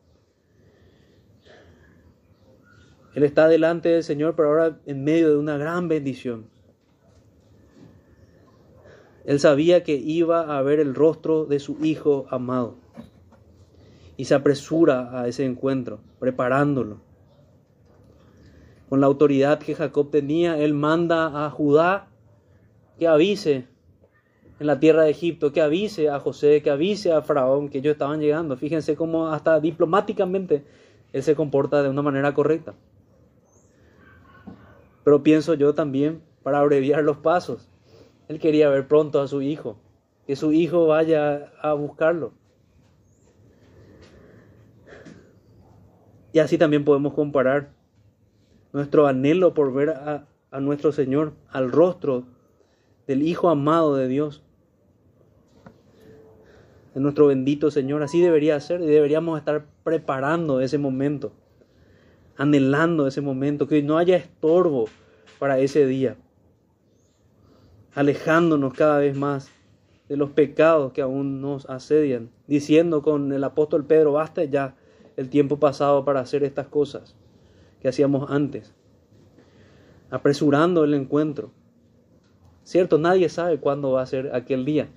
Él 3.15 3.23
está 3.23 3.47
delante 3.49 3.91
del 3.91 4.03
Señor, 4.03 4.35
pero 4.35 4.49
ahora 4.49 4.81
en 4.87 5.05
medio 5.05 5.31
de 5.31 5.37
una 5.37 5.59
gran 5.59 5.87
bendición. 5.87 6.47
Él 9.27 9.41
sabía 9.41 9.85
que 9.85 9.95
iba 9.95 10.57
a 10.57 10.63
ver 10.63 10.81
el 10.81 10.95
rostro 10.95 11.45
de 11.45 11.61
su 11.61 11.77
Hijo 11.85 12.27
amado. 12.31 12.77
Y 14.17 14.25
se 14.25 14.35
apresura 14.35 15.21
a 15.21 15.29
ese 15.29 15.45
encuentro, 15.45 16.01
preparándolo 16.19 17.14
con 18.89 19.01
la 19.01 19.07
autoridad 19.07 19.59
que 19.59 19.75
Jacob 19.75 20.11
tenía, 20.11 20.59
él 20.59 20.75
manda 20.75 21.47
a 21.47 21.51
Judá 21.51 22.09
que 22.99 23.09
avise 23.09 23.67
en 24.61 24.67
la 24.67 24.79
tierra 24.79 25.03
de 25.03 25.11
Egipto, 25.11 25.53
que 25.53 25.61
avise 25.61 26.09
a 26.09 26.21
José, 26.21 26.63
que 26.63 26.71
avise 26.71 27.13
a 27.13 27.23
Faraón 27.23 27.69
que 27.69 27.79
ellos 27.79 27.93
estaban 27.93 28.21
llegando. 28.21 28.57
Fíjense 28.57 28.95
cómo 28.95 29.29
hasta 29.29 29.61
diplomáticamente 29.61 30.65
él 31.13 31.23
se 31.23 31.35
comporta 31.35 31.83
de 31.83 31.89
una 31.89 32.03
manera 32.03 32.35
correcta. 32.35 32.75
Pero 35.03 35.23
pienso 35.23 35.55
yo 35.55 35.75
también, 35.75 36.23
para 36.43 36.61
abreviar 36.61 37.05
los 37.05 37.19
pasos, 37.19 37.69
él 38.29 38.39
quería 38.39 38.71
ver 38.71 38.89
pronto 38.89 39.21
a 39.21 39.29
su 39.29 39.43
hijo, 39.43 39.77
que 40.27 40.37
su 40.37 40.53
hijo 40.53 40.87
vaya 40.87 41.53
a 41.61 41.75
buscarlo. 41.75 42.33
Y 46.33 46.39
así 46.39 46.59
también 46.59 46.85
podemos 46.85 47.15
comparar 47.15 47.74
nuestro 48.75 49.07
anhelo 49.07 49.55
por 49.55 49.73
ver 49.73 49.91
a, 49.91 50.27
nuestro 50.61 50.91
Señor, 50.93 51.33
al 51.49 51.71
rostro 51.71 52.25
del 53.07 53.23
Hijo 53.23 53.49
amado 53.49 53.95
de 53.97 54.09
Dios. 54.09 54.43
de 56.93 57.01
nuestro 57.01 57.29
bendito 57.29 57.71
Señor. 57.71 58.03
Así 58.03 58.21
debería 58.21 58.59
ser 58.61 58.81
y 58.81 58.87
deberíamos 58.87 59.39
estar 59.39 59.65
preparando 59.85 60.61
ese 60.61 60.79
momento, 60.79 61.33
anhelando 62.37 63.07
ese 63.07 63.21
momento, 63.21 63.69
que 63.69 63.83
no 63.83 63.97
haya 63.97 64.17
estorbo 64.17 64.87
para 65.39 65.59
ese 65.61 65.87
día, 65.87 66.17
alejándonos 67.95 68.75
cada 68.75 68.99
vez 68.99 69.17
más 69.17 69.51
de 70.09 70.17
los 70.17 70.31
pecados 70.31 70.93
que 70.93 71.03
aún 71.03 71.41
nos 71.41 71.69
asedian, 71.71 72.31
diciendo 72.49 73.03
con 73.03 73.33
el 73.33 73.45
apóstol 73.45 73.85
Pedro, 73.87 74.13
basta 74.13 74.43
ya 74.45 74.75
el 75.17 75.31
tiempo 75.31 75.61
pasado 75.61 76.05
para 76.05 76.21
hacer 76.21 76.43
estas 76.43 76.67
cosas 76.67 77.17
que 77.85 77.91
hacíamos 77.91 78.31
antes, 78.31 78.73
apresurando 80.09 80.85
el 80.85 80.95
encuentro. 80.95 81.51
Cierto, 82.63 82.97
nadie 82.97 83.29
sabe 83.29 83.61
cuándo 83.61 83.93
va 83.93 84.01
a 84.01 84.07
ser 84.07 84.35
aquel 84.35 84.65
día. 84.65 84.89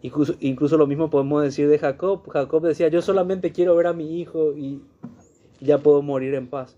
Incluso, 0.00 0.36
incluso 0.38 0.76
lo 0.76 0.86
mismo 0.86 1.10
podemos 1.10 1.42
decir 1.42 1.68
de 1.68 1.80
Jacob. 1.80 2.30
Jacob 2.30 2.62
decía, 2.62 2.86
yo 2.86 3.02
solamente 3.02 3.50
quiero 3.50 3.74
ver 3.74 3.88
a 3.88 3.92
mi 3.92 4.20
hijo 4.20 4.56
y 4.56 4.84
ya 5.58 5.78
puedo 5.78 6.00
morir 6.00 6.34
en 6.34 6.46
paz. 6.46 6.76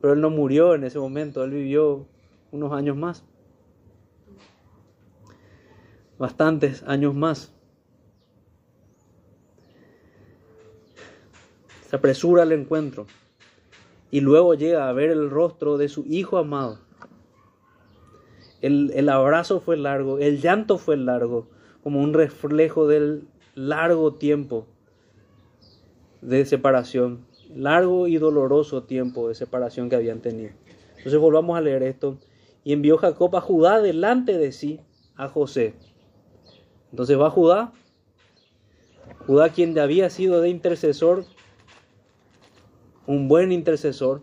Pero 0.00 0.14
él 0.14 0.22
no 0.22 0.30
murió 0.30 0.74
en 0.74 0.84
ese 0.84 0.98
momento, 0.98 1.44
él 1.44 1.50
vivió 1.50 2.06
unos 2.50 2.72
años 2.72 2.96
más. 2.96 3.24
Bastantes 6.18 6.82
años 6.84 7.14
más. 7.14 7.52
Se 11.90 11.96
apresura 11.96 12.44
al 12.44 12.52
encuentro 12.52 13.06
y 14.10 14.20
luego 14.20 14.54
llega 14.54 14.88
a 14.88 14.92
ver 14.92 15.10
el 15.10 15.30
rostro 15.30 15.78
de 15.78 15.88
su 15.88 16.04
hijo 16.06 16.38
amado. 16.38 16.78
El, 18.60 18.90
el 18.94 19.08
abrazo 19.08 19.60
fue 19.60 19.76
largo, 19.76 20.18
el 20.18 20.40
llanto 20.40 20.78
fue 20.78 20.96
largo, 20.96 21.48
como 21.82 22.00
un 22.00 22.12
reflejo 22.12 22.86
del 22.86 23.28
largo 23.54 24.14
tiempo 24.14 24.66
de 26.20 26.44
separación, 26.44 27.24
largo 27.54 28.08
y 28.08 28.18
doloroso 28.18 28.82
tiempo 28.82 29.28
de 29.28 29.34
separación 29.34 29.88
que 29.88 29.96
habían 29.96 30.20
tenido. 30.20 30.52
Entonces 30.96 31.18
volvamos 31.18 31.56
a 31.56 31.60
leer 31.60 31.82
esto. 31.82 32.18
Y 32.64 32.72
envió 32.72 32.98
Jacob 32.98 33.34
a 33.36 33.40
Judá 33.40 33.80
delante 33.80 34.36
de 34.36 34.52
sí 34.52 34.80
a 35.16 35.28
José. 35.28 35.74
Entonces 36.90 37.18
va 37.18 37.30
Judá, 37.30 37.72
Judá 39.26 39.50
quien 39.50 39.78
había 39.78 40.10
sido 40.10 40.40
de 40.40 40.48
intercesor, 40.48 41.24
un 43.08 43.26
buen 43.26 43.52
intercesor, 43.52 44.20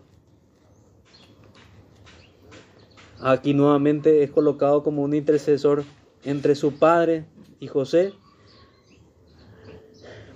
aquí 3.20 3.52
nuevamente 3.52 4.22
es 4.22 4.30
colocado 4.30 4.84
como 4.84 5.02
un 5.02 5.12
intercesor 5.12 5.82
entre 6.22 6.54
su 6.54 6.78
padre 6.78 7.26
y 7.58 7.66
José, 7.66 8.12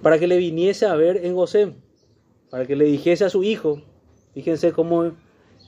para 0.03 0.19
que 0.19 0.27
le 0.27 0.37
viniese 0.37 0.87
a 0.87 0.97
ver 0.97 1.25
en 1.25 1.37
José, 1.37 1.77
para 2.51 2.67
que 2.67 2.75
le 2.75 2.87
dijese 2.87 3.25
a 3.25 3.31
su 3.31 3.45
hijo, 3.45 3.83
fíjense 4.35 4.73
cómo, 4.73 5.13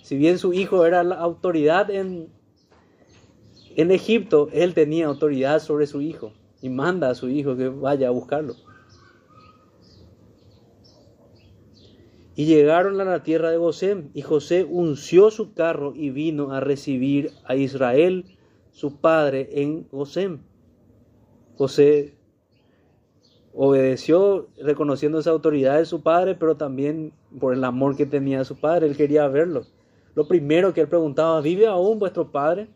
si 0.02 0.16
bien 0.16 0.40
su 0.40 0.52
hijo 0.52 0.84
era 0.84 1.04
la 1.04 1.14
autoridad 1.14 1.88
en, 1.88 2.30
en 3.76 3.92
Egipto, 3.92 4.48
él 4.52 4.74
tenía 4.74 5.06
autoridad 5.06 5.60
sobre 5.60 5.86
su 5.86 6.00
hijo 6.00 6.32
y 6.60 6.68
manda 6.68 7.10
a 7.10 7.14
su 7.14 7.28
hijo 7.28 7.56
que 7.56 7.68
vaya 7.68 8.08
a 8.08 8.10
buscarlo. 8.10 8.56
Y 12.34 12.46
llegaron 12.46 13.00
a 13.00 13.04
la 13.04 13.22
tierra 13.22 13.50
de 13.50 13.58
Gosén, 13.58 14.10
y 14.14 14.22
José 14.22 14.64
unció 14.64 15.30
su 15.30 15.52
carro 15.52 15.92
y 15.94 16.10
vino 16.10 16.52
a 16.52 16.60
recibir 16.60 17.30
a 17.44 17.56
Israel, 17.56 18.24
su 18.70 18.96
padre, 19.00 19.48
en 19.52 19.86
Gosén. 19.90 20.40
José 21.56 22.14
obedeció 23.52 24.48
reconociendo 24.62 25.18
esa 25.18 25.30
autoridad 25.30 25.76
de 25.76 25.84
su 25.84 26.02
padre, 26.02 26.34
pero 26.34 26.56
también 26.56 27.12
por 27.38 27.52
el 27.52 27.64
amor 27.64 27.96
que 27.96 28.06
tenía 28.06 28.40
a 28.40 28.44
su 28.44 28.56
padre, 28.56 28.86
él 28.86 28.96
quería 28.96 29.28
verlo. 29.28 29.66
Lo 30.14 30.26
primero 30.26 30.72
que 30.72 30.82
él 30.82 30.88
preguntaba, 30.88 31.40
¿vive 31.40 31.66
aún 31.66 31.98
vuestro 31.98 32.30
padre? 32.30 32.68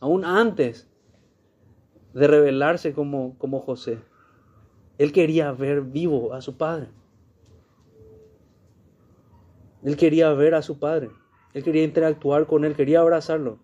Aún 0.00 0.24
antes 0.24 0.88
de 2.14 2.26
revelarse 2.26 2.92
como, 2.92 3.36
como 3.38 3.60
José. 3.60 3.98
Él 4.98 5.12
quería 5.12 5.52
ver 5.52 5.82
vivo 5.82 6.34
a 6.34 6.40
su 6.40 6.56
padre. 6.56 6.88
Él 9.82 9.96
quería 9.96 10.32
ver 10.32 10.54
a 10.54 10.62
su 10.62 10.78
padre. 10.78 11.10
Él 11.54 11.64
quería 11.64 11.84
interactuar 11.84 12.46
con 12.46 12.64
él, 12.64 12.74
quería 12.74 13.00
abrazarlo. 13.00 13.58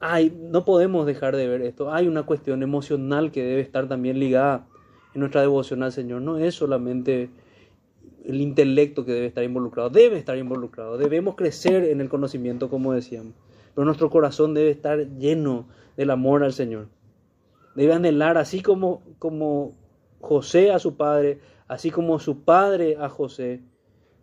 Ay, 0.00 0.36
no 0.36 0.64
podemos 0.64 1.06
dejar 1.06 1.36
de 1.36 1.46
ver 1.46 1.62
esto. 1.62 1.92
Hay 1.92 2.08
una 2.08 2.24
cuestión 2.24 2.62
emocional 2.62 3.30
que 3.30 3.44
debe 3.44 3.60
estar 3.60 3.88
también 3.88 4.18
ligada 4.18 4.66
en 5.14 5.20
nuestra 5.20 5.40
devoción 5.40 5.82
al 5.82 5.92
Señor. 5.92 6.22
No 6.22 6.38
es 6.38 6.56
solamente 6.56 7.30
el 8.24 8.40
intelecto 8.40 9.04
que 9.04 9.12
debe 9.12 9.26
estar 9.26 9.44
involucrado, 9.44 9.90
debe 9.90 10.18
estar 10.18 10.36
involucrado. 10.36 10.98
Debemos 10.98 11.36
crecer 11.36 11.84
en 11.84 12.00
el 12.00 12.08
conocimiento, 12.08 12.68
como 12.68 12.92
decíamos. 12.92 13.34
Pero 13.74 13.84
nuestro 13.84 14.10
corazón 14.10 14.54
debe 14.54 14.70
estar 14.70 15.06
lleno 15.18 15.68
del 15.96 16.10
amor 16.10 16.42
al 16.42 16.52
Señor. 16.52 16.88
Debe 17.74 17.94
anhelar, 17.94 18.38
así 18.38 18.60
como, 18.60 19.02
como 19.18 19.72
José 20.20 20.72
a 20.72 20.78
su 20.78 20.96
padre, 20.96 21.40
así 21.68 21.90
como 21.90 22.18
su 22.18 22.40
padre 22.42 22.96
a 23.00 23.08
José, 23.08 23.62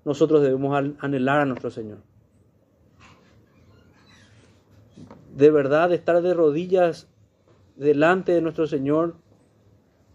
nosotros 0.05 0.41
debemos 0.41 0.95
anhelar 0.99 1.41
a 1.41 1.45
nuestro 1.45 1.71
Señor. 1.71 1.99
De 5.35 5.51
verdad, 5.51 5.93
estar 5.93 6.21
de 6.21 6.33
rodillas 6.33 7.07
delante 7.75 8.33
de 8.33 8.41
nuestro 8.41 8.67
Señor 8.67 9.15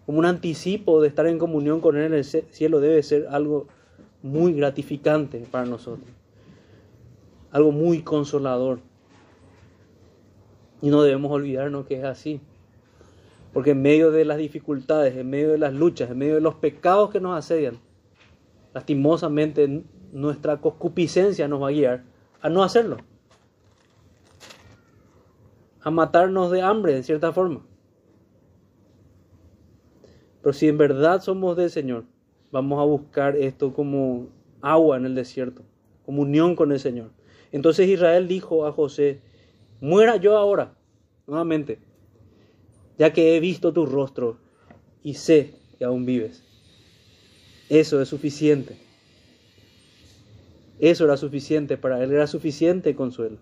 como 0.07 0.19
un 0.19 0.27
anticipo 0.27 1.01
de 1.01 1.09
estar 1.09 1.27
en 1.27 1.39
comunión 1.39 1.81
con 1.81 1.97
Él 1.97 2.05
en 2.05 2.15
el 2.15 2.25
cielo 2.25 2.81
debe 2.81 3.03
ser 3.03 3.27
algo 3.31 3.69
muy 4.23 4.53
gratificante 4.53 5.47
para 5.51 5.65
nosotros, 5.65 6.09
algo 7.51 7.73
muy 7.73 8.03
consolador. 8.03 8.81
Y 10.83 10.91
no 10.91 11.03
debemos 11.03 11.33
olvidarnos 11.33 11.87
que 11.87 11.99
es 11.99 12.05
así. 12.05 12.41
Porque 13.55 13.71
en 13.71 13.81
medio 13.81 14.11
de 14.11 14.25
las 14.25 14.37
dificultades, 14.37 15.17
en 15.17 15.31
medio 15.31 15.51
de 15.51 15.59
las 15.59 15.73
luchas, 15.73 16.11
en 16.11 16.19
medio 16.19 16.35
de 16.35 16.41
los 16.41 16.57
pecados 16.57 17.11
que 17.11 17.21
nos 17.21 17.39
asedian, 17.39 17.79
lastimosamente 18.75 19.85
nuestra 20.13 20.61
concupiscencia 20.61 21.49
nos 21.49 21.63
va 21.63 21.69
a 21.69 21.73
guiar 21.73 22.05
a 22.43 22.51
no 22.51 22.63
hacerlo. 22.63 22.99
A 25.81 25.91
matarnos 25.91 26.51
de 26.51 26.61
hambre, 26.61 26.95
de 26.95 27.03
cierta 27.03 27.33
forma. 27.33 27.65
Pero 30.43 30.53
si 30.53 30.69
en 30.69 30.77
verdad 30.77 31.23
somos 31.23 31.57
del 31.57 31.71
Señor, 31.71 32.05
vamos 32.53 32.81
a 32.81 32.85
buscar 32.85 33.37
esto 33.37 33.73
como 33.73 34.29
agua 34.61 34.97
en 34.97 35.07
el 35.07 35.15
desierto, 35.15 35.63
comunión 36.05 36.55
con 36.55 36.73
el 36.73 36.81
Señor. 36.81 37.11
Entonces 37.53 37.89
Israel 37.89 38.29
dijo 38.29 38.67
a 38.67 38.73
José, 38.73 39.21
muera 39.81 40.17
yo 40.17 40.37
ahora, 40.37 40.75
nuevamente, 41.27 41.79
ya 42.99 43.13
que 43.13 43.37
he 43.37 43.41
visto 43.41 43.73
tu 43.73 43.87
rostro 43.87 44.37
y 45.03 45.15
sé 45.15 45.55
que 45.79 45.85
aún 45.85 46.05
vives. 46.05 46.44
Eso 47.69 48.01
es 48.01 48.09
suficiente. 48.09 48.77
Eso 50.79 51.05
era 51.05 51.17
suficiente 51.17 51.77
para 51.77 52.03
él, 52.03 52.13
era 52.13 52.27
suficiente 52.27 52.95
consuelo. 52.95 53.39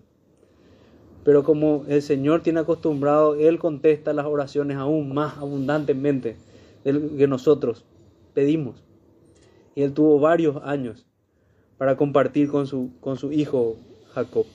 Pero 1.23 1.43
como 1.43 1.85
el 1.87 2.01
Señor 2.01 2.43
tiene 2.43 2.59
acostumbrado, 2.59 3.35
Él 3.35 3.57
contesta 3.57 4.13
las 4.13 4.25
oraciones 4.25 4.77
aún 4.77 5.13
más 5.13 5.37
abundantemente 5.37 6.35
de 6.83 6.93
lo 6.93 7.15
que 7.15 7.27
nosotros 7.27 7.85
pedimos. 8.33 8.83
Y 9.73 9.83
Él 9.83 9.93
tuvo 9.93 10.19
varios 10.19 10.57
años 10.63 11.05
para 11.77 11.95
compartir 11.95 12.49
con 12.49 12.67
su, 12.67 12.91
con 12.99 13.17
su 13.17 13.31
hijo 13.31 13.77
Jacob 14.13 14.45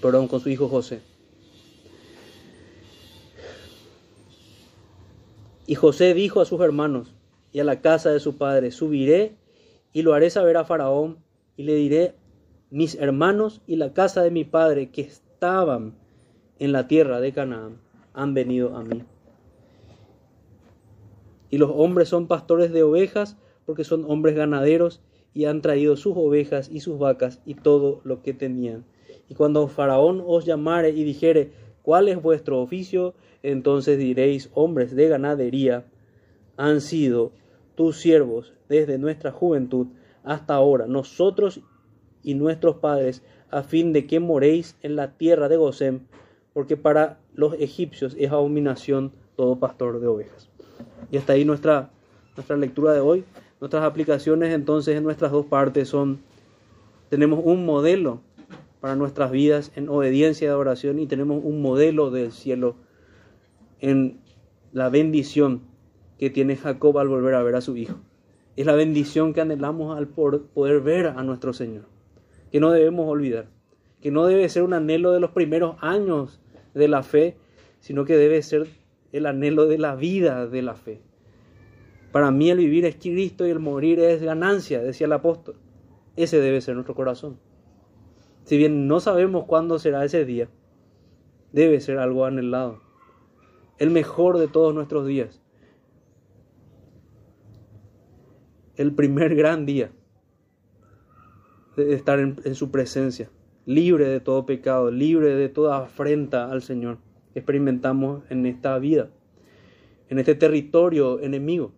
perdón, 0.00 0.28
con 0.28 0.40
su 0.40 0.48
hijo 0.48 0.68
José. 0.68 1.00
Y 5.66 5.74
José 5.74 6.14
dijo 6.14 6.40
a 6.40 6.46
sus 6.46 6.60
hermanos 6.60 7.14
y 7.52 7.60
a 7.60 7.64
la 7.64 7.80
casa 7.80 8.10
de 8.10 8.20
su 8.20 8.36
padre, 8.36 8.70
subiré 8.70 9.36
y 9.92 10.02
lo 10.02 10.14
haré 10.14 10.30
saber 10.30 10.56
a 10.56 10.64
Faraón 10.64 11.18
y 11.56 11.64
le 11.64 11.74
diré, 11.74 12.14
mis 12.70 12.94
hermanos 12.96 13.62
y 13.66 13.76
la 13.76 13.92
casa 13.92 14.22
de 14.22 14.30
mi 14.30 14.44
padre 14.44 14.90
que 14.90 15.02
estaban 15.02 15.94
en 16.58 16.72
la 16.72 16.86
tierra 16.86 17.20
de 17.20 17.32
Canaán 17.32 17.78
han 18.12 18.34
venido 18.34 18.76
a 18.76 18.82
mí. 18.82 19.02
Y 21.50 21.58
los 21.58 21.70
hombres 21.72 22.08
son 22.08 22.26
pastores 22.26 22.72
de 22.72 22.82
ovejas 22.82 23.36
porque 23.64 23.84
son 23.84 24.04
hombres 24.04 24.34
ganaderos 24.34 25.00
y 25.32 25.46
han 25.46 25.62
traído 25.62 25.96
sus 25.96 26.14
ovejas 26.16 26.68
y 26.70 26.80
sus 26.80 26.98
vacas 26.98 27.40
y 27.46 27.54
todo 27.54 28.00
lo 28.04 28.22
que 28.22 28.34
tenían. 28.34 28.84
Y 29.28 29.34
cuando 29.34 29.68
Faraón 29.68 30.22
os 30.26 30.44
llamare 30.44 30.90
y 30.90 31.04
dijere, 31.04 31.52
¿cuál 31.82 32.08
es 32.08 32.20
vuestro 32.20 32.60
oficio? 32.60 33.14
Entonces 33.42 33.98
diréis, 33.98 34.50
hombres 34.54 34.94
de 34.94 35.08
ganadería 35.08 35.84
han 36.58 36.82
sido 36.82 37.32
tus 37.76 37.96
siervos 37.96 38.52
desde 38.68 38.98
nuestra 38.98 39.32
juventud 39.32 39.86
hasta 40.24 40.54
ahora, 40.54 40.86
nosotros 40.86 41.60
y 42.22 42.34
nuestros 42.34 42.76
padres, 42.76 43.22
a 43.50 43.62
fin 43.62 43.94
de 43.94 44.06
que 44.06 44.20
moréis 44.20 44.76
en 44.82 44.96
la 44.96 45.12
tierra 45.12 45.48
de 45.48 45.56
Gosén, 45.56 46.06
porque 46.52 46.76
para 46.76 47.18
los 47.34 47.54
egipcios 47.54 48.14
es 48.18 48.30
abominación 48.30 49.12
todo 49.36 49.58
pastor 49.58 50.00
de 50.00 50.08
ovejas. 50.08 50.50
Y 51.10 51.16
hasta 51.16 51.34
ahí 51.34 51.44
nuestra, 51.44 51.90
nuestra 52.36 52.56
lectura 52.56 52.92
de 52.92 53.00
hoy. 53.00 53.24
Nuestras 53.60 53.84
aplicaciones 53.84 54.52
entonces 54.52 54.96
en 54.96 55.04
nuestras 55.04 55.32
dos 55.32 55.46
partes 55.46 55.88
son, 55.88 56.20
tenemos 57.08 57.40
un 57.42 57.64
modelo 57.64 58.20
para 58.80 58.96
nuestras 58.96 59.30
vidas 59.30 59.72
en 59.76 59.88
obediencia 59.88 60.46
y 60.46 60.48
adoración 60.48 60.98
y 60.98 61.06
tenemos 61.06 61.42
un 61.44 61.62
modelo 61.62 62.10
del 62.10 62.32
cielo 62.32 62.76
en 63.80 64.20
la 64.72 64.88
bendición 64.88 65.67
que 66.18 66.30
tiene 66.30 66.56
Jacob 66.56 66.98
al 66.98 67.08
volver 67.08 67.34
a 67.34 67.42
ver 67.42 67.54
a 67.54 67.60
su 67.60 67.76
hijo. 67.76 67.98
Es 68.56 68.66
la 68.66 68.74
bendición 68.74 69.32
que 69.32 69.40
anhelamos 69.40 69.96
al 69.96 70.08
poder 70.08 70.80
ver 70.80 71.06
a 71.06 71.22
nuestro 71.22 71.52
Señor, 71.52 71.84
que 72.50 72.60
no 72.60 72.70
debemos 72.72 73.08
olvidar, 73.08 73.46
que 74.00 74.10
no 74.10 74.26
debe 74.26 74.48
ser 74.48 74.64
un 74.64 74.74
anhelo 74.74 75.12
de 75.12 75.20
los 75.20 75.30
primeros 75.30 75.76
años 75.80 76.40
de 76.74 76.88
la 76.88 77.02
fe, 77.02 77.36
sino 77.80 78.04
que 78.04 78.16
debe 78.16 78.42
ser 78.42 78.66
el 79.12 79.26
anhelo 79.26 79.66
de 79.66 79.78
la 79.78 79.94
vida 79.94 80.46
de 80.46 80.62
la 80.62 80.74
fe. 80.74 81.00
Para 82.12 82.30
mí 82.30 82.50
el 82.50 82.58
vivir 82.58 82.84
es 82.84 82.96
Cristo 82.96 83.46
y 83.46 83.50
el 83.50 83.58
morir 83.58 84.00
es 84.00 84.22
ganancia, 84.22 84.80
decía 84.80 85.06
el 85.06 85.12
apóstol. 85.12 85.56
Ese 86.16 86.40
debe 86.40 86.60
ser 86.60 86.74
nuestro 86.74 86.94
corazón. 86.94 87.38
Si 88.44 88.56
bien 88.56 88.88
no 88.88 88.98
sabemos 88.98 89.44
cuándo 89.44 89.78
será 89.78 90.04
ese 90.04 90.24
día, 90.24 90.48
debe 91.52 91.80
ser 91.80 91.98
algo 91.98 92.24
anhelado. 92.24 92.80
El 93.78 93.90
mejor 93.90 94.38
de 94.38 94.48
todos 94.48 94.74
nuestros 94.74 95.06
días. 95.06 95.40
El 98.78 98.94
primer 98.94 99.34
gran 99.34 99.66
día 99.66 99.90
de 101.76 101.94
estar 101.94 102.20
en, 102.20 102.54
su 102.54 102.70
presencia, 102.70 103.28
libre 103.66 104.08
de 104.08 104.20
todo 104.20 104.46
pecado, 104.46 104.92
libre 104.92 105.34
de 105.34 105.48
toda 105.48 105.78
afrenta 105.78 106.48
al 106.48 106.62
Señor 106.62 106.98
que 107.32 107.40
experimentamos 107.40 108.22
en 108.30 108.46
esta 108.46 108.78
vida, 108.78 109.10
en 110.08 110.20
este 110.20 110.36
territorio 110.36 111.18
enemigo. 111.18 111.72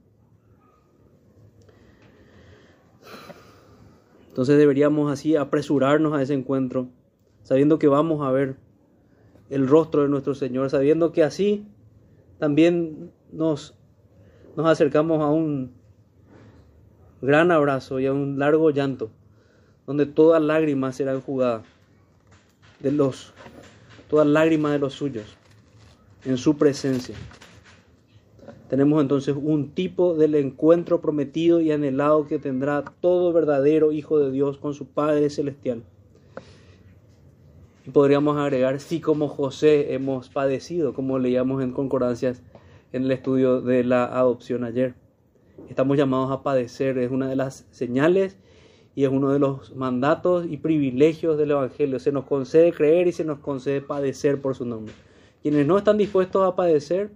Entonces 4.29 4.59
deberíamos 4.59 5.11
así 5.11 5.37
apresurarnos 5.37 6.13
a 6.13 6.21
ese 6.21 6.35
encuentro, 6.35 6.91
sabiendo 7.45 7.79
que 7.79 7.89
vamos 7.89 8.21
a 8.27 8.31
ver 8.31 8.57
el 9.49 9.67
rostro 9.67 10.03
de 10.03 10.11
nuestro 10.11 10.35
Señor, 10.35 10.69
sabiendo 10.69 11.13
que 11.13 11.23
así 11.23 11.67
también 12.39 13.11
nos, 13.33 13.75
nos 14.55 14.67
acercamos 14.67 15.23
a 15.23 15.31
un 15.31 15.80
gran 17.23 17.51
abrazo 17.51 18.01
y 18.01 18.07
a 18.07 18.13
un 18.13 18.39
largo 18.39 18.71
llanto, 18.71 19.11
donde 19.87 20.07
todas 20.07 20.43
lágrimas 20.43 20.97
serán 20.97 21.21
jugadas 21.21 21.65
de 22.81 22.93
los, 22.93 23.33
todas 24.09 24.27
lágrimas 24.27 24.73
de 24.73 24.79
los 24.79 24.95
suyos 24.95 25.37
en 26.25 26.37
su 26.37 26.57
presencia. 26.57 27.15
Tenemos 28.69 29.03
entonces 29.03 29.35
un 29.37 29.71
tipo 29.71 30.15
del 30.15 30.37
encuentro 30.37 31.01
prometido 31.01 31.61
y 31.61 31.73
anhelado 31.73 32.27
que 32.27 32.39
tendrá 32.39 32.85
todo 33.01 33.33
verdadero 33.33 33.91
Hijo 33.91 34.21
de 34.21 34.31
Dios 34.31 34.59
con 34.59 34.75
su 34.75 34.87
Padre 34.87 35.29
Celestial. 35.29 35.83
Y 37.85 37.91
podríamos 37.91 38.37
agregar, 38.37 38.79
sí 38.79 39.01
como 39.01 39.29
José 39.29 39.93
hemos 39.95 40.29
padecido, 40.29 40.95
como 40.95 41.19
leíamos 41.19 41.63
en 41.65 41.73
concordancias 41.73 42.43
en 42.93 43.05
el 43.05 43.11
estudio 43.11 43.61
de 43.61 43.83
la 43.83 44.05
adopción 44.05 44.63
ayer. 44.63 44.95
Estamos 45.69 45.97
llamados 45.97 46.31
a 46.31 46.43
padecer, 46.43 46.99
es 46.99 47.11
una 47.11 47.29
de 47.29 47.37
las 47.37 47.67
señales 47.71 48.37
y 48.95 49.05
es 49.05 49.11
uno 49.11 49.31
de 49.31 49.39
los 49.39 49.75
mandatos 49.77 50.47
y 50.49 50.57
privilegios 50.57 51.39
del 51.39 51.53
Evangelio. 51.53 51.99
Se 51.99 52.13
nos 52.13 52.25
concede 52.25 52.73
creer 52.73 53.07
y 53.07 53.13
se 53.13 53.25
nos 53.25 53.39
concede 53.39 53.81
padecer 53.81 54.41
por 54.41 54.55
su 54.55 54.65
nombre. 54.65 54.95
Quienes 55.43 55.67
no 55.67 55.79
están 55.79 55.97
dispuestos 55.97 56.47
a 56.47 56.57
padecer, 56.57 57.13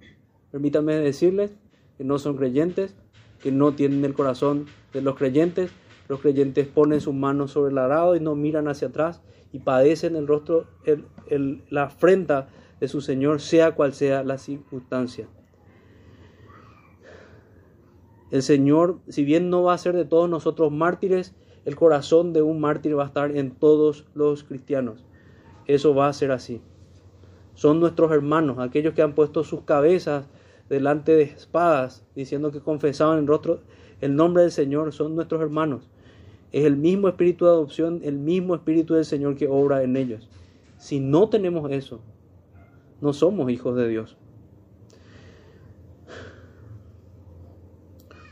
Permítanme 0.54 0.94
decirles 0.94 1.50
que 1.98 2.04
no 2.04 2.16
son 2.20 2.36
creyentes, 2.36 2.94
que 3.42 3.50
no 3.50 3.72
tienen 3.72 4.04
el 4.04 4.14
corazón 4.14 4.66
de 4.92 5.02
los 5.02 5.16
creyentes. 5.16 5.72
Los 6.06 6.20
creyentes 6.20 6.68
ponen 6.68 7.00
sus 7.00 7.12
manos 7.12 7.50
sobre 7.50 7.72
el 7.72 7.78
arado 7.78 8.14
y 8.14 8.20
no 8.20 8.36
miran 8.36 8.68
hacia 8.68 8.86
atrás 8.86 9.20
y 9.52 9.58
padecen 9.58 10.14
el 10.14 10.28
rostro, 10.28 10.68
la 11.70 11.82
afrenta 11.82 12.50
de 12.78 12.86
su 12.86 13.00
Señor, 13.00 13.40
sea 13.40 13.74
cual 13.74 13.94
sea 13.94 14.22
la 14.22 14.38
circunstancia. 14.38 15.26
El 18.34 18.42
Señor, 18.42 18.98
si 19.06 19.22
bien 19.22 19.48
no 19.48 19.62
va 19.62 19.74
a 19.74 19.78
ser 19.78 19.94
de 19.94 20.04
todos 20.04 20.28
nosotros 20.28 20.72
mártires, 20.72 21.36
el 21.64 21.76
corazón 21.76 22.32
de 22.32 22.42
un 22.42 22.58
mártir 22.58 22.98
va 22.98 23.04
a 23.04 23.06
estar 23.06 23.36
en 23.36 23.52
todos 23.52 24.06
los 24.12 24.42
cristianos. 24.42 25.06
Eso 25.68 25.94
va 25.94 26.08
a 26.08 26.12
ser 26.12 26.32
así. 26.32 26.60
Son 27.54 27.78
nuestros 27.78 28.10
hermanos, 28.10 28.58
aquellos 28.58 28.92
que 28.92 29.02
han 29.02 29.14
puesto 29.14 29.44
sus 29.44 29.60
cabezas 29.60 30.26
delante 30.68 31.12
de 31.12 31.22
espadas, 31.22 32.04
diciendo 32.16 32.50
que 32.50 32.58
confesaban 32.58 33.20
el 33.20 33.28
rostro, 33.28 33.60
el 34.00 34.16
nombre 34.16 34.42
del 34.42 34.50
Señor, 34.50 34.92
son 34.92 35.14
nuestros 35.14 35.40
hermanos. 35.40 35.88
Es 36.50 36.64
el 36.64 36.76
mismo 36.76 37.06
espíritu 37.06 37.44
de 37.44 37.52
adopción, 37.52 38.00
el 38.02 38.18
mismo 38.18 38.56
espíritu 38.56 38.94
del 38.94 39.04
Señor 39.04 39.36
que 39.36 39.46
obra 39.46 39.84
en 39.84 39.96
ellos. 39.96 40.28
Si 40.76 40.98
no 40.98 41.28
tenemos 41.28 41.70
eso, 41.70 42.00
no 43.00 43.12
somos 43.12 43.48
hijos 43.52 43.76
de 43.76 43.88
Dios. 43.88 44.16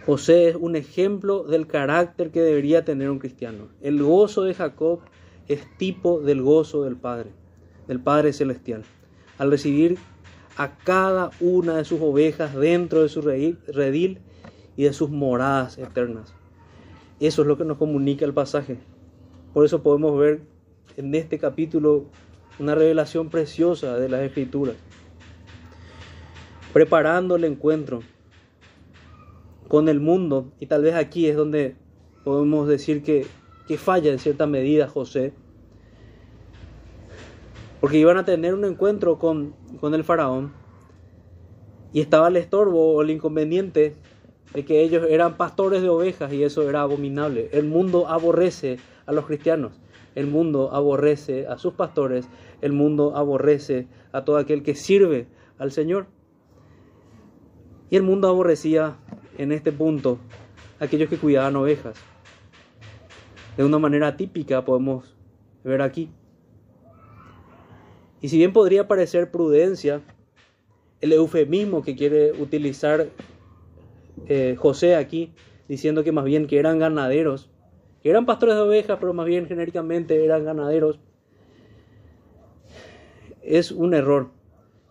José 0.05 0.48
es 0.48 0.57
un 0.57 0.74
ejemplo 0.74 1.44
del 1.44 1.68
carácter 1.68 2.32
que 2.32 2.40
debería 2.40 2.84
tener 2.84 3.09
un 3.09 3.20
cristiano. 3.20 3.68
El 3.80 4.03
gozo 4.03 4.42
de 4.42 4.55
Jacob 4.55 5.00
es 5.46 5.62
tipo 5.78 6.20
del 6.20 6.42
gozo 6.42 6.82
del 6.82 6.96
Padre, 6.96 7.30
del 7.86 8.00
Padre 8.00 8.32
Celestial. 8.32 8.82
Al 9.38 9.50
recibir 9.50 9.98
a 10.57 10.76
cada 10.78 11.30
una 11.40 11.76
de 11.76 11.84
sus 11.84 12.00
ovejas 12.00 12.55
dentro 12.55 13.03
de 13.03 13.09
su 13.09 13.22
redil 13.22 14.18
y 14.76 14.84
de 14.84 14.92
sus 14.92 15.09
moradas 15.09 15.78
eternas. 15.78 16.34
Eso 17.20 17.42
es 17.42 17.48
lo 17.48 17.57
que 17.57 17.64
nos 17.64 17.78
comunica 17.78 18.24
el 18.24 18.34
pasaje. 18.34 18.78
Por 19.55 19.64
eso 19.64 19.84
podemos 19.84 20.18
ver 20.18 20.40
en 20.96 21.14
este 21.14 21.38
capítulo 21.38 22.07
una 22.59 22.74
revelación 22.74 23.30
preciosa 23.30 23.96
de 23.96 24.09
las 24.09 24.22
escrituras. 24.22 24.74
Preparando 26.72 27.36
el 27.36 27.44
encuentro 27.44 28.03
con 29.72 29.88
el 29.88 30.00
mundo, 30.00 30.52
y 30.60 30.66
tal 30.66 30.82
vez 30.82 30.94
aquí 30.94 31.28
es 31.28 31.34
donde 31.34 31.76
podemos 32.24 32.68
decir 32.68 33.02
que, 33.02 33.26
que 33.66 33.78
falla 33.78 34.12
en 34.12 34.18
cierta 34.18 34.46
medida 34.46 34.86
José, 34.86 35.32
porque 37.80 37.96
iban 37.96 38.18
a 38.18 38.26
tener 38.26 38.52
un 38.52 38.66
encuentro 38.66 39.18
con, 39.18 39.54
con 39.80 39.94
el 39.94 40.04
faraón. 40.04 40.52
Y 41.94 42.02
estaba 42.02 42.28
el 42.28 42.36
estorbo 42.36 42.92
o 42.92 43.00
el 43.00 43.08
inconveniente 43.08 43.96
de 44.52 44.64
que 44.66 44.82
ellos 44.82 45.06
eran 45.08 45.38
pastores 45.38 45.80
de 45.80 45.88
ovejas 45.88 46.30
y 46.34 46.44
eso 46.44 46.68
era 46.68 46.82
abominable. 46.82 47.48
El 47.52 47.64
mundo 47.64 48.08
aborrece 48.08 48.76
a 49.06 49.12
los 49.12 49.24
cristianos, 49.24 49.80
el 50.14 50.26
mundo 50.26 50.74
aborrece 50.74 51.46
a 51.46 51.56
sus 51.56 51.72
pastores, 51.72 52.28
el 52.60 52.74
mundo 52.74 53.16
aborrece 53.16 53.88
a 54.12 54.22
todo 54.22 54.36
aquel 54.36 54.62
que 54.62 54.74
sirve 54.74 55.28
al 55.56 55.72
Señor. 55.72 56.08
Y 57.88 57.96
el 57.96 58.02
mundo 58.02 58.28
aborrecía 58.28 58.98
en 59.39 59.53
este 59.53 59.72
punto 59.72 60.18
aquellos 60.80 61.09
que 61.09 61.16
cuidaban 61.16 61.57
ovejas. 61.57 61.97
De 63.57 63.64
una 63.64 63.78
manera 63.78 64.16
típica 64.16 64.64
podemos 64.64 65.14
ver 65.62 65.83
aquí. 65.83 66.11
Y 68.20 68.28
si 68.28 68.39
bien 68.39 68.53
podría 68.53 68.89
parecer 68.89 69.30
prudencia, 69.30 70.01
el 71.01 71.12
eufemismo 71.12 71.83
que 71.83 71.97
quiere 71.97 72.33
utilizar 72.33 73.09
eh, 74.26 74.57
José 74.59 74.95
aquí, 74.95 75.33
diciendo 75.68 76.05
que 76.05 76.12
más 76.12 76.24
bien 76.24 76.47
que 76.47 76.59
eran 76.59 76.78
ganaderos, 76.78 77.51
que 78.03 78.11
eran 78.11 78.26
pastores 78.26 78.55
de 78.55 78.62
ovejas, 78.62 78.99
pero 79.01 79.12
más 79.12 79.26
bien 79.26 79.47
genéricamente 79.47 80.24
eran 80.24 80.45
ganaderos, 80.45 81.01
es 83.43 83.72
un 83.72 83.95
error. 83.95 84.30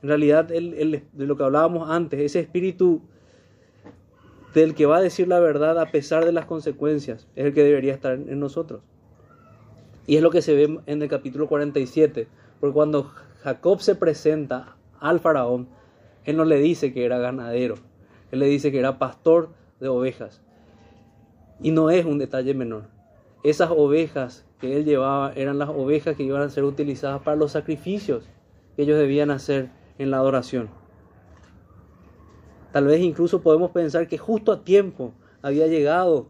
En 0.01 0.09
realidad, 0.09 0.45
de 0.45 1.03
lo 1.13 1.37
que 1.37 1.43
hablábamos 1.43 1.89
antes, 1.89 2.19
ese 2.19 2.39
espíritu 2.39 3.01
del 4.53 4.75
que 4.75 4.85
va 4.85 4.97
a 4.97 5.01
decir 5.01 5.27
la 5.27 5.39
verdad 5.39 5.79
a 5.79 5.91
pesar 5.91 6.25
de 6.25 6.31
las 6.31 6.45
consecuencias, 6.45 7.27
es 7.35 7.45
el 7.45 7.53
que 7.53 7.63
debería 7.63 7.93
estar 7.93 8.13
en 8.13 8.39
nosotros. 8.39 8.81
Y 10.07 10.17
es 10.17 10.21
lo 10.21 10.31
que 10.31 10.41
se 10.41 10.55
ve 10.55 10.79
en 10.85 11.01
el 11.01 11.07
capítulo 11.07 11.47
47, 11.47 12.27
porque 12.59 12.73
cuando 12.73 13.11
Jacob 13.43 13.81
se 13.81 13.95
presenta 13.95 14.75
al 14.99 15.19
faraón, 15.19 15.69
él 16.25 16.37
no 16.37 16.45
le 16.45 16.57
dice 16.57 16.93
que 16.93 17.05
era 17.05 17.17
ganadero, 17.17 17.75
él 18.31 18.39
le 18.39 18.47
dice 18.47 18.71
que 18.71 18.79
era 18.79 18.99
pastor 18.99 19.49
de 19.79 19.87
ovejas. 19.87 20.41
Y 21.61 21.71
no 21.71 21.89
es 21.89 22.05
un 22.05 22.17
detalle 22.17 22.53
menor. 22.53 22.89
Esas 23.43 23.71
ovejas 23.71 24.45
que 24.59 24.77
él 24.77 24.85
llevaba 24.85 25.33
eran 25.33 25.57
las 25.57 25.69
ovejas 25.69 26.15
que 26.15 26.23
iban 26.23 26.41
a 26.41 26.49
ser 26.49 26.63
utilizadas 26.63 27.21
para 27.21 27.37
los 27.37 27.51
sacrificios 27.51 28.29
que 28.75 28.83
ellos 28.83 28.97
debían 28.97 29.31
hacer 29.31 29.69
en 29.97 30.11
la 30.11 30.17
adoración. 30.17 30.69
Tal 32.71 32.85
vez 32.85 33.01
incluso 33.01 33.41
podemos 33.41 33.71
pensar 33.71 34.07
que 34.07 34.17
justo 34.17 34.51
a 34.51 34.63
tiempo 34.63 35.13
había 35.41 35.67
llegado 35.67 36.29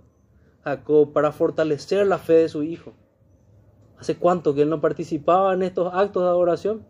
Jacob 0.64 1.14
para 1.14 1.32
fortalecer 1.32 2.06
la 2.08 2.18
fe 2.18 2.34
de 2.34 2.50
su 2.50 2.64
hijo. 2.64 2.94
¿Hace 4.00 4.18
cuánto 4.18 4.56
que 4.56 4.64
él 4.64 4.70
no 4.70 4.82
participaba 4.82 5.54
en 5.54 5.62
estos 5.62 5.94
actos 5.94 6.24
de 6.24 6.30
adoración? 6.30 6.86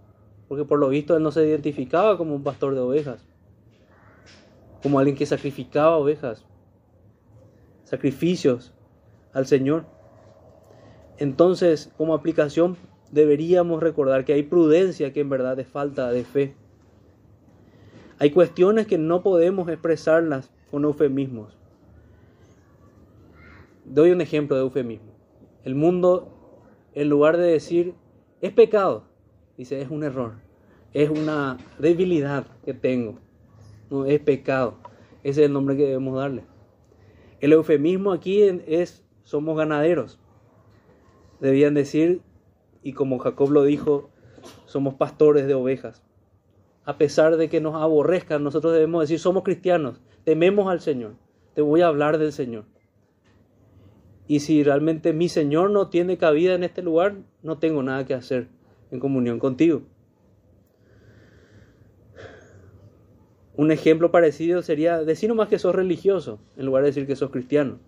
Porque 0.48 0.64
por 0.64 0.80
lo 0.80 0.90
visto 0.90 1.16
él 1.16 1.24
no 1.24 1.32
se 1.32 1.46
identificaba 1.46 2.18
como 2.18 2.34
un 2.36 2.44
pastor 2.44 2.74
de 2.74 2.82
ovejas. 2.82 3.26
como 4.82 4.98
alguien 4.98 5.16
que 5.16 5.28
sacrificaba 5.28 5.98
ovejas, 5.98 6.44
sacrificios 7.84 8.74
al 9.32 9.46
Señor. 9.46 9.86
Entonces, 11.18 11.94
como 11.98 12.16
aplicación, 12.16 12.78
deberíamos 13.12 13.84
recordar 13.84 14.26
que 14.26 14.34
hay 14.34 14.44
prudencia 14.44 15.14
que 15.14 15.20
en 15.20 15.30
verdad 15.30 15.60
es 15.60 15.68
falta 15.68 16.10
de 16.12 16.24
fe. 16.24 16.56
Hay 18.22 18.30
cuestiones 18.30 18.86
que 18.86 19.00
no 19.00 19.24
podemos 19.24 19.68
expresarlas 19.68 20.52
con 20.70 20.84
eufemismos. 20.84 21.58
Doy 23.84 24.12
un 24.12 24.22
ejemplo 24.22 24.56
de 24.56 24.62
eufemismo. 24.62 25.12
El 25.64 25.74
mundo, 25.74 26.32
en 26.94 27.10
lugar 27.10 27.38
de 27.38 27.48
decir 27.48 27.96
es 28.40 28.52
pecado, 28.52 29.06
dice 29.58 29.82
es 29.82 29.90
un 29.90 30.04
error, 30.04 30.34
es 30.94 31.10
una 31.10 31.58
debilidad 31.80 32.46
que 32.64 32.76
tengo, 32.76 33.18
no 33.90 34.06
es 34.06 34.20
pecado. 34.20 34.76
Ese 35.24 35.42
es 35.42 35.48
el 35.48 35.54
nombre 35.54 35.76
que 35.76 35.88
debemos 35.88 36.16
darle. 36.16 36.44
El 37.40 37.54
eufemismo 37.54 38.12
aquí 38.12 38.44
es 38.68 39.04
somos 39.24 39.58
ganaderos. 39.58 40.20
Debían 41.40 41.74
decir, 41.74 42.22
y 42.84 42.94
como 42.94 43.18
Jacob 43.18 43.50
lo 43.50 43.64
dijo, 43.64 44.12
somos 44.68 44.94
pastores 44.94 45.48
de 45.48 45.56
ovejas. 45.56 46.04
A 46.84 46.98
pesar 46.98 47.38
de 47.38 47.50
que 47.50 47.62
nos 47.62 47.76
aborrezcan, 47.76 48.44
nosotros 48.44 48.74
debemos 48.74 49.02
decir, 49.02 49.20
somos 49.20 49.44
cristianos, 49.44 50.02
tememos 50.24 50.70
al 50.70 50.82
Señor, 50.82 51.14
te 51.54 51.62
voy 51.62 51.82
a 51.82 51.88
hablar 51.88 52.18
del 52.18 52.32
Señor. 52.32 52.66
Y 54.28 54.40
si 54.40 54.64
realmente 54.64 55.14
mi 55.14 55.30
Señor 55.30 55.70
no 55.72 55.90
tiene 55.90 56.18
cabida 56.18 56.54
en 56.54 56.64
este 56.64 56.82
lugar, 56.82 57.16
no 57.44 57.58
tengo 57.58 57.84
nada 57.84 58.06
que 58.06 58.14
hacer 58.14 58.48
en 58.90 59.00
comunión 59.00 59.40
contigo. 59.40 59.84
Un 63.56 63.72
ejemplo 63.72 64.12
parecido 64.12 64.62
sería 64.62 65.04
decir 65.04 65.30
nomás 65.30 65.50
que 65.50 65.60
sos 65.60 65.76
religioso, 65.76 66.40
en 66.56 66.66
lugar 66.66 66.84
de 66.84 66.90
decir 66.90 67.06
que 67.06 67.16
sos 67.16 67.30
cristiano. 67.30 67.80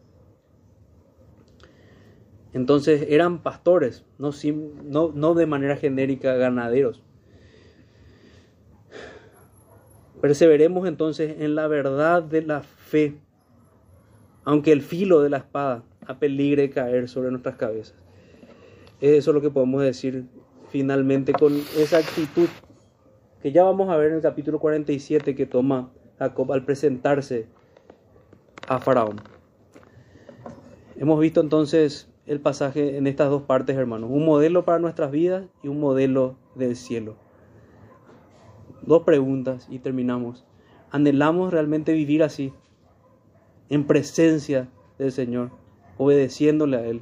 Entonces 2.53 3.07
eran 3.09 3.41
pastores, 3.41 4.05
no, 4.19 4.31
no, 4.83 5.11
no 5.15 5.33
de 5.33 5.45
manera 5.47 5.75
genérica 5.77 6.35
ganaderos. 6.35 7.01
Perseveremos 10.23 10.87
entonces 10.87 11.41
en 11.41 11.53
la 11.53 11.67
verdad 11.67 12.23
de 12.23 12.43
la 12.43 12.61
fe, 12.61 13.17
aunque 14.45 14.71
el 14.71 14.81
filo 14.81 15.19
de 15.19 15.29
la 15.29 15.35
espada 15.35 15.83
apeligre 16.07 16.69
caer 16.69 17.09
sobre 17.09 17.29
nuestras 17.29 17.57
cabezas. 17.57 17.97
Eso 19.01 19.31
es 19.31 19.35
lo 19.35 19.41
que 19.41 19.49
podemos 19.49 19.81
decir 19.81 20.23
finalmente 20.69 21.33
con 21.33 21.53
esa 21.77 21.97
actitud 21.97 22.47
que 23.41 23.51
ya 23.51 23.65
vamos 23.65 23.89
a 23.89 23.97
ver 23.97 24.11
en 24.11 24.15
el 24.15 24.21
capítulo 24.21 24.59
47 24.59 25.35
que 25.35 25.45
toma 25.45 25.91
Jacob 26.17 26.53
al 26.53 26.63
presentarse 26.63 27.47
a 28.69 28.79
Faraón. 28.79 29.17
Hemos 30.95 31.19
visto 31.19 31.41
entonces 31.41 32.09
el 32.27 32.39
pasaje 32.39 32.95
en 32.95 33.07
estas 33.07 33.29
dos 33.29 33.41
partes, 33.41 33.75
hermanos. 33.75 34.09
Un 34.09 34.23
modelo 34.23 34.63
para 34.63 34.79
nuestras 34.79 35.11
vidas 35.11 35.43
y 35.63 35.67
un 35.67 35.81
modelo 35.81 36.37
del 36.55 36.77
cielo. 36.77 37.22
Dos 38.85 39.03
preguntas 39.03 39.67
y 39.69 39.79
terminamos. 39.79 40.45
¿Anhelamos 40.91 41.53
realmente 41.53 41.93
vivir 41.93 42.21
así? 42.21 42.53
En 43.69 43.87
presencia 43.87 44.69
del 44.97 45.11
Señor, 45.11 45.51
obedeciéndole 45.97 46.77
a 46.77 46.85
Él, 46.85 47.01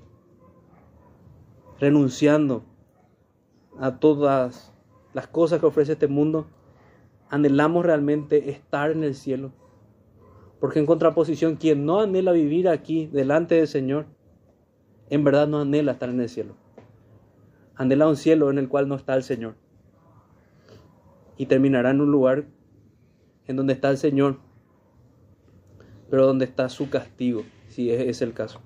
renunciando 1.79 2.63
a 3.79 3.99
todas 3.99 4.71
las 5.13 5.27
cosas 5.27 5.59
que 5.59 5.65
ofrece 5.65 5.93
este 5.93 6.07
mundo. 6.07 6.45
Anhelamos 7.29 7.83
realmente 7.83 8.51
estar 8.51 8.91
en 8.91 9.03
el 9.03 9.15
cielo. 9.15 9.51
Porque 10.59 10.77
en 10.77 10.85
contraposición, 10.85 11.55
quien 11.55 11.85
no 11.87 11.99
anhela 11.99 12.31
vivir 12.31 12.69
aquí 12.69 13.07
delante 13.07 13.55
del 13.55 13.67
Señor, 13.67 14.05
en 15.09 15.23
verdad 15.23 15.47
no 15.47 15.61
anhela 15.61 15.93
estar 15.93 16.09
en 16.09 16.21
el 16.21 16.29
cielo. 16.29 16.55
Anhela 17.75 18.07
un 18.07 18.17
cielo 18.17 18.51
en 18.51 18.59
el 18.59 18.69
cual 18.69 18.87
no 18.87 18.95
está 18.95 19.15
el 19.15 19.23
Señor. 19.23 19.55
Y 21.41 21.47
terminará 21.47 21.89
en 21.89 22.01
un 22.01 22.11
lugar 22.11 22.45
en 23.47 23.55
donde 23.55 23.73
está 23.73 23.89
el 23.89 23.97
Señor, 23.97 24.37
pero 26.11 26.27
donde 26.27 26.45
está 26.45 26.69
su 26.69 26.91
castigo, 26.91 27.45
si 27.67 27.89
es, 27.89 28.21
el 28.21 28.31
caso. 28.31 28.61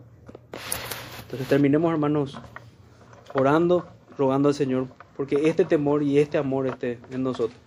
Entonces 1.21 1.47
terminemos, 1.47 1.89
hermanos, 1.89 2.37
orando, 3.33 3.87
rogando 4.17 4.49
al 4.49 4.55
Señor, 4.55 4.87
porque 5.15 5.47
este 5.47 5.63
temor 5.63 6.03
y 6.03 6.19
este 6.19 6.37
amor 6.37 6.67
esté 6.67 6.99
en 7.11 7.23
nosotros. 7.23 7.57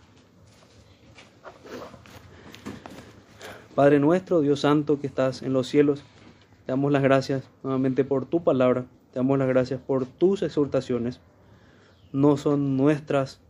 Padre 3.74 4.00
nuestro, 4.00 4.42
Dios 4.42 4.60
Santo 4.60 5.00
que 5.00 5.06
estás 5.06 5.40
en 5.40 5.54
los 5.54 5.68
cielos, 5.68 6.04
te 6.66 6.72
damos 6.72 6.92
las 6.92 7.02
gracias 7.02 7.48
nuevamente 7.62 8.04
por 8.04 8.26
tu 8.26 8.44
palabra. 8.44 8.84
Te 9.14 9.20
damos 9.20 9.38
las 9.38 9.48
gracias 9.48 9.80
por 9.80 10.04
tus 10.04 10.42
exhortaciones. 10.42 11.18
No 12.12 12.36
son 12.36 12.76
nuestras 12.76 13.40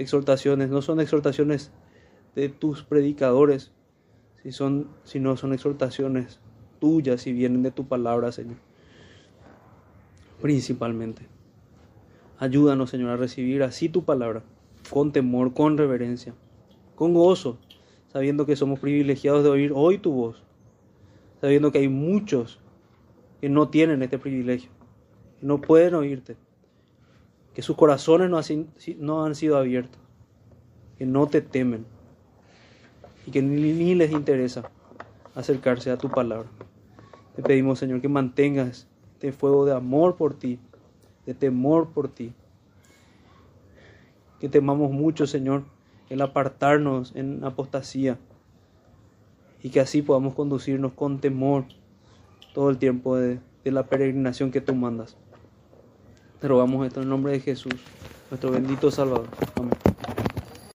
exhortaciones, 0.00 0.70
no 0.70 0.82
son 0.82 1.00
exhortaciones 1.00 1.70
de 2.34 2.48
tus 2.48 2.82
predicadores, 2.82 3.72
si 4.42 4.52
son, 4.52 4.88
sino 5.04 5.36
son 5.36 5.52
exhortaciones 5.52 6.40
tuyas 6.80 7.26
y 7.26 7.32
vienen 7.32 7.62
de 7.62 7.70
tu 7.70 7.86
palabra, 7.86 8.32
Señor. 8.32 8.56
Principalmente. 10.40 11.26
Ayúdanos, 12.38 12.90
Señor, 12.90 13.10
a 13.10 13.16
recibir 13.16 13.62
así 13.62 13.88
tu 13.88 14.04
palabra, 14.04 14.42
con 14.90 15.12
temor, 15.12 15.52
con 15.52 15.76
reverencia, 15.76 16.34
con 16.94 17.12
gozo, 17.12 17.58
sabiendo 18.08 18.46
que 18.46 18.56
somos 18.56 18.80
privilegiados 18.80 19.44
de 19.44 19.50
oír 19.50 19.72
hoy 19.74 19.98
tu 19.98 20.12
voz 20.12 20.42
sabiendo 21.40 21.72
que 21.72 21.78
hay 21.78 21.88
muchos 21.88 22.58
que 23.40 23.48
no 23.48 23.68
tienen 23.68 24.02
este 24.02 24.18
privilegio, 24.18 24.70
que 25.40 25.46
no 25.46 25.60
pueden 25.60 25.94
oírte, 25.94 26.36
que 27.54 27.62
sus 27.62 27.76
corazones 27.76 28.30
no, 28.98 29.24
han 29.24 29.34
sido 29.34 29.56
abiertos, 29.56 30.00
que 30.98 31.06
no 31.06 31.26
te 31.26 31.40
temen 31.40 31.86
y 33.26 33.30
que 33.30 33.42
ni, 33.42 33.94
les 33.94 34.12
interesa 34.12 34.70
acercarse 35.34 35.90
a 35.90 35.98
tu 35.98 36.08
palabra. 36.08 36.48
Te 37.36 37.42
pedimos, 37.42 37.78
Señor, 37.78 38.00
que 38.00 38.08
mantengas 38.08 38.88
este 39.14 39.32
fuego 39.32 39.66
de 39.66 39.74
amor 39.74 40.16
por 40.16 40.34
ti, 40.34 40.58
de 41.26 41.34
temor 41.34 41.90
por 41.90 42.08
ti. 42.08 42.32
Que 44.38 44.48
temamos 44.48 44.90
mucho, 44.90 45.26
Señor, 45.26 45.64
el 46.08 46.22
apartarnos 46.22 47.14
en 47.14 47.44
apostasía 47.44 48.18
y 49.62 49.70
que 49.70 49.80
así 49.80 50.02
podamos 50.02 50.34
conducirnos 50.34 50.92
con 50.92 51.20
temor 51.20 51.64
todo 52.54 52.70
el 52.70 52.78
tiempo 52.78 53.16
de, 53.16 53.40
la 53.64 53.84
peregrinación 53.84 54.50
que 54.50 54.60
tú 54.60 54.74
mandas. 54.74 55.16
Te 56.40 56.48
rogamos 56.48 56.84
esto 56.86 57.00
en 57.00 57.04
el 57.04 57.10
nombre 57.10 57.32
de 57.32 57.40
Jesús, 57.40 57.94
nuestro 58.30 58.50
bendito 58.50 58.90
Salvador. 58.90 59.36
Amén. 59.54 59.79